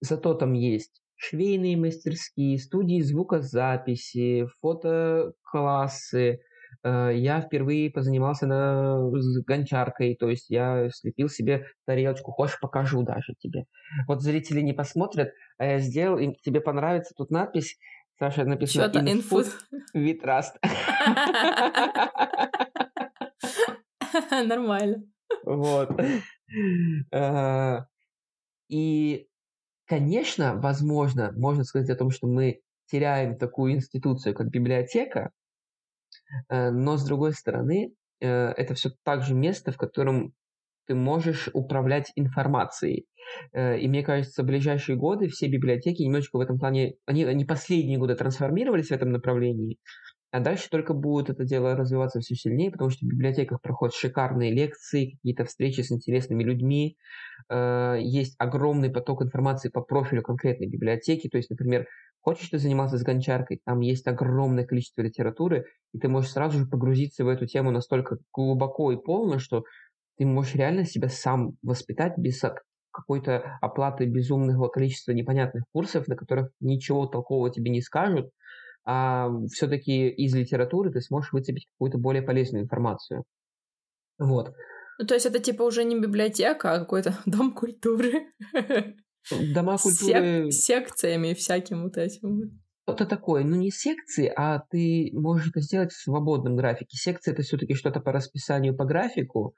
зато 0.00 0.34
там 0.34 0.54
есть 0.54 1.00
швейные 1.14 1.76
мастерские, 1.76 2.58
студии 2.58 3.00
звукозаписи, 3.00 4.48
фотоклассы. 4.60 6.40
Э, 6.84 7.10
я 7.14 7.40
впервые 7.40 7.90
позанимался 7.90 8.46
на, 8.46 9.10
с 9.20 9.42
гончаркой, 9.44 10.16
то 10.16 10.28
есть 10.28 10.50
я 10.50 10.88
слепил 10.92 11.28
себе 11.28 11.66
тарелочку. 11.86 12.32
Хочешь, 12.32 12.58
покажу 12.60 13.02
даже 13.02 13.34
тебе. 13.38 13.64
Вот 14.06 14.22
зрители 14.22 14.60
не 14.60 14.72
посмотрят, 14.72 15.32
а 15.58 15.66
я 15.66 15.78
сделал, 15.78 16.18
и 16.18 16.34
тебе 16.42 16.60
понравится 16.60 17.14
тут 17.16 17.30
надпись 17.30 17.76
Саша 18.18 18.44
написано 18.44 18.84
Что-то 18.84 19.00
with 19.94 20.20
trust. 20.22 20.52
Нормально. 24.46 25.02
Вот. 25.44 25.90
Э, 27.12 27.78
и, 28.68 29.26
конечно, 29.86 30.54
возможно, 30.56 31.32
можно 31.36 31.64
сказать 31.64 31.90
о 31.90 31.96
том, 31.96 32.10
что 32.10 32.26
мы 32.26 32.60
теряем 32.86 33.38
такую 33.38 33.72
институцию, 33.72 34.34
как 34.34 34.50
библиотека, 34.50 35.20
э, 35.20 35.41
но, 36.48 36.96
с 36.96 37.04
другой 37.04 37.32
стороны, 37.32 37.92
э, 38.20 38.26
это 38.28 38.74
все 38.74 38.90
так 39.04 39.22
же 39.22 39.34
место, 39.34 39.72
в 39.72 39.76
котором 39.76 40.32
ты 40.86 40.94
можешь 40.94 41.48
управлять 41.52 42.12
информацией. 42.16 43.06
Э, 43.52 43.78
и 43.78 43.88
мне 43.88 44.02
кажется, 44.02 44.42
в 44.42 44.46
ближайшие 44.46 44.96
годы 44.96 45.28
все 45.28 45.48
библиотеки 45.48 46.02
немножечко 46.02 46.38
в 46.38 46.40
этом 46.40 46.58
плане, 46.58 46.94
они, 47.06 47.24
они 47.24 47.44
последние 47.44 47.98
годы 47.98 48.14
трансформировались 48.14 48.88
в 48.88 48.92
этом 48.92 49.12
направлении. 49.12 49.78
А 50.32 50.40
дальше 50.40 50.70
только 50.70 50.94
будет 50.94 51.28
это 51.28 51.44
дело 51.44 51.76
развиваться 51.76 52.20
все 52.20 52.34
сильнее, 52.34 52.70
потому 52.70 52.88
что 52.90 53.04
в 53.04 53.08
библиотеках 53.08 53.60
проходят 53.60 53.94
шикарные 53.94 54.50
лекции, 54.50 55.10
какие-то 55.10 55.44
встречи 55.44 55.82
с 55.82 55.92
интересными 55.92 56.42
людьми. 56.42 56.96
Э, 57.50 57.96
есть 58.00 58.34
огромный 58.38 58.90
поток 58.90 59.22
информации 59.22 59.68
по 59.68 59.82
профилю 59.82 60.22
конкретной 60.22 60.68
библиотеки. 60.68 61.28
То 61.28 61.36
есть, 61.36 61.50
например, 61.50 61.86
хочешь 62.22 62.48
ты 62.48 62.58
заниматься 62.58 62.96
с 62.96 63.02
гончаркой, 63.02 63.60
там 63.66 63.80
есть 63.80 64.06
огромное 64.06 64.64
количество 64.64 65.02
литературы, 65.02 65.66
и 65.92 65.98
ты 65.98 66.08
можешь 66.08 66.30
сразу 66.32 66.60
же 66.60 66.66
погрузиться 66.66 67.24
в 67.24 67.28
эту 67.28 67.46
тему 67.46 67.70
настолько 67.70 68.16
глубоко 68.32 68.90
и 68.90 68.96
полно, 68.96 69.38
что 69.38 69.64
ты 70.16 70.24
можешь 70.24 70.54
реально 70.54 70.86
себя 70.86 71.08
сам 71.10 71.56
воспитать 71.62 72.16
без 72.16 72.42
какой-то 72.90 73.58
оплаты 73.60 74.06
безумного 74.06 74.68
количества 74.68 75.12
непонятных 75.12 75.64
курсов, 75.72 76.08
на 76.08 76.16
которых 76.16 76.50
ничего 76.60 77.06
толкового 77.06 77.50
тебе 77.50 77.70
не 77.70 77.82
скажут, 77.82 78.30
а 78.84 79.28
все-таки 79.52 80.08
из 80.08 80.34
литературы 80.34 80.90
ты 80.90 81.00
сможешь 81.00 81.32
выцепить 81.32 81.68
какую-то 81.72 81.98
более 81.98 82.22
полезную 82.22 82.64
информацию. 82.64 83.24
Вот. 84.18 84.52
Ну, 84.98 85.06
то 85.06 85.14
есть 85.14 85.26
это 85.26 85.38
типа 85.38 85.62
уже 85.62 85.84
не 85.84 86.00
библиотека, 86.00 86.72
а 86.72 86.78
какой-то 86.78 87.18
дом 87.26 87.52
культуры. 87.52 88.26
Дома 89.30 89.78
культуры... 89.78 90.50
Сек- 90.50 90.52
секциями 90.52 91.34
всяким 91.34 91.84
вот 91.84 91.96
этим. 91.96 92.60
Что-то 92.84 93.06
такое, 93.06 93.44
ну 93.44 93.54
не 93.54 93.70
секции, 93.70 94.32
а 94.34 94.58
ты 94.70 95.10
можешь 95.12 95.48
это 95.50 95.60
сделать 95.60 95.92
в 95.92 96.02
свободном 96.02 96.56
графике. 96.56 96.96
Секция 96.96 97.32
это 97.32 97.42
все-таки 97.42 97.74
что-то 97.74 98.00
по 98.00 98.10
расписанию, 98.10 98.76
по 98.76 98.84
графику, 98.84 99.54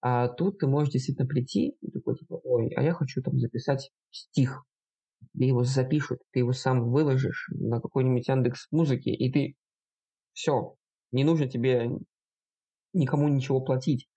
а 0.00 0.28
тут 0.28 0.60
ты 0.60 0.68
можешь 0.68 0.92
действительно 0.92 1.26
прийти 1.26 1.76
и 1.80 1.90
такой, 1.90 2.16
типа, 2.16 2.40
ой, 2.44 2.72
а 2.76 2.82
я 2.82 2.92
хочу 2.92 3.20
там 3.20 3.38
записать 3.40 3.90
стих 4.10 4.64
тебе 5.32 5.48
его 5.48 5.64
запишут, 5.64 6.20
ты 6.32 6.40
его 6.40 6.52
сам 6.52 6.90
выложишь 6.90 7.48
на 7.52 7.80
какой-нибудь 7.80 8.28
Яндекс 8.28 8.68
музыки, 8.70 9.10
и 9.10 9.32
ты 9.32 9.56
все, 10.32 10.76
не 11.12 11.24
нужно 11.24 11.48
тебе 11.48 11.90
никому 12.92 13.28
ничего 13.28 13.60
платить. 13.60 14.08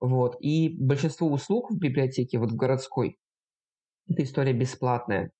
Вот. 0.00 0.36
И 0.40 0.76
большинство 0.78 1.30
услуг 1.30 1.70
в 1.70 1.78
библиотеке, 1.78 2.38
вот 2.38 2.52
в 2.52 2.56
городской, 2.56 3.18
эта 4.08 4.22
история 4.22 4.52
бесплатная. 4.52 5.32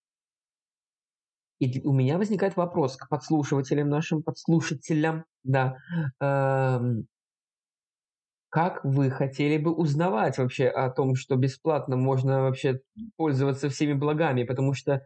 И 1.61 1.85
у 1.85 1.92
меня 1.92 2.18
возникает 2.18 2.57
вопрос 2.57 2.96
к 2.96 3.09
подслушивателям 3.09 3.88
нашим, 3.88 4.22
подслушателям, 4.22 5.24
да. 5.42 5.77
Эм, 6.20 7.09
как 8.51 8.83
вы 8.83 9.11
хотели 9.11 9.59
бы 9.59 9.75
узнавать 9.75 10.39
вообще 10.39 10.69
о 10.69 10.91
том, 10.91 11.15
что 11.15 11.37
бесплатно 11.37 11.97
можно 11.97 12.43
вообще 12.43 12.81
пользоваться 13.17 13.69
всеми 13.69 13.93
благами? 13.93 14.45
Потому 14.45 14.73
что 14.73 15.03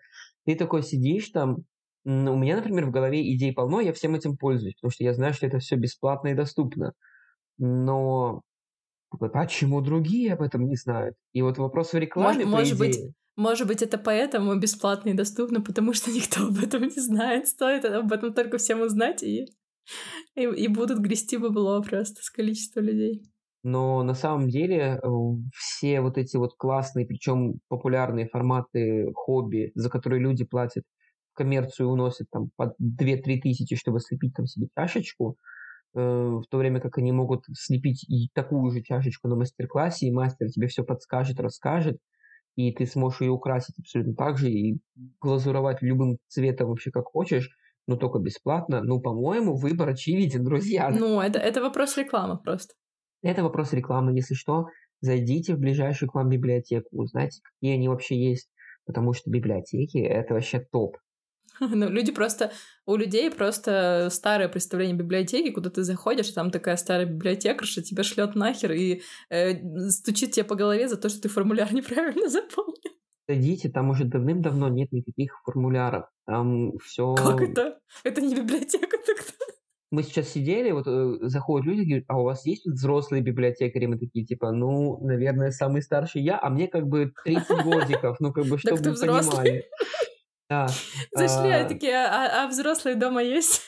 ты 0.47 0.55
такой 0.55 0.83
сидишь 0.83 1.29
там, 1.31 1.65
у 2.05 2.37
меня, 2.37 2.57
например, 2.57 2.87
в 2.87 2.91
голове 2.91 3.35
идей 3.35 3.53
полно, 3.53 3.81
я 3.81 3.93
всем 3.93 4.15
этим 4.15 4.37
пользуюсь, 4.37 4.75
потому 4.77 4.93
что 4.93 5.05
я 5.05 5.15
знаю, 5.15 5.35
что 5.35 5.47
это 5.47 5.59
все 5.59 5.77
бесплатно 5.77 6.29
и 6.29 6.35
доступно. 6.35 6.93
Но 7.59 8.43
почему 9.11 9.81
другие 9.81 10.35
об 10.35 10.43
этом 10.43 10.67
не 10.67 10.77
знают? 10.77 11.17
И 11.33 11.43
вот 11.43 11.59
вопрос 11.59 11.93
в 11.93 11.99
рекламе, 11.99 12.45
может, 12.45 12.79
может 12.79 12.79
быть, 12.79 12.99
может 13.35 13.67
быть, 13.67 13.83
это 13.83 13.99
поэтому 13.99 14.55
бесплатно 14.59 15.11
и 15.11 15.15
доступно, 15.15 15.61
потому 15.61 15.95
что 15.95 16.11
никто 16.13 16.47
об 16.47 16.59
этом 16.59 16.83
не 16.83 17.01
знает. 17.01 17.49
Стоит 17.49 17.85
об 17.85 18.13
этом 18.13 18.35
только 18.35 18.59
всем 18.59 18.83
узнать, 18.83 19.23
и, 19.23 19.47
и, 20.37 20.43
и 20.43 20.69
будут 20.69 20.99
грести 20.99 21.39
бабло 21.39 21.83
просто 21.83 22.23
с 22.23 22.31
количества 22.31 22.81
людей 22.81 23.32
но 23.63 24.03
на 24.03 24.15
самом 24.15 24.49
деле 24.49 25.01
э, 25.03 25.09
все 25.55 26.01
вот 26.01 26.19
эти 26.19 26.37
вот 26.37 26.55
классные, 26.57 27.07
причем 27.07 27.61
популярные 27.69 28.27
форматы 28.27 29.13
хобби, 29.15 29.71
за 29.75 29.89
которые 29.89 30.21
люди 30.21 30.45
платят 30.45 30.85
в 31.33 31.37
коммерцию 31.37 31.89
уносят 31.89 32.27
там 32.31 32.51
под 32.57 32.75
2-3 32.81 33.41
тысячи, 33.41 33.77
чтобы 33.77 34.01
слепить 34.01 34.35
там 34.35 34.47
себе 34.47 34.67
чашечку, 34.77 35.37
э, 35.95 36.01
в 36.01 36.45
то 36.51 36.59
время 36.59 36.81
как 36.81 36.99
они 36.99 37.13
могут 37.13 37.45
слепить 37.53 38.05
и 38.09 38.29
такую 38.35 38.71
же 38.73 38.83
чашечку 38.83 39.29
на 39.29 39.37
мастер-классе, 39.37 40.07
и 40.07 40.13
мастер 40.13 40.49
тебе 40.49 40.67
все 40.67 40.83
подскажет, 40.83 41.39
расскажет, 41.39 41.99
и 42.57 42.73
ты 42.73 42.85
сможешь 42.87 43.21
ее 43.21 43.31
украсить 43.31 43.79
абсолютно 43.79 44.15
так 44.15 44.39
же 44.39 44.51
и 44.51 44.81
глазуровать 45.21 45.83
любым 45.83 46.19
цветом 46.27 46.69
вообще 46.69 46.91
как 46.91 47.05
хочешь, 47.07 47.49
но 47.87 47.97
только 47.97 48.19
бесплатно. 48.19 48.83
Ну, 48.83 49.01
по-моему, 49.01 49.57
выбор 49.57 49.89
очевиден, 49.91 50.45
друзья. 50.45 50.91
Ну, 50.91 51.21
это, 51.21 51.39
это 51.39 51.63
вопрос 51.63 51.97
рекламы 51.97 52.39
просто. 52.39 52.75
Это 53.23 53.43
вопрос 53.43 53.73
рекламы. 53.73 54.15
Если 54.15 54.35
что, 54.35 54.67
зайдите 55.01 55.55
в 55.55 55.59
ближайшую 55.59 56.11
к 56.11 56.15
вам 56.15 56.29
библиотеку, 56.29 56.89
узнайте, 56.93 57.41
какие 57.43 57.75
они 57.75 57.89
вообще 57.89 58.17
есть. 58.17 58.49
Потому 58.85 59.13
что 59.13 59.31
библиотеки— 59.31 59.99
это 59.99 60.35
вообще 60.35 60.61
топ. 60.61 60.97
Ну, 61.61 61.89
люди 61.89 62.11
просто... 62.13 62.51
У 62.87 62.97
людей 62.97 63.31
просто 63.31 64.09
старое 64.11 64.49
представление 64.49 64.97
библиотеки, 64.97 65.53
куда 65.53 65.71
ты 65.71 65.85
заходишь, 65.85 66.31
там 66.31 66.51
такая 66.51 66.77
старая 66.77 67.07
библиотекарша 67.07 67.83
тебя 67.83 68.03
шлет 68.03 68.35
нахер 68.35 68.73
и 68.73 69.03
э, 69.31 69.91
стучит 69.91 70.33
тебе 70.33 70.45
по 70.45 70.57
голове 70.57 70.89
за 70.89 70.97
то, 70.97 71.09
что 71.09 71.23
ты 71.23 71.29
формуляр 71.29 71.73
неправильно 71.75 72.29
заполнил. 72.29 72.93
Зайдите, 73.29 73.71
там 73.71 73.91
уже 73.91 74.05
давным-давно 74.05 74.69
нет 74.69 74.91
никаких 74.91 75.41
формуляров. 75.45 76.07
Там 76.27 76.77
все. 76.79 77.15
Как 77.15 77.41
это? 77.41 77.79
Это 78.03 78.21
не 78.21 78.35
библиотека 78.35 78.97
тогда 79.07 79.52
мы 79.93 80.03
сейчас 80.03 80.31
сидели, 80.31 80.71
вот 80.71 80.87
э, 80.87 81.19
заходят 81.29 81.67
люди, 81.67 81.83
говорят, 81.83 82.05
а 82.09 82.19
у 82.19 82.25
вас 82.25 82.47
есть 82.47 82.65
тут 82.65 82.75
взрослые 82.75 83.23
библиотекари? 83.23 83.85
Мы 83.85 83.99
такие, 83.99 84.25
типа, 84.25 84.51
ну, 84.51 84.99
наверное, 85.05 85.51
самый 85.51 85.83
старший 85.83 86.23
я, 86.23 86.41
а 86.41 86.49
мне 86.49 86.67
как 86.67 86.89
бы 86.89 87.13
30 87.25 87.47
годиков, 87.65 88.17
ну, 88.19 88.33
как 88.33 88.47
бы, 88.47 88.57
чтобы 88.57 88.79
вы 88.79 88.95
понимали. 88.95 89.67
Да. 90.49 90.69
Зашли, 91.13 91.51
а 91.51 91.69
такие, 91.69 91.95
а, 91.95 92.45
а 92.45 92.49
взрослые 92.49 92.97
дома 92.97 93.23
есть? 93.23 93.61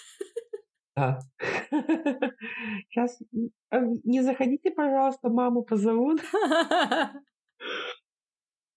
Да. 0.97 1.19
Сейчас, 2.91 3.19
а, 3.71 3.81
не 4.05 4.23
заходите, 4.23 4.71
пожалуйста, 4.71 5.29
маму 5.29 5.63
позовут. 5.63 6.21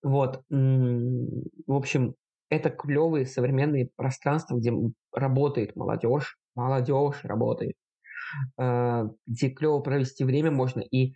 Вот. 0.04 0.44
В 0.50 1.74
общем, 1.74 2.16
это 2.50 2.70
клевые 2.70 3.26
современные 3.26 3.90
пространства, 3.98 4.56
где 4.56 4.72
работает 5.12 5.76
молодежь, 5.76 6.38
молодежь 6.58 7.24
работает, 7.24 7.76
э, 8.58 9.04
где 9.26 9.50
клево 9.50 9.80
провести 9.80 10.24
время 10.24 10.52
можно, 10.52 10.82
и 10.82 11.14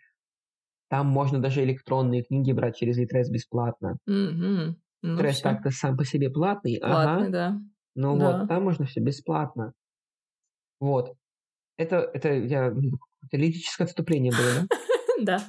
там 0.89 1.07
можно 1.07 1.39
даже 1.39 1.63
электронные 1.63 2.23
книги 2.23 2.51
брать 2.51 2.77
через 2.77 2.97
Литрес 2.97 3.29
бесплатно. 3.29 3.97
Mm-hmm. 4.09 4.75
Ну, 5.03 5.13
Литрес 5.13 5.41
так-то 5.41 5.71
сам 5.71 5.97
по 5.97 6.05
себе 6.05 6.29
платный. 6.29 6.79
Платный, 6.79 7.27
ага. 7.27 7.29
да. 7.29 7.61
Ну 7.95 8.17
да. 8.17 8.39
вот, 8.39 8.47
там 8.47 8.63
можно 8.63 8.85
все 8.85 9.01
бесплатно. 9.01 9.73
Вот. 10.79 11.15
Это, 11.77 11.97
это 12.13 12.33
я 12.33 12.67
это 12.67 13.37
лирическое 13.37 13.85
отступление 13.85 14.31
было, 14.31 14.67
да? 15.21 15.39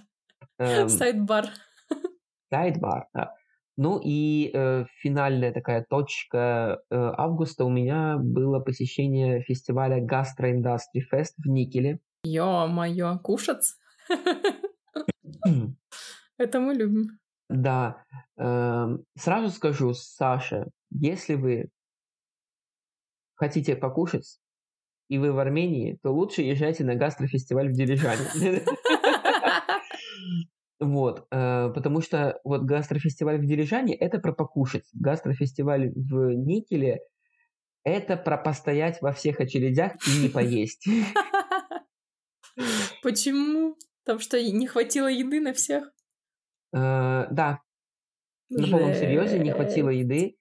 Да. 0.58 0.88
Сайдбар. 0.88 1.46
Сайдбар, 2.50 3.08
да. 3.14 3.34
Ну 3.76 3.98
и 4.02 4.50
э, 4.52 4.84
финальная 5.00 5.52
такая 5.52 5.84
точка 5.88 6.82
э, 6.90 6.94
августа 7.16 7.64
у 7.64 7.70
меня 7.70 8.18
было 8.18 8.60
посещение 8.60 9.42
фестиваля 9.42 10.04
Gastro 10.04 10.52
Industry 10.52 11.00
Fest 11.10 11.32
в 11.38 11.48
Никеле. 11.48 11.98
Ё-моё, 12.24 13.18
кушать? 13.20 13.74
Это 16.38 16.60
мы 16.60 16.74
любим. 16.74 17.18
Да. 17.48 18.04
Э, 18.36 18.88
сразу 19.16 19.48
скажу, 19.48 19.94
Саша, 19.94 20.66
если 20.90 21.34
вы 21.34 21.70
хотите 23.34 23.74
покушать, 23.74 24.38
и 25.08 25.18
вы 25.18 25.32
в 25.32 25.38
Армении, 25.38 25.98
то 26.02 26.12
лучше 26.12 26.42
езжайте 26.42 26.84
на 26.84 26.94
гастрофестиваль 26.94 27.68
в 27.68 27.72
Дирижане. 27.72 28.26
Вот, 30.82 31.28
э, 31.30 31.70
потому 31.72 32.00
что 32.00 32.40
вот 32.42 32.62
гастрофестиваль 32.62 33.38
в 33.38 33.46
Дирижане– 33.46 33.94
это 34.00 34.18
про 34.18 34.32
покушать. 34.32 34.84
Гастрофестиваль 34.94 35.92
в 35.94 36.34
Никеле– 36.34 36.98
это 37.84 38.16
про 38.16 38.36
постоять 38.36 39.00
во 39.00 39.12
всех 39.12 39.38
очередях 39.38 39.92
и 40.08 40.22
не 40.22 40.28
поесть. 40.28 40.88
Почему? 43.04 43.76
Потому 44.04 44.18
что 44.18 44.42
не 44.42 44.66
хватило 44.66 45.06
еды 45.06 45.40
на 45.40 45.52
всех? 45.52 45.84
Э, 46.74 47.28
да. 47.30 47.60
На 48.50 48.66
полном 48.66 48.94
серьезе 48.94 49.38
не 49.38 49.52
хватило 49.52 49.90
еды. 49.90 50.34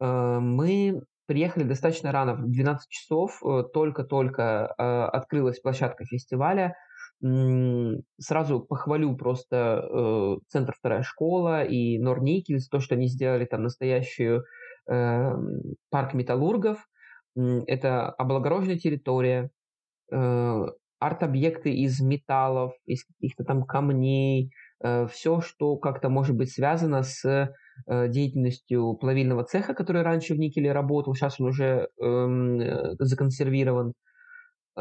Э, 0.00 0.38
мы 0.38 1.02
приехали 1.26 1.64
достаточно 1.64 2.12
рано, 2.12 2.36
в 2.36 2.48
12 2.48 2.88
часов, 2.88 3.42
э, 3.44 3.64
только-только 3.74 4.68
открылась 5.08 5.58
площадка 5.58 6.04
фестиваля– 6.04 6.76
Сразу 7.20 8.60
похвалю 8.60 9.16
просто 9.16 9.82
э, 9.82 10.36
Центр 10.48 10.72
Вторая 10.78 11.02
школа 11.02 11.64
и 11.64 11.98
Норникель 11.98 12.60
за 12.60 12.68
то, 12.70 12.78
что 12.78 12.94
они 12.94 13.08
сделали 13.08 13.44
там 13.44 13.64
настоящую 13.64 14.44
э, 14.88 15.30
парк 15.90 16.14
металлургов. 16.14 16.78
Это 17.34 18.08
облагороженная 18.10 18.78
территория, 18.78 19.50
э, 20.12 20.64
арт-объекты 21.00 21.72
из 21.74 22.00
металлов, 22.00 22.72
из 22.86 23.04
каких-то 23.04 23.44
там 23.44 23.64
камней, 23.64 24.52
э, 24.82 25.06
все, 25.08 25.40
что 25.40 25.76
как-то 25.76 26.08
может 26.08 26.36
быть 26.36 26.52
связано 26.52 27.02
с 27.02 27.24
э, 27.24 28.08
деятельностью 28.08 28.94
плавильного 28.94 29.44
цеха, 29.44 29.74
который 29.74 30.02
раньше 30.02 30.34
в 30.34 30.38
Никеле 30.38 30.72
работал, 30.72 31.14
сейчас 31.14 31.40
он 31.40 31.48
уже 31.48 31.88
эм, 32.00 32.60
э, 32.60 32.94
законсервирован. 32.98 33.88
Эм, 33.88 33.92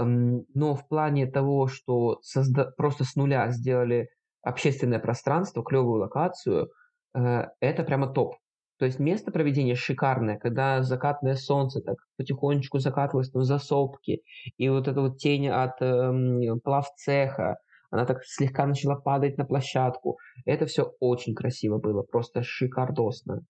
но 0.05 0.75
в 0.75 0.87
плане 0.87 1.27
того, 1.27 1.67
что 1.67 2.19
созда- 2.23 2.71
просто 2.75 3.03
с 3.03 3.15
нуля 3.15 3.49
сделали 3.51 4.09
общественное 4.41 4.99
пространство, 4.99 5.63
клевую 5.63 6.01
локацию, 6.01 6.69
э, 7.15 7.45
это 7.59 7.83
прямо 7.83 8.07
топ. 8.07 8.35
То 8.79 8.85
есть 8.85 8.99
место 8.99 9.31
проведения 9.31 9.75
шикарное, 9.75 10.37
когда 10.37 10.83
закатное 10.83 11.35
солнце 11.35 11.81
так 11.81 11.97
потихонечку 12.17 12.79
закатывалось 12.79 13.31
там 13.31 13.43
за 13.43 13.57
сопки, 13.57 14.21
и 14.57 14.69
вот 14.69 14.87
эта 14.87 15.01
вот 15.01 15.17
тень 15.17 15.47
от 15.47 15.81
э, 15.81 16.55
плавцеха, 16.63 17.57
она 17.89 18.05
так 18.05 18.23
слегка 18.23 18.65
начала 18.65 18.95
падать 18.95 19.37
на 19.37 19.45
площадку. 19.45 20.17
Это 20.45 20.65
все 20.65 20.91
очень 20.99 21.33
красиво 21.33 21.79
было, 21.79 22.03
просто 22.03 22.43
шикардосно. 22.43 23.41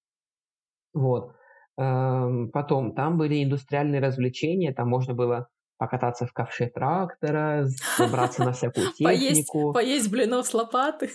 Вот. 0.93 1.33
Эм, 1.77 2.49
потом, 2.51 2.95
там 2.95 3.17
были 3.17 3.43
индустриальные 3.43 4.01
развлечения, 4.01 4.73
там 4.73 4.89
можно 4.89 5.13
было 5.13 5.47
покататься 5.77 6.25
в 6.25 6.33
ковше 6.33 6.67
трактора, 6.67 7.67
забраться 7.97 8.43
на 8.43 8.51
всякую 8.51 8.87
технику. 8.93 9.03
Поесть, 9.03 9.51
поесть 9.73 10.11
блинов 10.11 10.47
с 10.47 10.53
лопаты. 10.53 11.09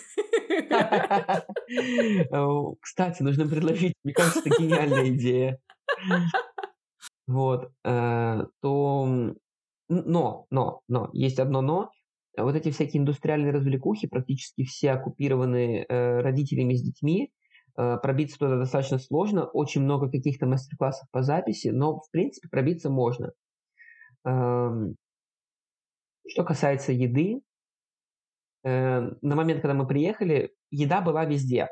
Кстати, 2.80 3.22
нужно 3.22 3.48
предложить, 3.48 3.94
мне 4.04 4.14
кажется, 4.14 4.40
это 4.40 4.62
гениальная 4.62 5.08
идея. 5.10 5.58
Вот. 7.26 7.70
Э, 7.84 8.44
то... 8.60 9.34
Но, 9.88 10.46
но, 10.50 10.80
но, 10.88 11.10
есть 11.12 11.38
одно 11.38 11.60
но. 11.60 11.90
Вот 12.38 12.56
эти 12.56 12.70
всякие 12.70 13.02
индустриальные 13.02 13.52
развлекухи 13.52 14.08
практически 14.08 14.64
все 14.64 14.92
оккупированы 14.92 15.84
э, 15.86 16.20
родителями 16.20 16.74
с 16.74 16.82
детьми. 16.82 17.30
Э, 17.76 17.98
пробиться 18.02 18.38
туда 18.38 18.56
достаточно 18.56 18.98
сложно. 18.98 19.44
Очень 19.44 19.82
много 19.82 20.10
каких-то 20.10 20.46
мастер-классов 20.46 21.08
по 21.10 21.22
записи, 21.22 21.68
но, 21.68 22.00
в 22.00 22.10
принципе, 22.10 22.48
пробиться 22.48 22.90
можно. 22.90 23.32
Эм, 24.24 24.96
что 26.28 26.44
касается 26.44 26.92
еды, 26.92 27.40
э, 28.64 29.00
на 29.20 29.36
момент, 29.36 29.60
когда 29.60 29.74
мы 29.74 29.86
приехали, 29.86 30.52
еда 30.70 31.00
была 31.00 31.24
везде. 31.24 31.68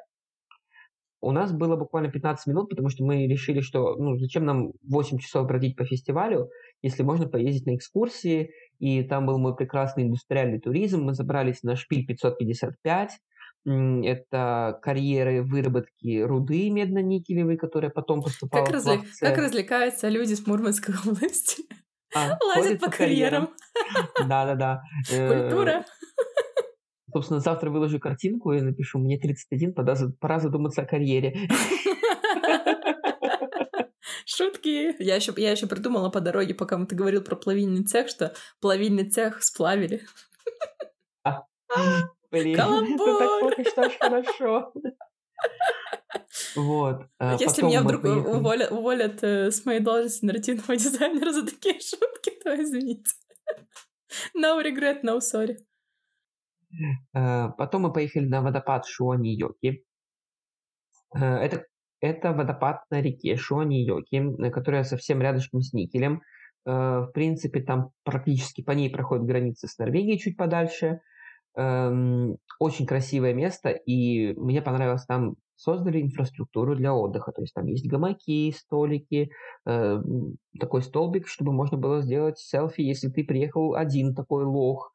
У 1.23 1.33
нас 1.33 1.53
было 1.53 1.77
буквально 1.77 2.11
15 2.11 2.47
минут, 2.47 2.71
потому 2.71 2.89
что 2.89 3.05
мы 3.05 3.27
решили, 3.27 3.61
что 3.61 3.95
ну, 3.97 4.17
зачем 4.17 4.45
нам 4.47 4.73
8 4.89 5.19
часов 5.19 5.47
бродить 5.47 5.77
по 5.77 5.85
фестивалю, 5.85 6.49
если 6.83 7.03
можно 7.03 7.29
поездить 7.29 7.67
на 7.67 7.77
экскурсии. 7.77 8.53
И 8.79 9.03
там 9.03 9.27
был 9.27 9.39
мой 9.39 9.55
прекрасный 9.55 10.05
индустриальный 10.05 10.59
туризм. 10.59 11.03
Мы 11.03 11.13
забрались 11.13 11.63
на 11.63 11.77
шпиль 11.77 12.07
555. 12.07 13.19
Это 13.67 14.79
карьеры 14.83 15.43
выработки 15.43 16.23
руды 16.23 16.71
медно-никелевой, 16.71 17.59
которая 17.59 17.91
потом 17.91 18.23
поступала 18.23 18.65
как, 18.65 18.71
в 18.71 18.73
разве... 18.73 19.01
как 19.21 19.37
развлекаются 19.37 20.09
люди 20.09 20.33
с 20.33 20.47
Мурманской 20.47 20.95
области? 21.07 21.65
А, 22.15 22.39
Лазят 22.57 22.81
по 22.81 22.91
карьерам. 22.91 23.55
Да-да-да. 24.27 24.83
Э, 25.11 25.43
Культура. 25.43 25.85
Собственно, 27.13 27.41
завтра 27.41 27.71
выложу 27.71 27.99
картинку 27.99 28.53
и 28.53 28.61
напишу, 28.61 28.99
мне 28.99 29.19
31, 29.19 29.75
пора, 29.75 29.97
пора 30.21 30.39
задуматься 30.39 30.83
о 30.83 30.87
карьере. 30.87 31.35
Шутки. 34.25 34.95
Я 35.03 35.17
еще, 35.17 35.33
я 35.37 35.51
еще 35.51 35.67
придумала 35.67 36.09
по 36.09 36.21
дороге, 36.21 36.55
пока 36.55 36.83
ты 36.85 36.95
говорил 36.95 37.23
про 37.23 37.35
плавильный 37.37 37.85
цех, 37.85 38.09
что 38.09 38.33
плавильный 38.61 39.09
цех 39.09 39.43
сплавили. 39.43 40.03
А, 41.25 41.43
блин, 42.31 42.55
это 42.59 43.19
так 43.19 43.41
пока 43.41 43.65
что 43.65 43.91
хорошо. 43.99 44.73
Вот. 46.57 47.07
А 47.19 47.37
если 47.39 47.63
меня 47.63 47.83
вдруг 47.83 48.05
уволят, 48.05 48.73
уволят 48.73 49.23
э, 49.23 49.51
с 49.51 49.65
моей 49.65 49.81
должности 49.81 50.25
нарративного 50.25 50.77
дизайнера 50.77 51.33
за 51.33 51.47
такие 51.47 51.75
шутки, 51.81 52.33
то 52.43 52.55
извините. 52.61 53.13
No 54.37 54.61
regret, 54.63 55.03
no 55.05 55.19
sorry. 55.19 55.57
Э, 57.15 57.51
потом 57.57 57.83
мы 57.83 57.93
поехали 57.93 58.27
на 58.27 58.43
водопад 58.43 58.87
Шуани-Йоки. 58.87 59.85
Э, 61.15 61.37
это, 61.37 61.67
это 62.01 62.33
водопад 62.33 62.83
на 62.91 63.01
реке 63.01 63.37
Шуани-Йоки, 63.37 64.51
которая 64.51 64.85
совсем 64.85 65.23
рядышком 65.23 65.61
с 65.61 65.73
Никелем. 65.73 66.23
В 66.67 67.11
принципе, 67.15 67.63
там 67.63 67.91
практически 68.05 68.63
по 68.63 68.73
ней 68.73 68.91
проходит 68.91 69.25
граница 69.25 69.67
с 69.67 69.79
Норвегией 69.79 70.19
чуть 70.19 70.37
подальше. 70.37 71.01
Эм, 71.57 72.37
очень 72.61 72.87
красивое 72.87 73.33
место, 73.33 73.71
и 73.71 74.35
мне 74.35 74.63
понравилось 74.63 75.07
там 75.07 75.37
создали 75.61 76.01
инфраструктуру 76.01 76.75
для 76.75 76.95
отдыха. 76.95 77.33
То 77.33 77.43
есть 77.43 77.53
там 77.55 77.67
есть 77.67 77.87
гамаки, 77.87 78.51
столики, 78.53 79.31
э, 79.67 80.03
такой 80.59 80.83
столбик, 80.83 81.29
чтобы 81.29 81.53
можно 81.53 81.77
было 81.77 82.01
сделать 82.01 82.39
селфи, 82.39 82.81
если 82.81 83.09
ты 83.09 83.25
приехал 83.25 83.75
один 83.75 84.15
такой 84.15 84.45
лох. 84.45 84.95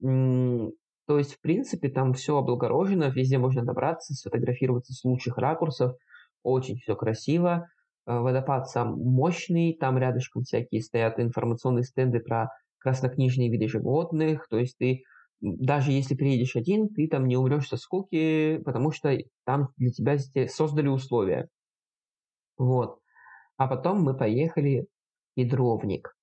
То 0.00 1.18
есть, 1.18 1.34
в 1.34 1.40
принципе, 1.40 1.88
там 1.88 2.14
все 2.14 2.36
облагорожено, 2.36 3.10
везде 3.10 3.38
можно 3.38 3.62
добраться, 3.62 4.14
сфотографироваться 4.14 4.92
с 4.92 5.04
лучших 5.04 5.38
ракурсов. 5.38 5.94
Очень 6.42 6.78
все 6.78 6.96
красиво. 6.96 7.68
Э, 8.06 8.18
водопад 8.18 8.68
сам 8.68 8.98
мощный, 8.98 9.76
там 9.78 9.98
рядышком 9.98 10.42
всякие 10.42 10.82
стоят 10.82 11.20
информационные 11.20 11.84
стенды 11.84 12.20
про 12.20 12.48
краснокнижные 12.78 13.50
виды 13.50 13.68
животных. 13.68 14.46
То 14.48 14.58
есть 14.58 14.78
ты 14.78 15.02
даже 15.40 15.92
если 15.92 16.14
приедешь 16.14 16.56
один, 16.56 16.88
ты 16.88 17.08
там 17.08 17.26
не 17.26 17.36
умрешь 17.36 17.68
со 17.68 17.76
скуки, 17.76 18.58
потому 18.64 18.90
что 18.90 19.16
там 19.44 19.68
для 19.76 19.90
тебя 19.90 20.18
создали 20.48 20.88
условия. 20.88 21.48
Вот. 22.56 23.00
А 23.56 23.68
потом 23.68 24.02
мы 24.02 24.16
поехали 24.16 24.86
в 25.32 25.40
кедровник. 25.40 26.16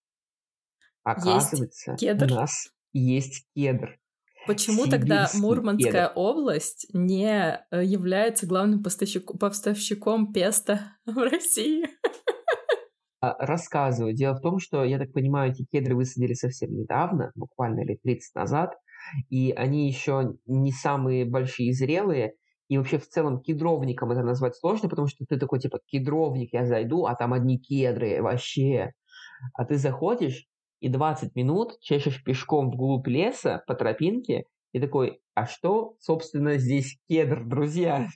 Оказывается, 1.03 1.91
есть 1.91 1.99
кедр? 1.99 2.25
у 2.25 2.35
нас 2.35 2.69
есть 2.93 3.45
кедр. 3.55 3.99
Почему 4.45 4.87
тогда 4.87 5.29
Мурманская 5.35 6.07
кедр. 6.07 6.11
область 6.15 6.87
не 6.93 7.65
э, 7.71 7.83
является 7.83 8.45
главным 8.45 8.83
поставщиком, 8.83 9.37
поставщиком 9.37 10.33
песта 10.33 10.97
в 11.05 11.17
России? 11.17 11.85
А, 13.21 13.35
рассказываю. 13.45 14.13
Дело 14.13 14.35
в 14.35 14.41
том, 14.41 14.59
что, 14.59 14.83
я 14.83 14.99
так 14.99 15.13
понимаю, 15.13 15.51
эти 15.51 15.65
кедры 15.71 15.95
высадили 15.95 16.33
совсем 16.33 16.73
недавно, 16.73 17.31
буквально 17.35 17.85
лет 17.85 18.01
30 18.01 18.35
назад 18.35 18.73
и 19.29 19.51
они 19.51 19.87
еще 19.87 20.37
не 20.45 20.71
самые 20.71 21.25
большие 21.25 21.69
и 21.69 21.73
зрелые, 21.73 22.33
и 22.69 22.77
вообще 22.77 22.97
в 22.97 23.07
целом 23.07 23.41
кедровником 23.41 24.11
это 24.11 24.23
назвать 24.23 24.55
сложно, 24.55 24.89
потому 24.89 25.07
что 25.07 25.25
ты 25.27 25.37
такой 25.37 25.59
типа 25.59 25.79
кедровник, 25.85 26.53
я 26.53 26.65
зайду, 26.65 27.05
а 27.05 27.15
там 27.15 27.33
одни 27.33 27.59
кедры 27.59 28.21
вообще. 28.21 28.93
А 29.53 29.65
ты 29.65 29.77
заходишь 29.77 30.47
и 30.79 30.89
20 30.89 31.35
минут 31.35 31.79
чешешь 31.81 32.23
пешком 32.23 32.71
вглубь 32.71 33.07
леса 33.07 33.63
по 33.67 33.75
тропинке 33.75 34.45
и 34.71 34.79
такой, 34.79 35.21
а 35.35 35.45
что, 35.45 35.95
собственно, 35.99 36.57
здесь 36.57 36.97
кедр, 37.07 37.45
друзья? 37.45 38.07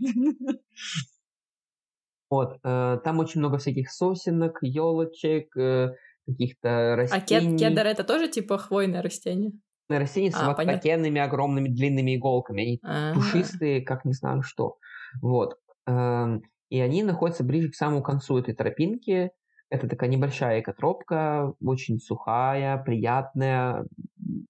Вот, 2.29 2.57
э, 2.61 2.99
там 3.05 3.19
очень 3.19 3.39
много 3.39 3.57
всяких 3.57 3.89
сосенок, 3.89 4.57
елочек, 4.61 5.55
э, 5.55 5.95
каких-то 6.25 6.95
растений. 6.97 7.55
А 7.55 7.57
кедр 7.57 7.85
это 7.85 8.03
тоже 8.03 8.27
типа 8.27 8.57
хвойное 8.57 9.01
растение? 9.01 9.53
Растения 9.89 10.31
с 10.31 10.35
а, 10.35 10.47
вот 10.47 10.57
такенными 10.57 11.19
огромными 11.19 11.69
длинными 11.69 12.15
иголками. 12.15 12.63
Они 12.63 12.79
А-а-а. 12.83 13.13
пушистые, 13.13 13.81
как 13.81 14.05
не 14.05 14.13
знаю 14.13 14.43
что. 14.43 14.77
Вот. 15.21 15.57
Эм, 15.85 16.43
и 16.69 16.79
они 16.79 17.03
находятся 17.03 17.43
ближе 17.43 17.69
к 17.69 17.75
самому 17.75 18.03
концу 18.03 18.37
этой 18.37 18.53
тропинки. 18.53 19.31
Это 19.69 19.87
такая 19.89 20.09
небольшая 20.09 20.61
экотропка, 20.61 21.53
очень 21.61 21.99
сухая, 21.99 22.77
приятная, 22.77 23.85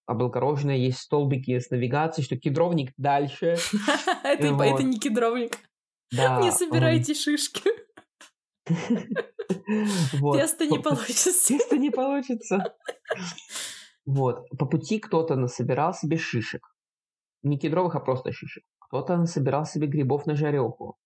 облагороженная. 0.06 0.78
Есть 0.78 1.00
столбики 1.00 1.58
с 1.60 1.70
навигацией, 1.70 2.26
что 2.26 2.38
кедровник 2.38 2.92
дальше. 2.98 3.56
Это 4.24 4.84
не 4.84 5.00
кедровник. 5.00 5.58
Не 6.12 6.52
собирайте 6.52 7.14
шишки. 7.14 7.62
Тесто 9.68 10.66
не 10.66 10.80
получится. 10.80 11.48
Тесто 11.48 11.78
не 11.78 11.90
получится. 11.90 12.76
Вот. 14.08 14.48
По 14.58 14.66
пути 14.66 15.00
кто-то 15.00 15.36
насобирал 15.36 15.94
себе 15.94 16.18
шишек. 16.18 16.62
Не 17.44 17.60
кедровых, 17.60 17.96
а 17.96 18.00
просто 18.00 18.32
шишек. 18.32 18.64
Кто-то 18.80 19.18
насобирал 19.18 19.66
себе 19.66 19.88
грибов 19.88 20.26
на 20.26 20.36
жареху. 20.36 20.98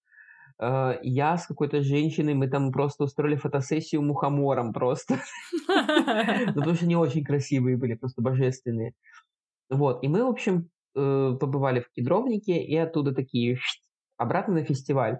Э, 0.61 0.99
я 1.01 1.35
с 1.37 1.47
какой-то 1.47 1.81
женщиной, 1.81 2.35
мы 2.35 2.47
там 2.47 2.71
просто 2.71 3.03
устроили 3.05 3.35
фотосессию 3.35 4.03
мухомором 4.03 4.71
просто. 4.71 5.19
Ну, 5.67 6.53
потому 6.53 6.75
что 6.75 6.85
они 6.85 6.95
очень 6.95 7.23
красивые 7.23 7.77
были, 7.77 7.95
просто 7.95 8.21
божественные. 8.21 8.93
Вот. 9.69 10.03
И 10.03 10.07
мы, 10.07 10.23
в 10.23 10.27
общем, 10.27 10.69
э, 10.95 11.37
побывали 11.39 11.79
в 11.79 11.89
кедровнике 11.91 12.61
и 12.61 12.75
оттуда 12.77 13.13
такие 13.13 13.57
обратно 14.17 14.55
на 14.55 14.63
фестиваль. 14.63 15.19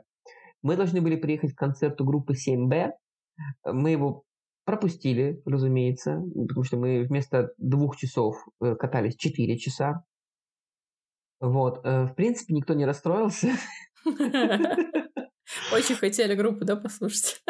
Мы 0.62 0.76
должны 0.76 1.02
были 1.02 1.16
приехать 1.16 1.54
к 1.54 1.58
концерту 1.58 2.06
группы 2.06 2.34
7B. 2.34 2.92
Мы 3.66 3.92
его 3.92 4.24
Пропустили, 4.72 5.42
разумеется, 5.46 6.24
потому 6.48 6.64
что 6.64 6.78
мы 6.78 7.04
вместо 7.04 7.52
двух 7.58 7.98
часов 7.98 8.38
э, 8.62 8.74
катались 8.76 9.18
четыре 9.18 9.58
часа. 9.58 10.06
Вот. 11.42 11.86
Э, 11.86 12.06
в 12.06 12.16
принципе, 12.16 12.54
никто 12.54 12.74
не 12.74 12.86
расстроился. 12.86 13.50
Очень 15.74 15.96
хотели 15.96 16.36
группу, 16.36 16.64
да, 16.64 16.78
послушать? 16.78 17.44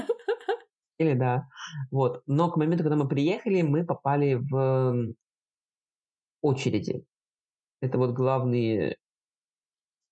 Или 0.97 1.13
да. 1.13 1.43
Вот. 1.91 2.23
Но 2.25 2.49
к 2.49 2.57
моменту, 2.57 2.83
когда 2.83 2.95
мы 2.95 3.07
приехали, 3.07 3.61
мы 3.61 3.85
попали 3.85 4.33
в 4.33 5.13
очереди. 6.41 7.05
Это 7.81 7.99
вот 7.99 8.15
главные 8.15 8.97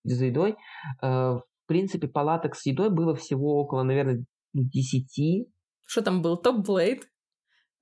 за 0.03 0.26
едой. 0.26 0.57
Э, 1.01 1.39
в 1.39 1.43
принципе, 1.66 2.07
палаток 2.07 2.55
с 2.55 2.68
едой 2.68 2.91
было 2.91 3.16
всего 3.16 3.60
около, 3.60 3.82
наверное, 3.82 4.24
10. 4.53 5.49
Что 5.90 6.04
там 6.04 6.22
был? 6.22 6.38
Топ-блейд? 6.38 7.10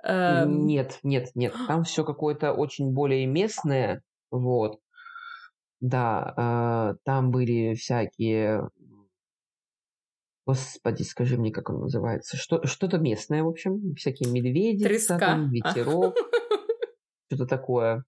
Эм... 0.01 0.65
Нет, 0.65 0.99
нет, 1.03 1.31
нет. 1.35 1.53
Там 1.67 1.83
все 1.83 2.05
какое-то 2.05 2.53
очень 2.53 2.93
более 2.93 3.25
местное. 3.25 4.01
Вот. 4.31 4.79
Да, 5.81 6.33
э, 6.37 6.97
там 7.03 7.31
были 7.31 7.75
всякие... 7.75 8.69
Господи, 10.45 11.03
скажи 11.03 11.37
мне, 11.37 11.51
как 11.51 11.69
он 11.69 11.81
называется. 11.81 12.37
Что, 12.37 12.65
что-то 12.65 12.97
местное, 12.97 13.43
в 13.43 13.49
общем. 13.49 13.93
Всякие 13.95 14.31
медведи, 14.31 14.87
там, 15.19 15.49
ветерок. 15.51 16.15
Что-то 17.27 17.45
такое. 17.45 18.05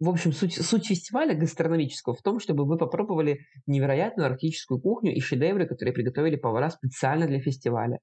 В 0.00 0.08
общем, 0.08 0.32
суть, 0.32 0.54
суть 0.54 0.86
фестиваля 0.86 1.34
гастрономического 1.34 2.14
в 2.14 2.22
том, 2.22 2.38
чтобы 2.38 2.64
вы 2.64 2.78
попробовали 2.78 3.40
невероятную 3.66 4.26
арктическую 4.26 4.80
кухню 4.80 5.12
и 5.12 5.20
шедевры, 5.20 5.66
которые 5.66 5.92
приготовили 5.92 6.36
повара 6.36 6.70
специально 6.70 7.26
для 7.26 7.40
фестиваля. 7.40 7.98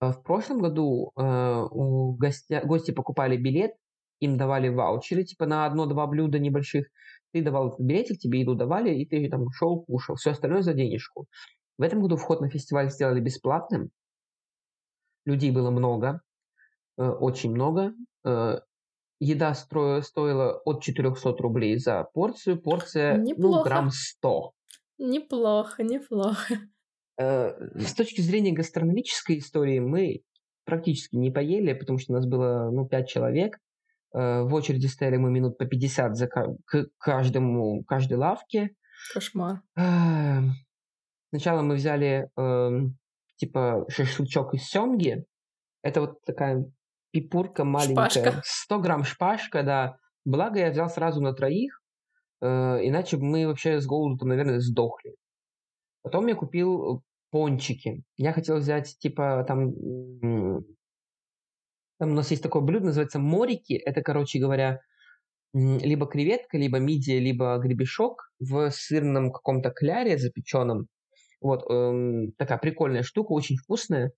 Э, 0.00 0.10
в 0.10 0.22
прошлом 0.22 0.58
году 0.58 1.12
э, 1.16 1.66
у 1.70 2.16
гостя, 2.16 2.62
гости 2.64 2.90
покупали 2.90 3.36
билет, 3.36 3.72
им 4.20 4.36
давали 4.36 4.68
ваучеры, 4.68 5.22
типа 5.22 5.46
на 5.46 5.66
одно-два 5.66 6.06
блюда 6.08 6.40
небольших. 6.40 6.86
Ты 7.32 7.42
давал 7.42 7.68
этот 7.68 7.80
билетик, 7.80 8.18
тебе 8.18 8.40
еду 8.40 8.54
давали, 8.54 8.94
и 8.94 9.06
ты 9.06 9.28
там 9.28 9.50
шел, 9.52 9.84
кушал. 9.84 10.16
Все 10.16 10.30
остальное 10.32 10.62
за 10.62 10.74
денежку. 10.74 11.26
В 11.78 11.82
этом 11.82 12.00
году 12.00 12.16
вход 12.16 12.40
на 12.40 12.50
фестиваль 12.50 12.90
сделали 12.90 13.20
бесплатным. 13.20 13.90
Людей 15.24 15.52
было 15.52 15.70
много, 15.70 16.22
э, 16.96 17.08
очень 17.08 17.52
много. 17.52 17.92
Э, 18.24 18.60
еда 19.20 19.52
стро- 19.52 20.02
стоила 20.02 20.60
от 20.64 20.82
400 20.82 21.30
рублей 21.38 21.78
за 21.78 22.04
порцию. 22.04 22.60
Порция, 22.60 23.18
ну, 23.36 23.62
грамм 23.62 23.90
100. 23.90 24.52
Неплохо, 24.98 25.82
неплохо. 25.82 26.54
Э, 27.20 27.50
с 27.74 27.94
точки 27.94 28.20
зрения 28.20 28.52
гастрономической 28.52 29.38
истории 29.38 29.80
мы 29.80 30.22
практически 30.64 31.16
не 31.16 31.30
поели, 31.30 31.72
потому 31.72 31.98
что 31.98 32.12
у 32.12 32.16
нас 32.16 32.26
было, 32.26 32.70
ну, 32.70 32.86
5 32.86 33.08
человек. 33.08 33.58
Э, 34.14 34.42
в 34.42 34.54
очереди 34.54 34.86
стояли 34.86 35.16
мы 35.16 35.30
минут 35.30 35.58
по 35.58 35.66
50 35.66 36.16
за 36.16 36.28
к 36.28 36.88
каждому, 36.98 37.84
каждой 37.84 38.18
лавке. 38.18 38.70
Кошмар. 39.12 39.62
Э, 39.76 40.40
сначала 41.30 41.62
мы 41.62 41.74
взяли 41.74 42.30
э, 42.36 42.70
типа 43.36 43.84
шашлычок 43.88 44.54
из 44.54 44.64
семги. 44.64 45.24
Это 45.82 46.00
вот 46.02 46.24
такая 46.24 46.64
пипурка 47.10 47.64
маленькая. 47.64 48.10
Шпажка. 48.10 48.42
100 48.44 48.78
грамм 48.80 49.04
шпажка, 49.04 49.62
да. 49.62 49.96
Благо 50.24 50.58
я 50.58 50.70
взял 50.70 50.90
сразу 50.90 51.20
на 51.20 51.32
троих, 51.32 51.80
э, 52.40 52.46
иначе 52.46 53.16
бы 53.16 53.24
мы 53.24 53.46
вообще 53.46 53.80
с 53.80 53.86
голоду, 53.86 54.26
наверное, 54.26 54.60
сдохли. 54.60 55.14
Потом 56.02 56.26
я 56.26 56.34
купил 56.34 57.02
пончики. 57.30 58.02
Я 58.16 58.32
хотел 58.32 58.58
взять, 58.58 58.96
типа, 58.98 59.44
там... 59.46 59.72
Там 61.98 62.10
у 62.10 62.14
нас 62.14 62.30
есть 62.30 62.42
такое 62.42 62.62
блюдо, 62.62 62.86
называется 62.86 63.18
морики. 63.18 63.72
Это, 63.72 64.02
короче 64.02 64.38
говоря, 64.38 64.78
либо 65.52 66.06
креветка, 66.06 66.56
либо 66.56 66.78
мидия, 66.78 67.18
либо 67.18 67.58
гребешок 67.58 68.30
в 68.38 68.70
сырном 68.70 69.32
каком-то 69.32 69.70
кляре 69.70 70.16
запеченном. 70.16 70.86
Вот, 71.40 71.68
эм, 71.70 72.32
такая 72.32 72.58
прикольная 72.58 73.02
штука, 73.02 73.32
очень 73.32 73.56
вкусная. 73.56 74.12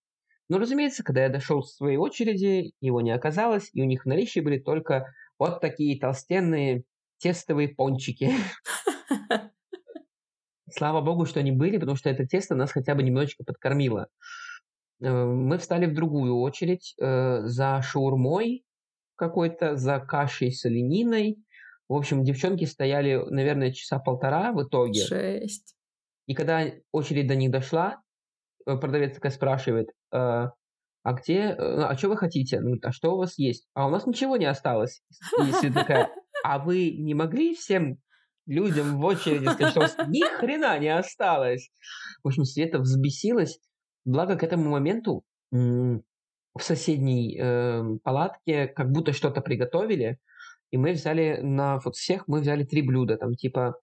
Но, 0.50 0.58
разумеется, 0.58 1.04
когда 1.04 1.22
я 1.22 1.28
дошел 1.28 1.62
с 1.62 1.76
своей 1.76 1.96
очереди, 1.96 2.72
его 2.80 3.00
не 3.00 3.12
оказалось, 3.12 3.70
и 3.72 3.82
у 3.82 3.84
них 3.84 4.02
в 4.02 4.08
наличии 4.08 4.40
были 4.40 4.58
только 4.58 5.14
вот 5.38 5.60
такие 5.60 5.96
толстенные 5.98 6.82
тестовые 7.18 7.68
пончики. 7.68 8.32
Слава 10.68 11.02
богу, 11.02 11.24
что 11.24 11.38
они 11.38 11.52
были, 11.52 11.78
потому 11.78 11.96
что 11.96 12.10
это 12.10 12.26
тесто 12.26 12.56
нас 12.56 12.72
хотя 12.72 12.96
бы 12.96 13.04
немножечко 13.04 13.44
подкормило. 13.44 14.08
Э, 15.00 15.24
мы 15.24 15.56
встали 15.58 15.86
в 15.86 15.94
другую 15.94 16.40
очередь 16.40 16.96
э, 17.00 17.42
за 17.44 17.80
шаурмой 17.82 18.64
какой-то, 19.14 19.76
за 19.76 20.00
кашей 20.00 20.50
с 20.50 20.64
олениной. 20.64 21.36
В 21.88 21.94
общем, 21.94 22.24
девчонки 22.24 22.64
стояли, 22.64 23.22
наверное, 23.30 23.70
часа 23.70 24.00
полтора 24.00 24.52
в 24.52 24.64
итоге. 24.64 25.00
Шесть. 25.00 25.76
И 26.26 26.34
когда 26.34 26.64
очередь 26.90 27.28
до 27.28 27.36
них 27.36 27.52
дошла, 27.52 28.02
э, 28.66 28.76
продавец 28.76 29.14
такая 29.14 29.30
спрашивает, 29.30 29.90
а 30.12 31.12
где, 31.14 31.54
а 31.58 31.96
что 31.96 32.08
вы 32.08 32.16
хотите? 32.16 32.60
Ну, 32.60 32.76
а 32.82 32.92
что 32.92 33.14
у 33.14 33.18
вас 33.18 33.38
есть? 33.38 33.66
А 33.74 33.86
у 33.86 33.90
нас 33.90 34.06
ничего 34.06 34.36
не 34.36 34.46
осталось. 34.46 35.02
И 35.62 35.70
такая, 35.70 36.10
а 36.44 36.58
вы 36.58 36.90
не 36.90 37.14
могли 37.14 37.54
всем 37.54 37.98
людям 38.46 39.00
в 39.00 39.04
очереди 39.04 39.44
сказать, 39.46 39.70
что 39.70 39.80
у 39.80 39.82
вас 39.82 39.96
ни 40.08 40.22
хрена 40.38 40.78
не 40.78 40.88
осталось? 40.88 41.70
В 42.22 42.28
общем, 42.28 42.44
Света 42.44 42.78
взбесилась. 42.78 43.58
Благо 44.04 44.36
к 44.36 44.42
этому 44.42 44.70
моменту 44.70 45.24
в 45.50 46.62
соседней 46.62 47.38
э, 47.38 47.82
палатке 48.02 48.66
как 48.66 48.90
будто 48.90 49.12
что-то 49.12 49.40
приготовили, 49.40 50.18
и 50.70 50.78
мы 50.78 50.92
взяли 50.92 51.40
на 51.42 51.78
вот 51.78 51.96
всех 51.96 52.28
мы 52.28 52.40
взяли 52.40 52.64
три 52.64 52.82
блюда, 52.82 53.16
там 53.16 53.34
типа 53.34 53.76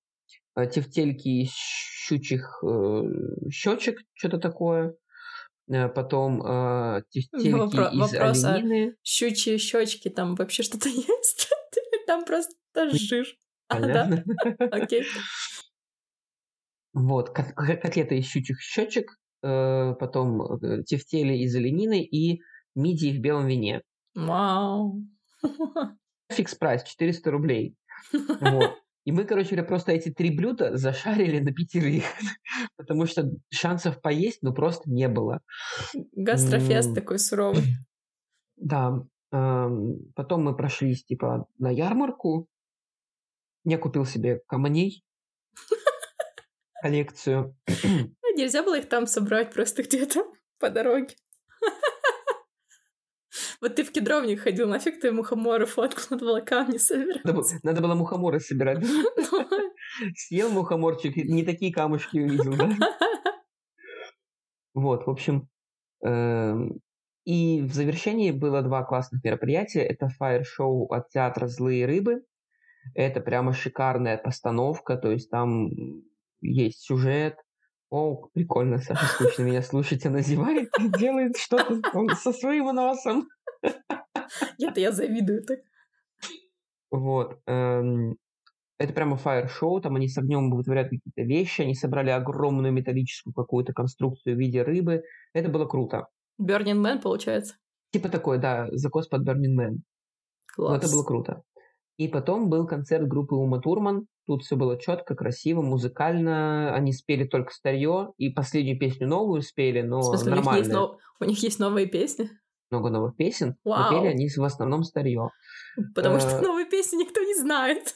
э, 0.55 0.65
тефтельки 0.67 1.43
из 1.43 1.51
щучьих 1.51 2.63
э, 2.63 3.01
щечек, 3.51 3.99
что-то 4.13 4.38
такое, 4.38 4.89
э, 4.89 4.93
потом 5.95 6.41
э, 6.45 7.03
тефтельки 7.09 7.47
Вопро- 7.49 7.91
из 7.91 8.13
вопрос, 8.13 8.43
оленины. 8.43 8.89
А 8.91 8.95
щучьи 9.03 9.57
щечки 9.57 10.09
там 10.09 10.36
вообще 10.36 10.63
что-то 10.63 10.89
есть? 10.89 11.49
Там 12.05 12.26
просто 12.26 12.53
жир. 12.91 13.26
Понятно. 13.68 14.24
Окей. 14.72 15.03
Вот, 16.93 17.30
котлеты 17.30 18.18
из 18.18 18.26
щучьих 18.26 18.61
щечек, 18.61 19.11
Э, 19.43 19.93
потом 19.99 20.41
э, 20.41 20.84
тефтели 20.84 21.38
из 21.38 21.55
оленины 21.55 22.01
и 22.01 22.41
мидии 22.76 23.15
в 23.15 23.22
белом 23.22 23.47
вине. 23.47 23.82
Вау! 24.15 25.03
Фикс 26.32 26.55
прайс, 26.55 26.84
400 26.84 27.32
рублей. 27.32 27.76
Вот. 28.11 28.76
И 29.08 29.12
мы, 29.14 29.24
короче 29.24 29.51
говоря, 29.51 29.64
просто 29.64 29.93
эти 29.93 30.10
три 30.10 30.36
блюда 30.36 30.76
зашарили 30.76 31.39
на 31.39 31.53
пятерых, 31.53 32.03
потому 32.76 33.05
что 33.05 33.32
шансов 33.49 34.01
поесть, 34.01 34.39
ну, 34.41 34.53
просто 34.53 34.89
не 34.89 35.08
было. 35.08 35.39
Гастрофест 36.12 36.93
такой 36.93 37.18
суровый. 37.18 37.64
Да. 38.58 39.05
Потом 39.30 40.43
мы 40.43 40.58
прошлись, 40.58 41.05
типа, 41.05 41.47
на 41.58 41.70
ярмарку. 41.70 42.49
Я 43.64 43.78
купил 43.78 44.03
себе 44.03 44.41
камней, 44.45 45.05
коллекцию. 46.82 47.55
Нельзя 48.36 48.62
было 48.62 48.78
их 48.78 48.89
там 48.89 49.08
собрать 49.08 49.53
просто 49.53 49.84
где-то 49.84 50.26
по 50.60 50.70
дороге. 50.70 51.16
Вот 53.62 53.76
ты 53.76 53.84
в 53.84 53.91
кедровник 53.91 54.41
ходил, 54.41 54.68
нафиг 54.68 54.99
ты 54.99 55.12
мухоморы 55.12 55.66
фоткал, 55.66 56.03
надо 56.12 56.26
было 56.26 56.41
камни 56.41 56.78
собирать. 56.78 57.24
Надо, 57.24 57.41
надо 57.64 57.82
было 57.82 57.95
мухоморы 57.95 58.39
собирать. 58.39 58.86
Съел 60.16 60.49
мухоморчик, 60.49 61.16
не 61.16 61.43
такие 61.43 61.74
камушки 61.74 62.20
увидел, 62.20 62.55
да? 62.55 62.70
Вот, 64.74 65.08
в 65.08 65.10
общем, 65.10 65.49
эм, 66.03 66.80
и 67.26 67.62
в 67.62 67.74
завершении 67.74 68.30
было 68.30 68.62
два 68.62 68.84
классных 68.84 69.24
мероприятия. 69.24 69.82
Это 69.82 70.08
фаер-шоу 70.08 70.86
от 70.93 71.10
театра 71.10 71.47
«Злые 71.47 71.88
рыбы». 71.88 72.24
Это 72.93 73.22
прямо 73.22 73.53
шикарная 73.53 74.18
постановка, 74.18 74.97
то 74.97 75.12
есть 75.12 75.32
там 75.32 75.70
есть 76.41 76.82
сюжет, 76.82 77.38
о, 77.89 78.28
прикольно, 78.34 78.80
Саша 78.80 79.05
скучно 79.05 79.43
меня 79.43 79.62
слушать, 79.62 80.05
она 80.05 80.22
зевает 80.22 80.70
и 80.80 80.89
делает 80.89 81.38
что-то 81.38 81.82
со 82.16 82.34
своим 82.34 82.66
носом. 82.76 83.28
Это 84.59 84.80
я 84.80 84.91
завидую 84.91 85.43
так. 85.43 85.59
Вот. 86.91 87.39
Эм, 87.47 88.18
это 88.80 88.93
прямо 88.93 89.18
фаер-шоу, 89.18 89.82
там 89.82 89.95
они 89.95 90.07
с 90.07 90.18
огнем 90.18 90.51
вытворяют 90.51 90.89
какие-то 90.89 91.24
вещи, 91.24 91.61
они 91.61 91.74
собрали 91.74 92.09
огромную 92.11 92.72
металлическую 92.72 93.34
какую-то 93.34 93.74
конструкцию 93.74 94.36
в 94.36 94.39
виде 94.39 94.61
рыбы. 94.61 95.03
Это 95.34 95.49
было 95.49 95.65
круто. 95.65 96.07
Burning 96.39 96.82
Man, 96.82 97.01
получается? 97.01 97.55
Типа 97.91 98.09
такой, 98.09 98.38
да, 98.38 98.68
закос 98.72 99.07
под 99.07 99.28
Burning 99.28 99.57
Man. 99.57 99.76
Класс. 100.55 100.72
Но 100.72 100.78
это 100.78 100.91
было 100.91 101.03
круто. 101.03 101.43
И 101.97 102.07
потом 102.07 102.49
был 102.49 102.68
концерт 102.68 103.07
группы 103.07 103.36
Ума 103.36 103.59
Турман. 103.59 104.05
Тут 104.28 104.43
все 104.43 104.55
было 104.55 104.80
четко, 104.80 105.15
красиво, 105.15 105.61
музыкально. 105.61 106.76
Они 106.76 106.93
спели 106.93 107.26
только 107.26 107.51
старье 107.51 108.11
и 108.18 108.30
последнюю 108.30 108.78
песню 108.78 109.07
новую 109.07 109.41
спели, 109.41 109.82
но 109.82 110.01
в 110.01 110.03
смысле, 110.03 110.36
нормально. 110.36 110.51
У 110.51 110.55
них, 110.55 110.65
есть 110.65 110.74
нов... 110.74 110.99
у 111.20 111.24
них 111.24 111.43
есть 111.43 111.59
новые 111.59 111.88
песни? 111.88 112.30
Много 112.70 112.89
новых 112.89 113.15
песен, 113.15 113.55
Вау. 113.63 113.91
но 113.91 113.99
пели 113.99 114.11
они 114.11 114.30
в 114.30 114.43
основном 114.43 114.84
старье. 114.84 115.30
Потому 115.95 116.20
что 116.20 116.38
э, 116.38 116.41
новые 116.41 116.65
песни 116.65 116.97
никто 116.97 117.22
не 117.22 117.36
знает. 117.36 117.95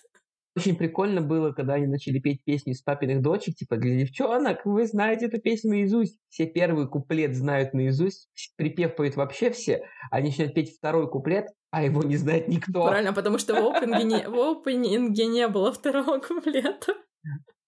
Очень 0.56 0.76
прикольно 0.76 1.22
было, 1.22 1.52
когда 1.54 1.76
они 1.76 1.88
начали 1.88 2.20
петь 2.20 2.44
песню 2.44 2.74
из 2.74 2.82
папиных 2.82 3.22
дочек, 3.22 3.56
типа 3.56 3.78
для 3.78 3.98
девчонок, 4.00 4.66
вы 4.66 4.86
знаете 4.86 5.28
эту 5.28 5.40
песню 5.40 5.72
наизусть. 5.72 6.20
Все 6.28 6.46
первый 6.46 6.90
куплет 6.90 7.36
знают 7.36 7.74
наизусть, 7.74 8.30
припев 8.58 8.96
поют 8.96 9.16
вообще 9.16 9.52
все, 9.52 9.88
они 10.10 10.30
начинают 10.30 10.54
петь 10.54 10.76
второй 10.76 11.10
куплет, 11.10 11.48
а 11.70 11.84
его 11.84 12.04
не 12.04 12.18
знает 12.18 12.50
никто. 12.50 12.86
Правильно, 12.86 13.14
потому 13.14 13.38
что 13.38 13.56
в 13.56 13.66
опенинге 13.76 14.04
не, 14.04 14.28
в 14.28 14.40
опенинге 14.40 15.28
не 15.28 15.48
было 15.48 15.72
второго 15.72 16.20
куплета. 16.20 16.96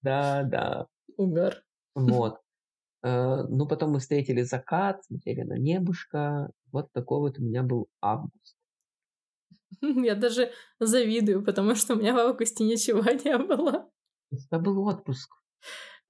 Да, 0.02 0.44
да. 0.44 0.88
Угар. 1.16 1.64
Вот. 1.96 2.40
Э, 3.04 3.44
ну, 3.50 3.68
потом 3.68 3.92
мы 3.92 4.00
встретили 4.00 4.42
закат, 4.44 5.04
смотрели 5.04 5.44
на 5.44 5.58
небушка. 5.58 6.50
Вот 6.72 6.92
такой 6.94 7.20
вот 7.20 7.40
у 7.40 7.44
меня 7.44 7.64
был 7.64 7.90
август. 8.02 8.56
Я 9.82 10.16
даже 10.16 10.52
завидую, 10.80 11.44
потому 11.44 11.76
что 11.76 11.94
у 11.94 11.98
меня 11.98 12.14
в 12.14 12.18
августе 12.18 12.64
ничего 12.64 13.02
не 13.26 13.38
было. 13.38 13.90
Тебя 14.32 14.60
был 14.60 14.82
отпуск. 14.88 15.32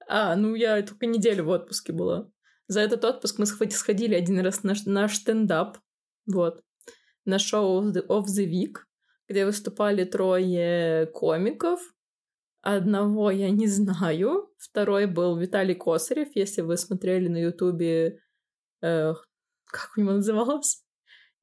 А, 0.08 0.36
ну 0.36 0.54
я 0.54 0.82
только 0.82 1.06
неделю 1.06 1.44
в 1.44 1.48
отпуске 1.48 1.92
была. 1.92 2.28
За 2.68 2.80
этот 2.80 3.04
отпуск 3.04 3.38
мы 3.38 3.46
сходили 3.46 4.14
один 4.14 4.40
раз 4.40 4.62
на, 4.62 4.74
на 4.86 5.08
стендап, 5.08 5.78
вот, 6.26 6.62
на 7.26 7.38
шоу 7.38 7.90
Of 7.90 8.24
the 8.24 8.46
Week, 8.46 8.76
где 9.28 9.44
выступали 9.44 10.04
трое 10.04 11.06
комиков. 11.06 11.80
Одного 12.66 13.30
я 13.30 13.50
не 13.50 13.66
знаю, 13.66 14.48
второй 14.56 15.04
был 15.04 15.36
Виталий 15.36 15.74
Косарев, 15.74 16.34
если 16.34 16.62
вы 16.62 16.78
смотрели 16.78 17.28
на 17.28 17.36
ютубе, 17.36 18.20
э, 18.80 19.12
как 19.66 19.90
у 19.94 20.00
него 20.00 20.12
называлось? 20.12 20.82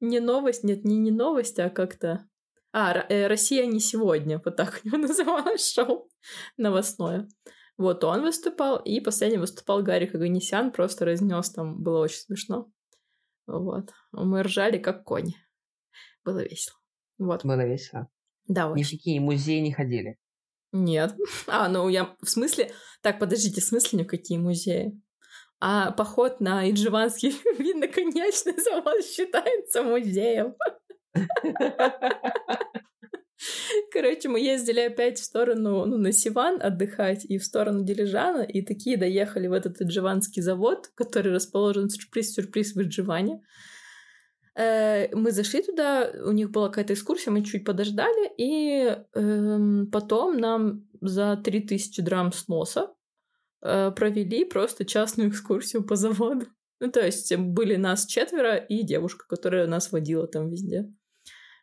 Не 0.00 0.18
новость, 0.18 0.64
нет, 0.64 0.84
не 0.84 0.96
не 0.98 1.12
новость, 1.12 1.60
а 1.60 1.70
как-то... 1.70 2.28
А, 2.72 3.06
э, 3.08 3.28
«Россия 3.28 3.66
не 3.66 3.78
сегодня», 3.78 4.42
вот 4.44 4.56
так 4.56 4.80
у 4.82 4.88
него 4.88 4.96
называлось 5.06 5.72
шоу 5.72 6.10
новостное. 6.56 7.28
Вот 7.78 8.02
он 8.02 8.22
выступал, 8.22 8.78
и 8.78 8.98
последний 8.98 9.38
выступал 9.38 9.84
Гарри 9.84 10.06
Хаганесян, 10.06 10.72
просто 10.72 11.04
разнес 11.04 11.52
там, 11.52 11.80
было 11.80 12.00
очень 12.00 12.18
смешно. 12.18 12.68
Вот. 13.46 13.92
Мы 14.10 14.42
ржали, 14.42 14.78
как 14.78 15.04
кони. 15.04 15.36
Было 16.24 16.42
весело. 16.42 16.76
Вот. 17.18 17.44
Было 17.44 17.64
весело. 17.64 18.08
Да, 18.48 18.68
очень. 18.68 18.80
Ни 18.80 18.82
в 18.82 18.90
какие 18.90 19.18
музеи 19.20 19.60
не 19.60 19.72
ходили. 19.72 20.18
Нет. 20.72 21.14
А, 21.46 21.68
ну 21.68 21.88
я... 21.88 22.16
В 22.22 22.28
смысле... 22.28 22.72
Так, 23.02 23.18
подождите, 23.18 23.60
в 23.60 23.64
смысле 23.64 24.00
ни 24.00 24.02
в 24.04 24.06
какие 24.06 24.38
музеи? 24.38 25.00
А 25.60 25.92
поход 25.92 26.40
на 26.40 26.68
Идживанский 26.68 27.30
винно-коньячный 27.58 28.60
завод 28.60 29.04
считается 29.04 29.82
музеем. 29.82 30.56
Короче, 33.92 34.28
мы 34.28 34.40
ездили 34.40 34.80
опять 34.80 35.18
в 35.18 35.24
сторону, 35.24 35.84
ну, 35.84 35.98
на 35.98 36.12
Сиван 36.12 36.60
отдыхать 36.62 37.24
и 37.24 37.38
в 37.38 37.44
сторону 37.44 37.84
Дилижана, 37.84 38.42
и 38.42 38.62
такие 38.62 38.96
доехали 38.96 39.48
в 39.48 39.52
этот 39.52 39.80
Идживанский 39.80 40.42
завод, 40.42 40.90
который 40.94 41.32
расположен 41.32 41.90
сюрприз-сюрприз 41.90 42.74
в 42.74 42.82
Идживане. 42.82 43.42
Э, 44.54 45.14
мы 45.14 45.30
зашли 45.32 45.62
туда, 45.62 46.10
у 46.24 46.32
них 46.32 46.50
была 46.50 46.68
какая-то 46.68 46.94
экскурсия, 46.94 47.32
мы 47.32 47.42
чуть 47.44 47.64
подождали, 47.64 48.30
и 48.36 48.96
эм, 49.14 49.90
потом 49.90 50.36
нам 50.36 50.88
за 51.00 51.36
3000 51.36 52.02
драм 52.02 52.32
сноса 52.32 52.92
Э, 53.62 53.92
провели 53.94 54.44
просто 54.44 54.84
частную 54.84 55.30
экскурсию 55.30 55.84
по 55.84 55.94
заводу. 55.96 56.46
Ну, 56.80 56.90
то 56.90 57.04
есть 57.04 57.34
были 57.36 57.76
нас 57.76 58.06
четверо 58.06 58.56
и 58.56 58.82
девушка, 58.82 59.24
которая 59.28 59.68
нас 59.68 59.92
водила 59.92 60.26
там 60.26 60.50
везде. 60.50 60.92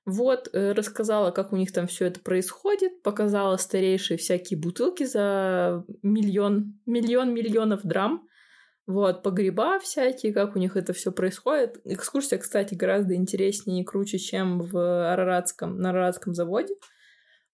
Вот, 0.05 0.49
э, 0.53 0.71
рассказала, 0.71 1.31
как 1.31 1.51
у 1.51 1.57
них 1.57 1.73
там 1.73 1.87
все 1.87 2.05
это 2.05 2.21
происходит, 2.21 3.03
показала 3.03 3.57
старейшие 3.57 4.17
всякие 4.17 4.57
бутылки 4.57 5.03
за 5.03 5.83
миллион, 6.01 6.79
миллион 6.85 7.33
миллионов 7.33 7.81
драм. 7.83 8.25
Вот, 8.89 9.21
погреба 9.21 9.77
всякие, 9.77 10.33
как 10.33 10.55
у 10.55 10.59
них 10.59 10.75
это 10.75 10.93
все 10.93 11.11
происходит. 11.11 11.79
Экскурсия, 11.85 12.39
кстати, 12.39 12.73
гораздо 12.73 13.13
интереснее 13.13 13.83
и 13.83 13.85
круче, 13.85 14.17
чем 14.17 14.63
в 14.63 15.11
Араратском, 15.13 15.77
на 15.77 15.91
Араратском 15.91 16.33
заводе. 16.33 16.73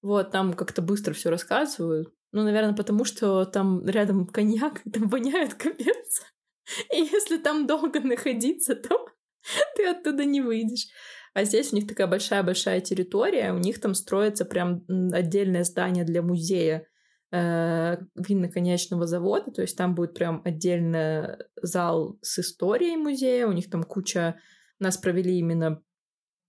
Вот, 0.02 0.32
там 0.32 0.54
как-то 0.54 0.82
быстро 0.82 1.14
все 1.14 1.30
рассказывают. 1.30 2.14
Ну, 2.32 2.44
наверное, 2.44 2.74
потому 2.74 3.04
что 3.04 3.44
там 3.44 3.86
рядом 3.86 4.28
коньяк, 4.28 4.82
там 4.94 5.10
воняет 5.10 5.56
капец. 5.56 6.22
И 6.94 7.02
если 7.02 7.38
там 7.38 7.68
долго 7.68 8.00
находиться, 8.00 8.74
то 8.74 9.06
ты 9.76 9.88
оттуда 9.88 10.24
не 10.24 10.40
выйдешь. 10.40 10.88
А 11.34 11.44
здесь 11.44 11.74
у 11.74 11.76
них 11.76 11.86
такая 11.86 12.08
большая-большая 12.08 12.80
территория, 12.80 13.52
у 13.52 13.58
них 13.58 13.82
там 13.82 13.94
строится 13.94 14.46
прям 14.46 14.86
отдельное 15.12 15.66
здание 15.66 16.06
для 16.06 16.22
музея 16.22 16.88
винно-конечного 17.32 19.08
завода, 19.08 19.52
то 19.52 19.62
есть 19.62 19.78
там 19.78 19.94
будет 19.94 20.14
прям 20.14 20.42
отдельный 20.46 21.38
зал 21.62 22.18
с 22.22 22.40
историей 22.40 22.96
музея, 22.98 23.48
у 23.48 23.52
них 23.52 23.70
там 23.70 23.84
куча... 23.84 24.40
Нас 24.80 24.98
провели 24.98 25.38
именно 25.40 25.82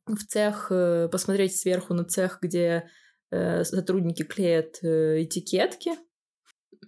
в 0.07 0.19
цех, 0.27 0.69
э, 0.71 1.09
посмотреть 1.11 1.57
сверху 1.57 1.95
на 1.95 2.05
цех, 2.05 2.39
где 2.43 2.89
Э, 3.31 3.65
сотрудники 3.65 4.23
клеят 4.23 4.79
э, 4.83 5.25
этикетки. 5.25 5.93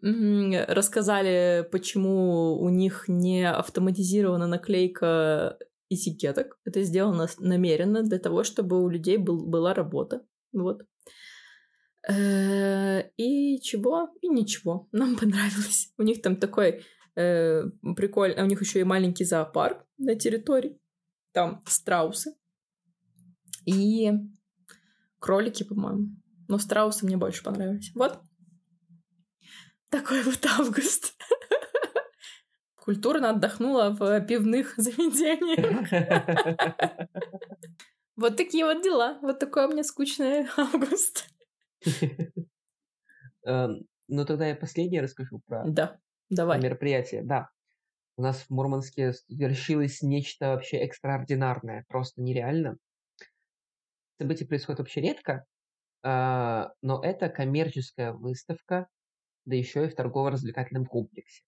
Рассказали, 0.00 1.66
почему 1.72 2.56
у 2.60 2.68
них 2.68 3.06
не 3.08 3.50
автоматизирована 3.50 4.46
наклейка 4.46 5.58
этикеток. 5.90 6.58
Это 6.64 6.82
сделано 6.82 7.26
намеренно 7.38 8.04
для 8.04 8.18
того, 8.18 8.44
чтобы 8.44 8.80
у 8.80 8.88
людей 8.88 9.16
был, 9.16 9.44
была 9.44 9.74
работа. 9.74 10.22
Вот. 10.52 10.82
Э, 12.08 13.02
и 13.16 13.60
чего? 13.60 14.08
И 14.22 14.28
ничего. 14.28 14.88
Нам 14.92 15.16
понравилось. 15.20 15.92
У 15.98 16.02
них 16.02 16.22
там 16.22 16.36
такой 16.36 16.84
э, 17.16 17.64
прикольный... 17.96 18.42
У 18.42 18.46
них 18.46 18.60
еще 18.60 18.80
и 18.80 18.84
маленький 18.84 19.24
зоопарк 19.24 19.84
на 19.98 20.14
территории. 20.14 20.80
Там 21.32 21.62
страусы. 21.66 22.34
И 23.66 24.10
кролики, 25.18 25.64
по-моему. 25.64 26.08
Но 26.48 26.58
страусы 26.58 27.04
мне 27.04 27.18
больше 27.18 27.42
понравились. 27.42 27.92
Вот. 27.94 28.20
Такой 29.90 30.22
вот 30.24 30.44
август. 30.58 31.14
Культурно 32.76 33.30
отдохнула 33.30 33.90
в 33.90 34.20
пивных 34.22 34.72
заведениях. 34.78 35.90
Вот 38.16 38.36
такие 38.36 38.64
вот 38.64 38.82
дела. 38.82 39.18
Вот 39.20 39.38
такой 39.38 39.66
у 39.66 39.68
меня 39.68 39.84
скучный 39.84 40.48
август. 40.56 41.28
Эм, 43.44 43.86
ну, 44.08 44.24
тогда 44.24 44.46
я 44.48 44.56
последнее 44.56 45.02
расскажу 45.02 45.40
про 45.46 45.64
да, 45.66 45.98
давай. 46.30 46.60
мероприятие. 46.60 47.22
Да. 47.22 47.48
У 48.16 48.22
нас 48.22 48.42
в 48.42 48.50
Мурманске 48.50 49.12
свершилось 49.12 50.02
нечто 50.02 50.48
вообще 50.48 50.78
экстраординарное, 50.78 51.84
просто 51.88 52.20
нереально. 52.20 52.76
События 54.20 54.44
происходят 54.46 54.80
вообще 54.80 55.00
редко, 55.00 55.44
а, 56.02 56.70
но 56.82 57.00
это 57.02 57.28
коммерческая 57.28 58.12
выставка, 58.12 58.88
да 59.44 59.54
еще 59.54 59.86
и 59.86 59.88
в 59.88 59.94
торгово-развлекательном 59.94 60.86
комплексе. 60.86 61.44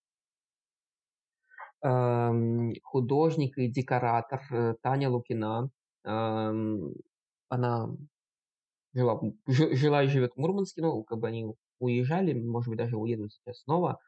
Художник 1.82 3.56
и 3.56 3.68
декоратор 3.68 4.42
э, 4.50 4.74
Таня 4.82 5.08
Лукина, 5.08 5.70
она 6.02 7.88
жила, 8.92 9.20
жила 9.46 10.02
и 10.02 10.08
живет 10.08 10.32
в 10.34 10.36
Мурманске, 10.38 10.82
ну, 10.82 11.02
как 11.04 11.18
бы 11.18 11.28
они 11.28 11.46
уезжали, 11.78 12.34
может 12.34 12.68
быть, 12.68 12.78
даже 12.78 12.96
уедут 12.96 13.32
сейчас 13.32 13.62
снова. 13.62 13.98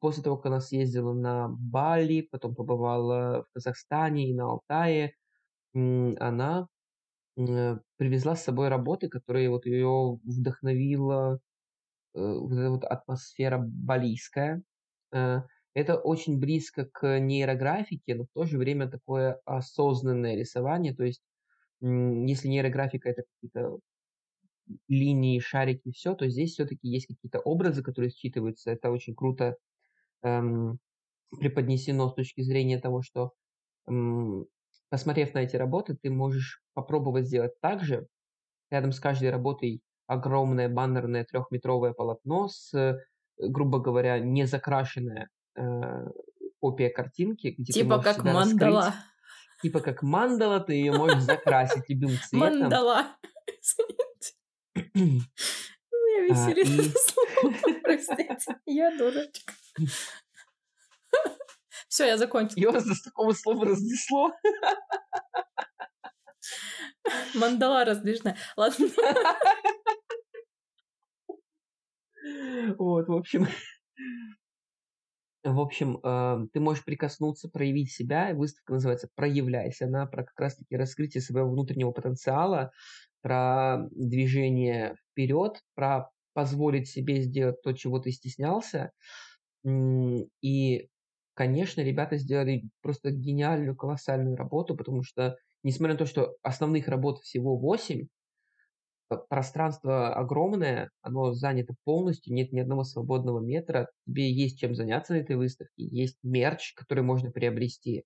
После 0.00 0.22
того, 0.22 0.36
как 0.36 0.46
она 0.46 0.60
съездила 0.60 1.12
на 1.12 1.48
Бали, 1.48 2.22
потом 2.30 2.54
побывала 2.54 3.44
в 3.44 3.52
Казахстане 3.52 4.30
и 4.30 4.34
на 4.34 4.44
Алтае, 4.44 5.14
она 5.74 6.66
Э, 7.36 7.78
привезла 7.96 8.36
с 8.36 8.44
собой 8.44 8.68
работы, 8.68 9.08
которые 9.08 9.48
вот 9.50 9.64
ее 9.66 10.18
вдохновила, 10.24 11.40
э, 12.14 12.20
вот 12.20 12.52
эта 12.52 12.70
вот 12.70 12.84
атмосфера 12.84 13.58
балийская. 13.58 14.62
Э, 15.12 15.42
это 15.74 15.96
очень 15.96 16.38
близко 16.38 16.86
к 16.86 17.20
нейрографике, 17.20 18.14
но 18.16 18.24
в 18.24 18.28
то 18.34 18.44
же 18.44 18.58
время 18.58 18.90
такое 18.90 19.40
осознанное 19.46 20.36
рисование. 20.36 20.94
То 20.94 21.04
есть, 21.04 21.22
если 21.82 22.48
нейрографика 22.48 23.10
это 23.10 23.22
какие-то 23.34 23.78
линии, 24.88 25.40
шарики, 25.40 25.90
все, 25.92 26.14
то 26.14 26.28
здесь 26.28 26.52
все-таки 26.52 26.88
есть 26.88 27.06
какие-то 27.06 27.40
образы, 27.40 27.82
которые 27.82 28.10
считываются. 28.10 28.70
Это 28.70 28.90
очень 28.90 29.14
круто 29.14 29.56
эм, 30.22 30.78
преподнесено 31.40 32.08
с 32.10 32.14
точки 32.14 32.42
зрения 32.42 32.78
того, 32.80 33.02
что 33.02 33.32
эм, 33.88 34.46
посмотрев 34.90 35.34
на 35.34 35.40
эти 35.40 35.56
работы, 35.56 35.96
ты 36.00 36.10
можешь 36.10 36.62
попробовать 36.74 37.26
сделать 37.26 37.52
так 37.60 37.82
же. 37.84 38.08
Рядом 38.70 38.92
с 38.92 39.00
каждой 39.00 39.30
работой 39.30 39.82
огромное 40.06 40.68
баннерное 40.68 41.24
трехметровое 41.24 41.92
полотно 41.92 42.48
с, 42.48 42.74
э, 42.74 42.98
грубо 43.38 43.80
говоря, 43.80 44.18
не 44.18 44.46
закрашенная 44.46 45.28
э, 45.56 45.62
копия 46.60 46.90
картинки, 46.90 47.54
где 47.58 47.72
типа 47.72 47.98
как 48.02 48.24
мандала. 48.24 48.86
Раскрыть. 48.86 48.94
Типа 49.62 49.80
как 49.80 50.02
мандала, 50.02 50.60
ты 50.60 50.74
ее 50.74 50.92
можешь 50.92 51.22
закрасить 51.22 51.88
любым 51.88 52.10
цветом. 52.18 52.38
Мандала. 52.60 53.16
Меня 54.94 55.24
веселит 56.28 56.66
и- 56.68 56.88
это 56.88 56.98
слово, 57.08 57.80
простите. 57.82 58.56
Я 58.66 58.96
дурочка. 58.96 59.52
Все, 61.88 62.06
я 62.06 62.16
закончила. 62.18 62.58
И 62.60 62.66
вас 62.66 62.84
с 62.84 63.02
такого 63.02 63.32
слова 63.32 63.66
разнесло. 63.66 64.32
Мандала 67.34 67.84
раздвижная. 67.84 68.36
Ладно. 68.56 68.88
Вот, 72.78 73.08
в 73.08 73.12
общем... 73.14 73.48
В 75.44 75.60
общем, 75.60 75.98
э, 76.02 76.46
ты 76.52 76.60
можешь 76.60 76.84
прикоснуться, 76.84 77.48
проявить 77.48 77.90
себя. 77.90 78.32
Выставка 78.34 78.74
называется 78.74 79.08
«Проявляйся». 79.16 79.86
Она 79.86 80.06
про 80.06 80.24
как 80.24 80.38
раз-таки 80.38 80.76
раскрытие 80.76 81.20
своего 81.20 81.50
внутреннего 81.50 81.90
потенциала, 81.90 82.70
про 83.22 83.88
движение 83.90 84.96
вперед, 85.10 85.60
про 85.74 86.10
позволить 86.32 86.88
себе 86.88 87.22
сделать 87.22 87.60
то, 87.62 87.72
чего 87.72 87.98
ты 87.98 88.12
стеснялся. 88.12 88.92
И, 89.64 90.88
конечно, 91.34 91.80
ребята 91.80 92.16
сделали 92.16 92.64
просто 92.80 93.10
гениальную, 93.10 93.76
колоссальную 93.76 94.36
работу, 94.36 94.76
потому 94.76 95.02
что, 95.02 95.36
несмотря 95.62 95.94
на 95.94 95.98
то, 95.98 96.06
что 96.06 96.36
основных 96.42 96.88
работ 96.88 97.20
всего 97.20 97.56
8, 97.56 98.02
э, 98.02 98.06
пространство 99.16 100.14
огромное, 100.14 100.90
оно 101.02 101.32
занято 101.32 101.74
полностью, 101.84 102.34
нет 102.34 102.52
ни 102.52 102.60
одного 102.60 102.84
свободного 102.84 103.40
метра, 103.40 103.88
тебе 104.06 104.30
есть 104.32 104.58
чем 104.58 104.74
заняться 104.74 105.14
на 105.14 105.18
этой 105.18 105.36
выставке, 105.36 105.84
есть 105.84 106.18
мерч, 106.22 106.74
который 106.74 107.04
можно 107.04 107.30
приобрести. 107.30 108.04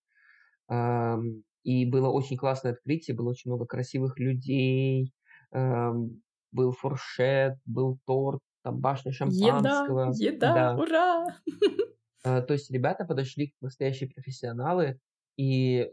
Ам, 0.68 1.42
И 1.64 1.84
было 1.86 2.08
очень 2.10 2.36
классное 2.36 2.72
открытие, 2.72 3.16
было 3.16 3.30
очень 3.30 3.50
много 3.50 3.66
красивых 3.66 4.18
людей, 4.18 5.12
ам, 5.52 6.22
был 6.52 6.72
фуршет, 6.72 7.58
был 7.66 7.98
торт, 8.06 8.40
там 8.62 8.80
башня 8.80 9.12
Еда, 9.40 9.74
шампанского. 9.92 10.18
еда, 10.28 10.54
Да. 10.54 10.84
ура! 10.84 11.06
Э, 12.24 12.42
То 12.42 12.52
есть 12.54 12.70
ребята 12.70 13.04
подошли 13.04 13.48
как 13.48 13.60
настоящие 13.60 14.08
профессионалы, 14.10 15.00
и 15.36 15.92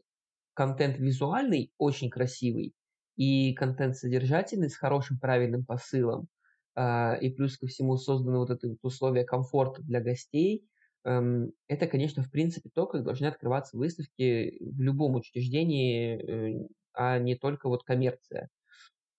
контент 0.54 0.98
визуальный 1.00 1.72
очень 1.78 2.10
красивый, 2.10 2.74
и 3.16 3.54
контент 3.54 3.96
содержательный 3.98 4.70
с 4.70 4.76
хорошим 4.78 5.20
правильным 5.20 5.66
посылом, 5.66 6.28
а, 6.76 7.16
и 7.20 7.30
плюс 7.30 7.58
ко 7.58 7.68
всему 7.68 7.98
созданы 7.98 8.38
вот 8.40 8.50
это 8.50 8.68
вот 8.70 8.78
условия 8.82 9.24
комфорта 9.26 9.82
для 9.84 10.02
гостей. 10.02 10.68
Эм, 11.06 11.52
Это, 11.68 11.88
конечно, 11.88 12.24
в 12.24 12.32
принципе 12.32 12.70
то, 12.74 12.88
как 12.88 13.04
должны 13.04 13.26
открываться 13.28 13.78
выставки 13.78 14.58
в 14.62 14.82
любом 14.82 15.16
учреждении, 15.16 16.64
э, 16.66 16.68
а 16.94 17.20
не 17.20 17.36
только 17.36 17.68
вот 17.70 17.84
коммерция. 17.84 18.50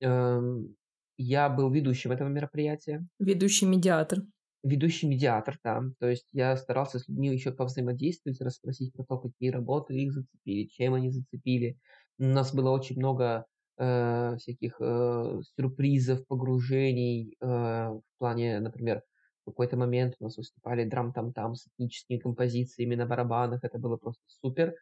Эм, 0.00 0.76
Я 1.18 1.48
был 1.50 1.70
ведущим 1.72 2.12
этого 2.12 2.28
мероприятия 2.28 3.06
Ведущий 3.18 3.66
медиатор. 3.66 4.20
ведущий 4.62 5.06
медиатор 5.06 5.58
там. 5.62 5.94
То 5.98 6.08
есть 6.08 6.28
я 6.32 6.56
старался 6.56 6.98
с 6.98 7.08
людьми 7.08 7.28
еще 7.32 7.52
повзаимодействовать, 7.52 8.40
расспросить 8.40 8.92
про 8.92 9.04
то, 9.04 9.18
какие 9.18 9.50
работы 9.50 9.94
их 9.94 10.12
зацепили, 10.12 10.66
чем 10.66 10.94
они 10.94 11.10
зацепили. 11.10 11.78
У 12.18 12.24
нас 12.24 12.54
было 12.54 12.70
очень 12.70 12.96
много 12.98 13.46
э, 13.78 14.36
всяких 14.38 14.76
э, 14.80 15.40
сюрпризов, 15.56 16.26
погружений 16.26 17.36
э, 17.40 17.46
в 17.46 18.02
плане, 18.18 18.60
например, 18.60 19.02
в 19.42 19.50
какой-то 19.50 19.76
момент 19.76 20.14
у 20.20 20.24
нас 20.24 20.36
выступали 20.36 20.84
драм-там-там 20.84 21.54
с 21.54 21.66
этническими 21.66 22.18
композициями 22.18 22.94
на 22.94 23.06
барабанах. 23.06 23.60
Это 23.62 23.78
было 23.78 23.96
просто 23.96 24.22
супер. 24.26 24.74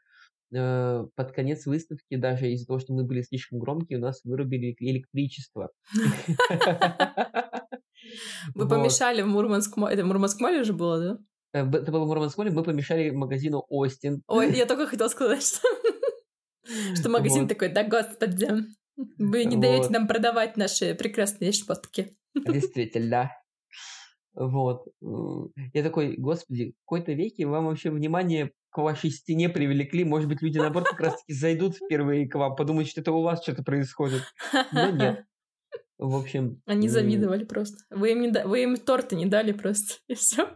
Э, 0.54 1.04
Под 1.14 1.32
конец 1.32 1.66
выставки, 1.66 2.16
даже 2.16 2.50
из-за 2.52 2.66
того, 2.66 2.78
что 2.78 2.92
мы 2.92 3.04
были 3.04 3.22
слишком 3.22 3.58
громкие, 3.58 3.98
у 3.98 4.02
нас 4.02 4.20
вырубили 4.24 4.76
электричество. 4.78 5.70
Вы 8.54 8.68
помешали 8.68 9.22
в 9.22 9.26
Мурманском... 9.26 9.84
Это 9.84 10.02
в 10.02 10.06
Мурманском 10.06 10.46
моле 10.46 10.64
же 10.64 10.72
было, 10.72 11.00
да? 11.00 11.18
Э, 11.52 11.66
Это 11.66 11.92
было 11.92 12.04
в 12.04 12.08
Мурманском 12.08 12.52
мы 12.52 12.62
помешали 12.62 13.10
магазину 13.10 13.64
Остин. 13.68 14.22
Ой, 14.26 14.54
я 14.56 14.66
только 14.66 14.86
хотела 14.86 15.08
сказать, 15.08 15.42
что, 15.42 15.68
что 16.96 17.08
магазин 17.08 17.42
Вот. 17.42 17.48
такой, 17.48 17.68
да 17.68 17.84
господи, 17.84 18.48
вы 19.18 19.44
не 19.44 19.56
даете 19.56 19.84
Вот. 19.84 19.90
нам 19.90 20.06
продавать 20.08 20.56
наши 20.56 20.94
прекрасные 20.94 21.52
шмотки. 21.52 22.16
Действительно. 22.34 23.30
Вот. 24.34 24.86
М, 25.02 25.52
Я 25.74 25.82
такой, 25.82 26.16
господи, 26.16 26.70
в 26.72 26.84
какой-то 26.86 27.12
веке 27.12 27.44
вам 27.46 27.66
вообще 27.66 27.90
внимание 27.90 28.52
к 28.70 28.78
вашей 28.78 29.10
стене 29.10 29.50
привлекли. 29.50 30.04
Может 30.04 30.26
быть, 30.30 30.40
люди, 30.40 30.56
наоборот, 30.56 30.88
как 30.88 31.00
раз-таки 31.00 31.34
зайдут 31.34 31.76
впервые 31.76 32.26
к 32.26 32.34
вам, 32.36 32.56
подумают, 32.56 32.88
что 32.88 33.02
это 33.02 33.12
у 33.12 33.20
вас 33.20 33.42
что-то 33.42 33.62
происходит. 33.62 34.22
Но 34.72 34.88
нет. 34.90 35.26
В 35.98 36.16
общем... 36.16 36.62
Они 36.64 36.88
завидовали 36.88 37.44
просто. 37.44 37.76
Вы 37.90 38.12
им, 38.12 38.22
не 38.22 38.30
да- 38.30 38.46
вы 38.46 38.62
им 38.62 38.76
торты 38.78 39.16
не 39.16 39.26
дали 39.26 39.52
просто, 39.52 39.96
и 40.08 40.14
все. 40.14 40.48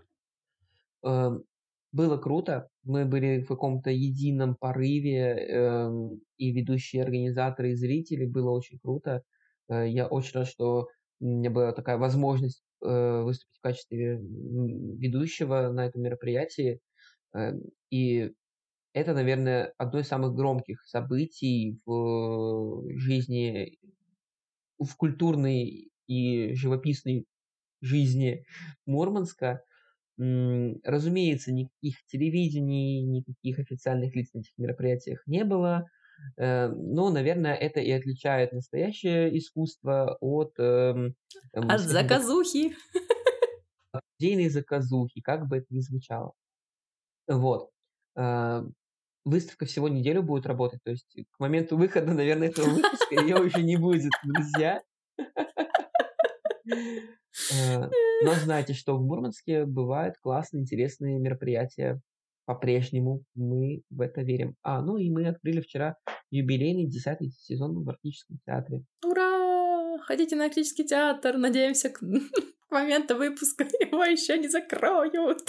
Было 1.92 2.18
круто. 2.18 2.68
Мы 2.84 3.04
были 3.06 3.40
в 3.42 3.46
каком-то 3.48 3.90
едином 3.90 4.54
порыве, 4.56 5.18
эм, 5.48 6.20
и 6.36 6.52
ведущие 6.52 7.02
организаторы, 7.02 7.72
и 7.72 7.74
зрители. 7.74 8.26
Было 8.26 8.50
очень 8.50 8.78
круто. 8.78 9.22
Э, 9.68 9.88
Я 9.88 10.06
очень 10.06 10.38
рад, 10.40 10.48
что 10.48 10.88
у 11.20 11.24
меня 11.26 11.50
была 11.50 11.72
такая 11.72 11.96
возможность 11.98 12.62
э, 12.84 13.22
выступить 13.22 13.56
в 13.58 13.62
качестве 13.62 14.18
ведущего 14.20 15.70
на 15.72 15.86
этом 15.86 16.02
мероприятии. 16.02 16.80
Эм, 17.34 17.62
И 17.90 18.32
это, 18.94 19.14
наверное, 19.14 19.74
одно 19.78 20.00
из 20.00 20.08
самых 20.08 20.34
громких 20.34 20.82
событий 20.86 21.80
в 21.86 22.84
жизни, 22.98 23.78
в 24.78 24.94
культурной 24.96 25.90
и 26.06 26.54
живописной 26.54 27.26
жизни 27.80 28.44
Мурманска. 28.86 29.62
Разумеется, 30.18 31.52
никаких 31.52 32.04
телевидений, 32.06 33.02
никаких 33.02 33.58
официальных 33.58 34.14
лиц 34.14 34.30
на 34.32 34.40
этих 34.40 34.52
мероприятиях 34.56 35.22
не 35.26 35.44
было. 35.44 35.86
Э, 36.38 36.68
Но, 36.68 37.10
наверное, 37.10 37.54
это 37.54 37.80
и 37.80 37.90
отличает 37.90 38.52
настоящее 38.52 39.36
искусство 39.36 40.16
от, 40.20 40.58
эм, 40.58 41.14
От 41.52 41.80
заказухи. 41.80 42.74
идейной 44.18 44.48
заказухи, 44.48 45.20
как 45.20 45.46
бы 45.46 45.58
это 45.58 45.66
ни 45.70 45.80
звучало. 45.80 46.32
Вот. 47.28 47.70
А, 48.16 48.64
Выставка 49.24 49.66
всего 49.66 49.88
неделю 49.88 50.22
будет 50.22 50.46
работать, 50.46 50.80
то 50.84 50.90
есть 50.92 51.08
к 51.32 51.40
моменту 51.40 51.76
выхода, 51.76 52.12
наверное, 52.14 52.48
этого 52.48 52.66
выпуска 52.70 53.16
ее 53.20 53.36
уже 53.42 53.62
не 53.62 53.76
будет, 53.76 54.12
друзья. 54.24 54.82
Э, 57.52 57.88
Но 58.24 58.34
знайте, 58.34 58.72
что 58.74 58.96
в 58.96 59.02
Мурманске 59.04 59.64
бывают 59.66 60.16
классные, 60.22 60.62
интересные 60.62 61.18
мероприятия. 61.18 62.00
По-прежнему 62.46 63.22
мы 63.34 63.82
в 63.90 64.00
это 64.00 64.22
верим. 64.22 64.54
А, 64.62 64.80
ну 64.80 64.96
и 64.98 65.10
мы 65.10 65.26
открыли 65.26 65.60
вчера 65.60 65.96
юбилейный 66.30 66.86
десятый 66.86 67.30
сезон 67.32 67.82
в 67.84 67.88
Арктическом 67.88 68.38
театре. 68.46 68.84
Ура! 69.04 69.98
Ходите 70.06 70.36
на 70.36 70.44
Арктический 70.44 70.86
театр. 70.86 71.36
Надеемся, 71.38 71.90
к, 71.90 71.98
к 72.68 72.70
моменту 72.70 73.16
выпуска 73.16 73.64
его 73.80 74.04
еще 74.04 74.38
не 74.38 74.48
закроют. 74.48 75.40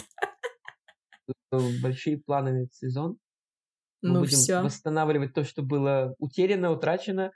Э, 1.52 1.60
Большие 1.82 2.18
планы 2.20 2.52
на 2.52 2.58
этот 2.64 2.74
сезон. 2.74 3.18
Мы 4.02 4.10
Ну 4.14 4.20
будем 4.22 4.38
все. 4.38 4.62
восстанавливать 4.62 5.34
то, 5.34 5.44
что 5.44 5.64
было 5.64 6.14
утеряно, 6.20 6.72
утрачено, 6.72 7.32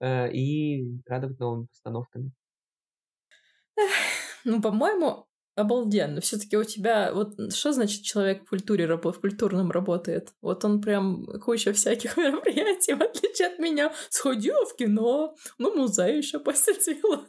э, 0.00 0.32
и 0.32 0.84
радовать 1.06 1.38
новыми 1.38 1.66
постановками. 1.66 2.32
Ну, 4.46 4.62
по-моему, 4.62 5.26
обалденно. 5.56 6.20
Все-таки 6.20 6.56
у 6.56 6.62
тебя 6.62 7.12
вот 7.12 7.52
что 7.52 7.72
значит 7.72 8.02
человек 8.02 8.44
в 8.44 8.48
культуре 8.48 8.86
в 8.86 9.20
культурном 9.20 9.72
работает? 9.72 10.32
Вот 10.40 10.64
он 10.64 10.80
прям 10.80 11.26
куча 11.44 11.72
всяких 11.72 12.16
мероприятий, 12.16 12.94
в 12.94 13.02
отличие 13.02 13.48
от 13.48 13.58
меня. 13.58 13.92
Сходила 14.08 14.64
в 14.64 14.76
кино, 14.76 15.34
ну, 15.58 15.74
музей 15.74 16.18
еще 16.18 16.38
посетила. 16.38 17.26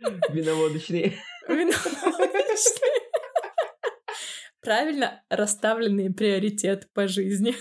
Виноводочные. 0.30 1.14
Виноваточные. 1.48 3.00
Правильно 4.60 5.24
расставленные 5.28 6.14
приоритеты 6.14 6.86
по 6.94 7.08
жизни. 7.08 7.56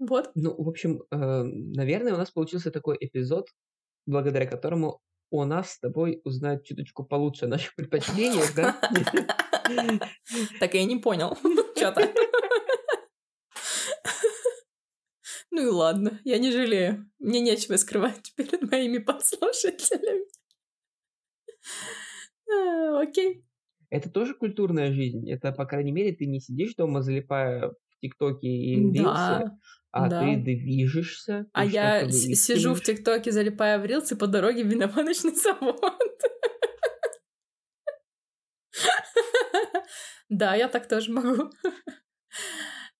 Вот. 0.00 0.32
Ну, 0.34 0.54
в 0.60 0.68
общем, 0.68 1.04
э, 1.10 1.42
наверное, 1.44 2.14
у 2.14 2.18
нас 2.18 2.32
получился 2.32 2.72
такой 2.72 2.96
эпизод, 3.00 3.48
благодаря 4.06 4.46
которому 4.46 5.00
о 5.30 5.44
нас 5.44 5.72
с 5.72 5.78
тобой 5.78 6.20
узнают 6.24 6.64
чуточку 6.64 7.04
получше 7.04 7.46
о 7.46 7.48
наших 7.48 7.74
предпочтениях, 7.74 8.54
да? 8.54 8.80
Так 10.60 10.74
я 10.74 10.84
не 10.84 10.96
понял. 10.96 11.36
Что-то. 11.76 12.12
Ну 15.50 15.62
и 15.62 15.70
ладно, 15.70 16.20
я 16.24 16.38
не 16.38 16.52
жалею. 16.52 17.10
Мне 17.18 17.40
нечего 17.40 17.76
скрывать 17.76 18.32
перед 18.36 18.70
моими 18.70 18.98
подслушателями. 18.98 20.26
А, 22.48 23.00
Окей. 23.00 23.44
Это 23.88 24.10
тоже 24.10 24.34
культурная 24.34 24.92
жизнь. 24.92 25.30
Это, 25.30 25.52
по 25.52 25.64
крайней 25.64 25.92
мере, 25.92 26.12
ты 26.12 26.26
не 26.26 26.40
сидишь 26.40 26.74
дома, 26.74 27.02
залипая 27.02 27.70
в 27.70 27.98
ТикТоке 28.00 28.48
и 28.48 28.76
Рилсе, 28.76 29.02
Да. 29.02 29.58
А 29.96 30.08
Да. 30.08 30.20
ты 30.20 30.36
движешься. 30.36 31.46
А 31.52 31.64
я 31.64 32.08
сижу 32.10 32.74
в. 32.74 32.80
ТикТоке, 32.80 33.32
залипая 33.32 33.78
в 33.78 33.84
рилс, 33.86 34.12
и 34.12 34.16
по 34.16 34.26
дороге 34.26 34.64
в 34.64 35.36
завод. 35.36 35.80
Да, 40.28 40.54
я 40.56 40.68
так 40.68 40.88
тоже 40.88 41.12
могу. 41.12 41.50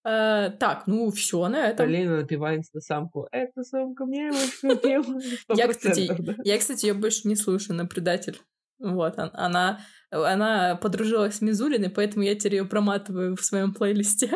Э, 0.05 0.51
Так, 0.61 0.87
ну 0.87 1.11
все 1.11 1.49
на 1.49 1.67
этом. 1.69 1.87
Полина 1.87 2.19
напивается 2.19 2.71
на 2.75 2.81
самку. 2.81 3.27
Эта 3.33 3.63
самка 3.65 4.05
мне. 4.07 4.31
Я, 4.63 5.67
100%, 5.67 5.69
кстати, 5.69 6.37
я, 6.45 6.59
кстати, 6.59 6.87
ее 6.87 6.95
больше 6.95 7.27
не 7.27 7.35
слушаю, 7.35 7.75
она 7.75 7.85
предатель. 7.87 8.41
Вот, 8.79 9.19
он- 9.19 9.31
она, 9.33 9.81
она 10.11 10.77
подружилась 10.77 11.37
с 11.37 11.41
Мизулиной, 11.41 11.91
поэтому 11.91 12.23
я 12.25 12.35
теперь 12.37 12.57
ее 12.57 12.65
проматываю 12.67 13.35
в 13.35 13.43
своем 13.45 13.75
плейлисте. 13.75 14.31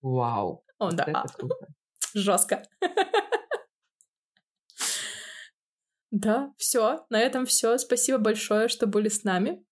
Вау. 0.00 0.64
О, 0.78 0.90
да, 0.92 1.04
Это 1.04 1.24
круто. 1.36 1.66
жестко. 2.14 2.62
Да, 6.10 6.52
все, 6.58 7.06
на 7.10 7.20
этом 7.20 7.46
все. 7.46 7.78
Спасибо 7.78 8.18
большое, 8.18 8.68
что 8.68 8.86
были 8.86 9.08
с 9.08 9.22
нами. 9.22 9.64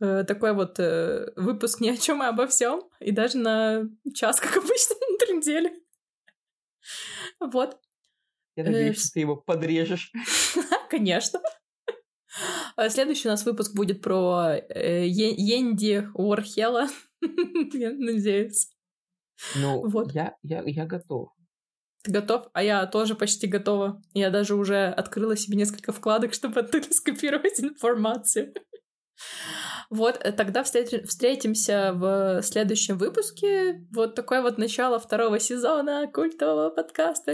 Э, 0.00 0.22
Такой 0.24 0.54
вот 0.54 0.78
э, 0.78 1.32
выпуск 1.36 1.80
ни 1.80 1.88
о 1.88 1.96
чем 1.96 2.22
и 2.22 2.26
обо 2.26 2.46
всем. 2.46 2.82
И 3.00 3.10
даже 3.10 3.38
на 3.38 3.82
час, 4.14 4.40
как 4.40 4.56
обычно, 4.56 4.94
на 5.10 5.18
три 5.18 5.36
недели. 5.36 5.72
Вот, 7.40 7.78
Я 8.56 8.64
Э, 8.64 8.66
надеюсь, 8.66 8.96
вс- 8.98 9.00
что 9.00 9.12
ты 9.14 9.20
его 9.20 9.36
подрежешь. 9.36 10.12
конечно. 10.90 11.40
А 12.76 12.88
Следующий 12.88 13.26
у 13.26 13.32
нас 13.32 13.44
выпуск 13.44 13.74
будет 13.74 14.00
про 14.00 14.52
э, 14.54 15.06
Е- 15.08 15.34
Йенди 15.36 16.08
Уорхела. 16.14 16.86
Я 17.20 17.90
надеюсь. 17.90 18.70
Ну, 19.56 19.82
Вот. 19.88 20.12
я, 20.12 20.36
я, 20.42 20.62
я 20.64 20.86
готов. 20.86 21.30
Ты 22.02 22.12
готов? 22.12 22.48
А 22.54 22.62
я 22.62 22.86
тоже 22.86 23.14
почти 23.14 23.46
готова. 23.46 24.00
Я 24.14 24.30
даже 24.30 24.54
уже 24.54 24.86
открыла 24.86 25.36
себе 25.36 25.56
несколько 25.56 25.92
вкладок, 25.92 26.32
чтобы 26.32 26.60
оттуда 26.60 26.86
скопировать 26.94 27.60
информацию. 27.60 28.54
Вот, 29.90 30.16
э, 30.24 30.32
тогда 30.32 30.62
встрети- 30.62 31.04
встретимся 31.06 31.92
в 31.94 32.40
следующем 32.42 32.96
выпуске. 32.96 33.86
Вот 33.92 34.14
такое 34.14 34.40
вот 34.40 34.56
начало 34.56 34.98
второго 34.98 35.38
сезона 35.38 36.06
культового 36.10 36.70
подкаста. 36.70 37.32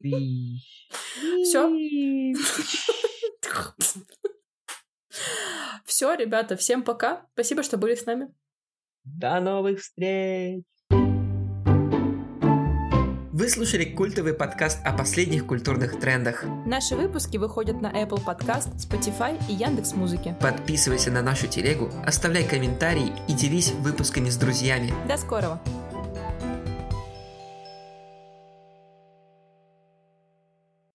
И- 0.00 0.56
Все, 5.84 6.14
ребята, 6.14 6.56
всем 6.56 6.82
пока. 6.82 7.26
Спасибо, 7.34 7.62
что 7.62 7.78
были 7.78 7.94
с 7.94 8.04
нами. 8.04 8.34
До 9.04 9.40
новых 9.40 9.80
встреч! 9.80 10.64
Вы 13.38 13.50
слушали 13.50 13.84
культовый 13.84 14.32
подкаст 14.32 14.78
о 14.82 14.94
последних 14.94 15.44
культурных 15.44 16.00
трендах. 16.00 16.42
Наши 16.64 16.96
выпуски 16.96 17.36
выходят 17.36 17.82
на 17.82 17.88
Apple 17.88 18.24
Podcast, 18.24 18.74
Spotify 18.78 19.38
и 19.46 19.52
Яндекс.Музыке. 19.52 20.34
Подписывайся 20.40 21.10
на 21.10 21.20
нашу 21.20 21.46
телегу, 21.46 21.90
оставляй 22.06 22.44
комментарии 22.44 23.12
и 23.28 23.34
делись 23.34 23.72
выпусками 23.72 24.30
с 24.30 24.38
друзьями. 24.38 24.94
До 25.06 25.18
скорого! 25.18 25.60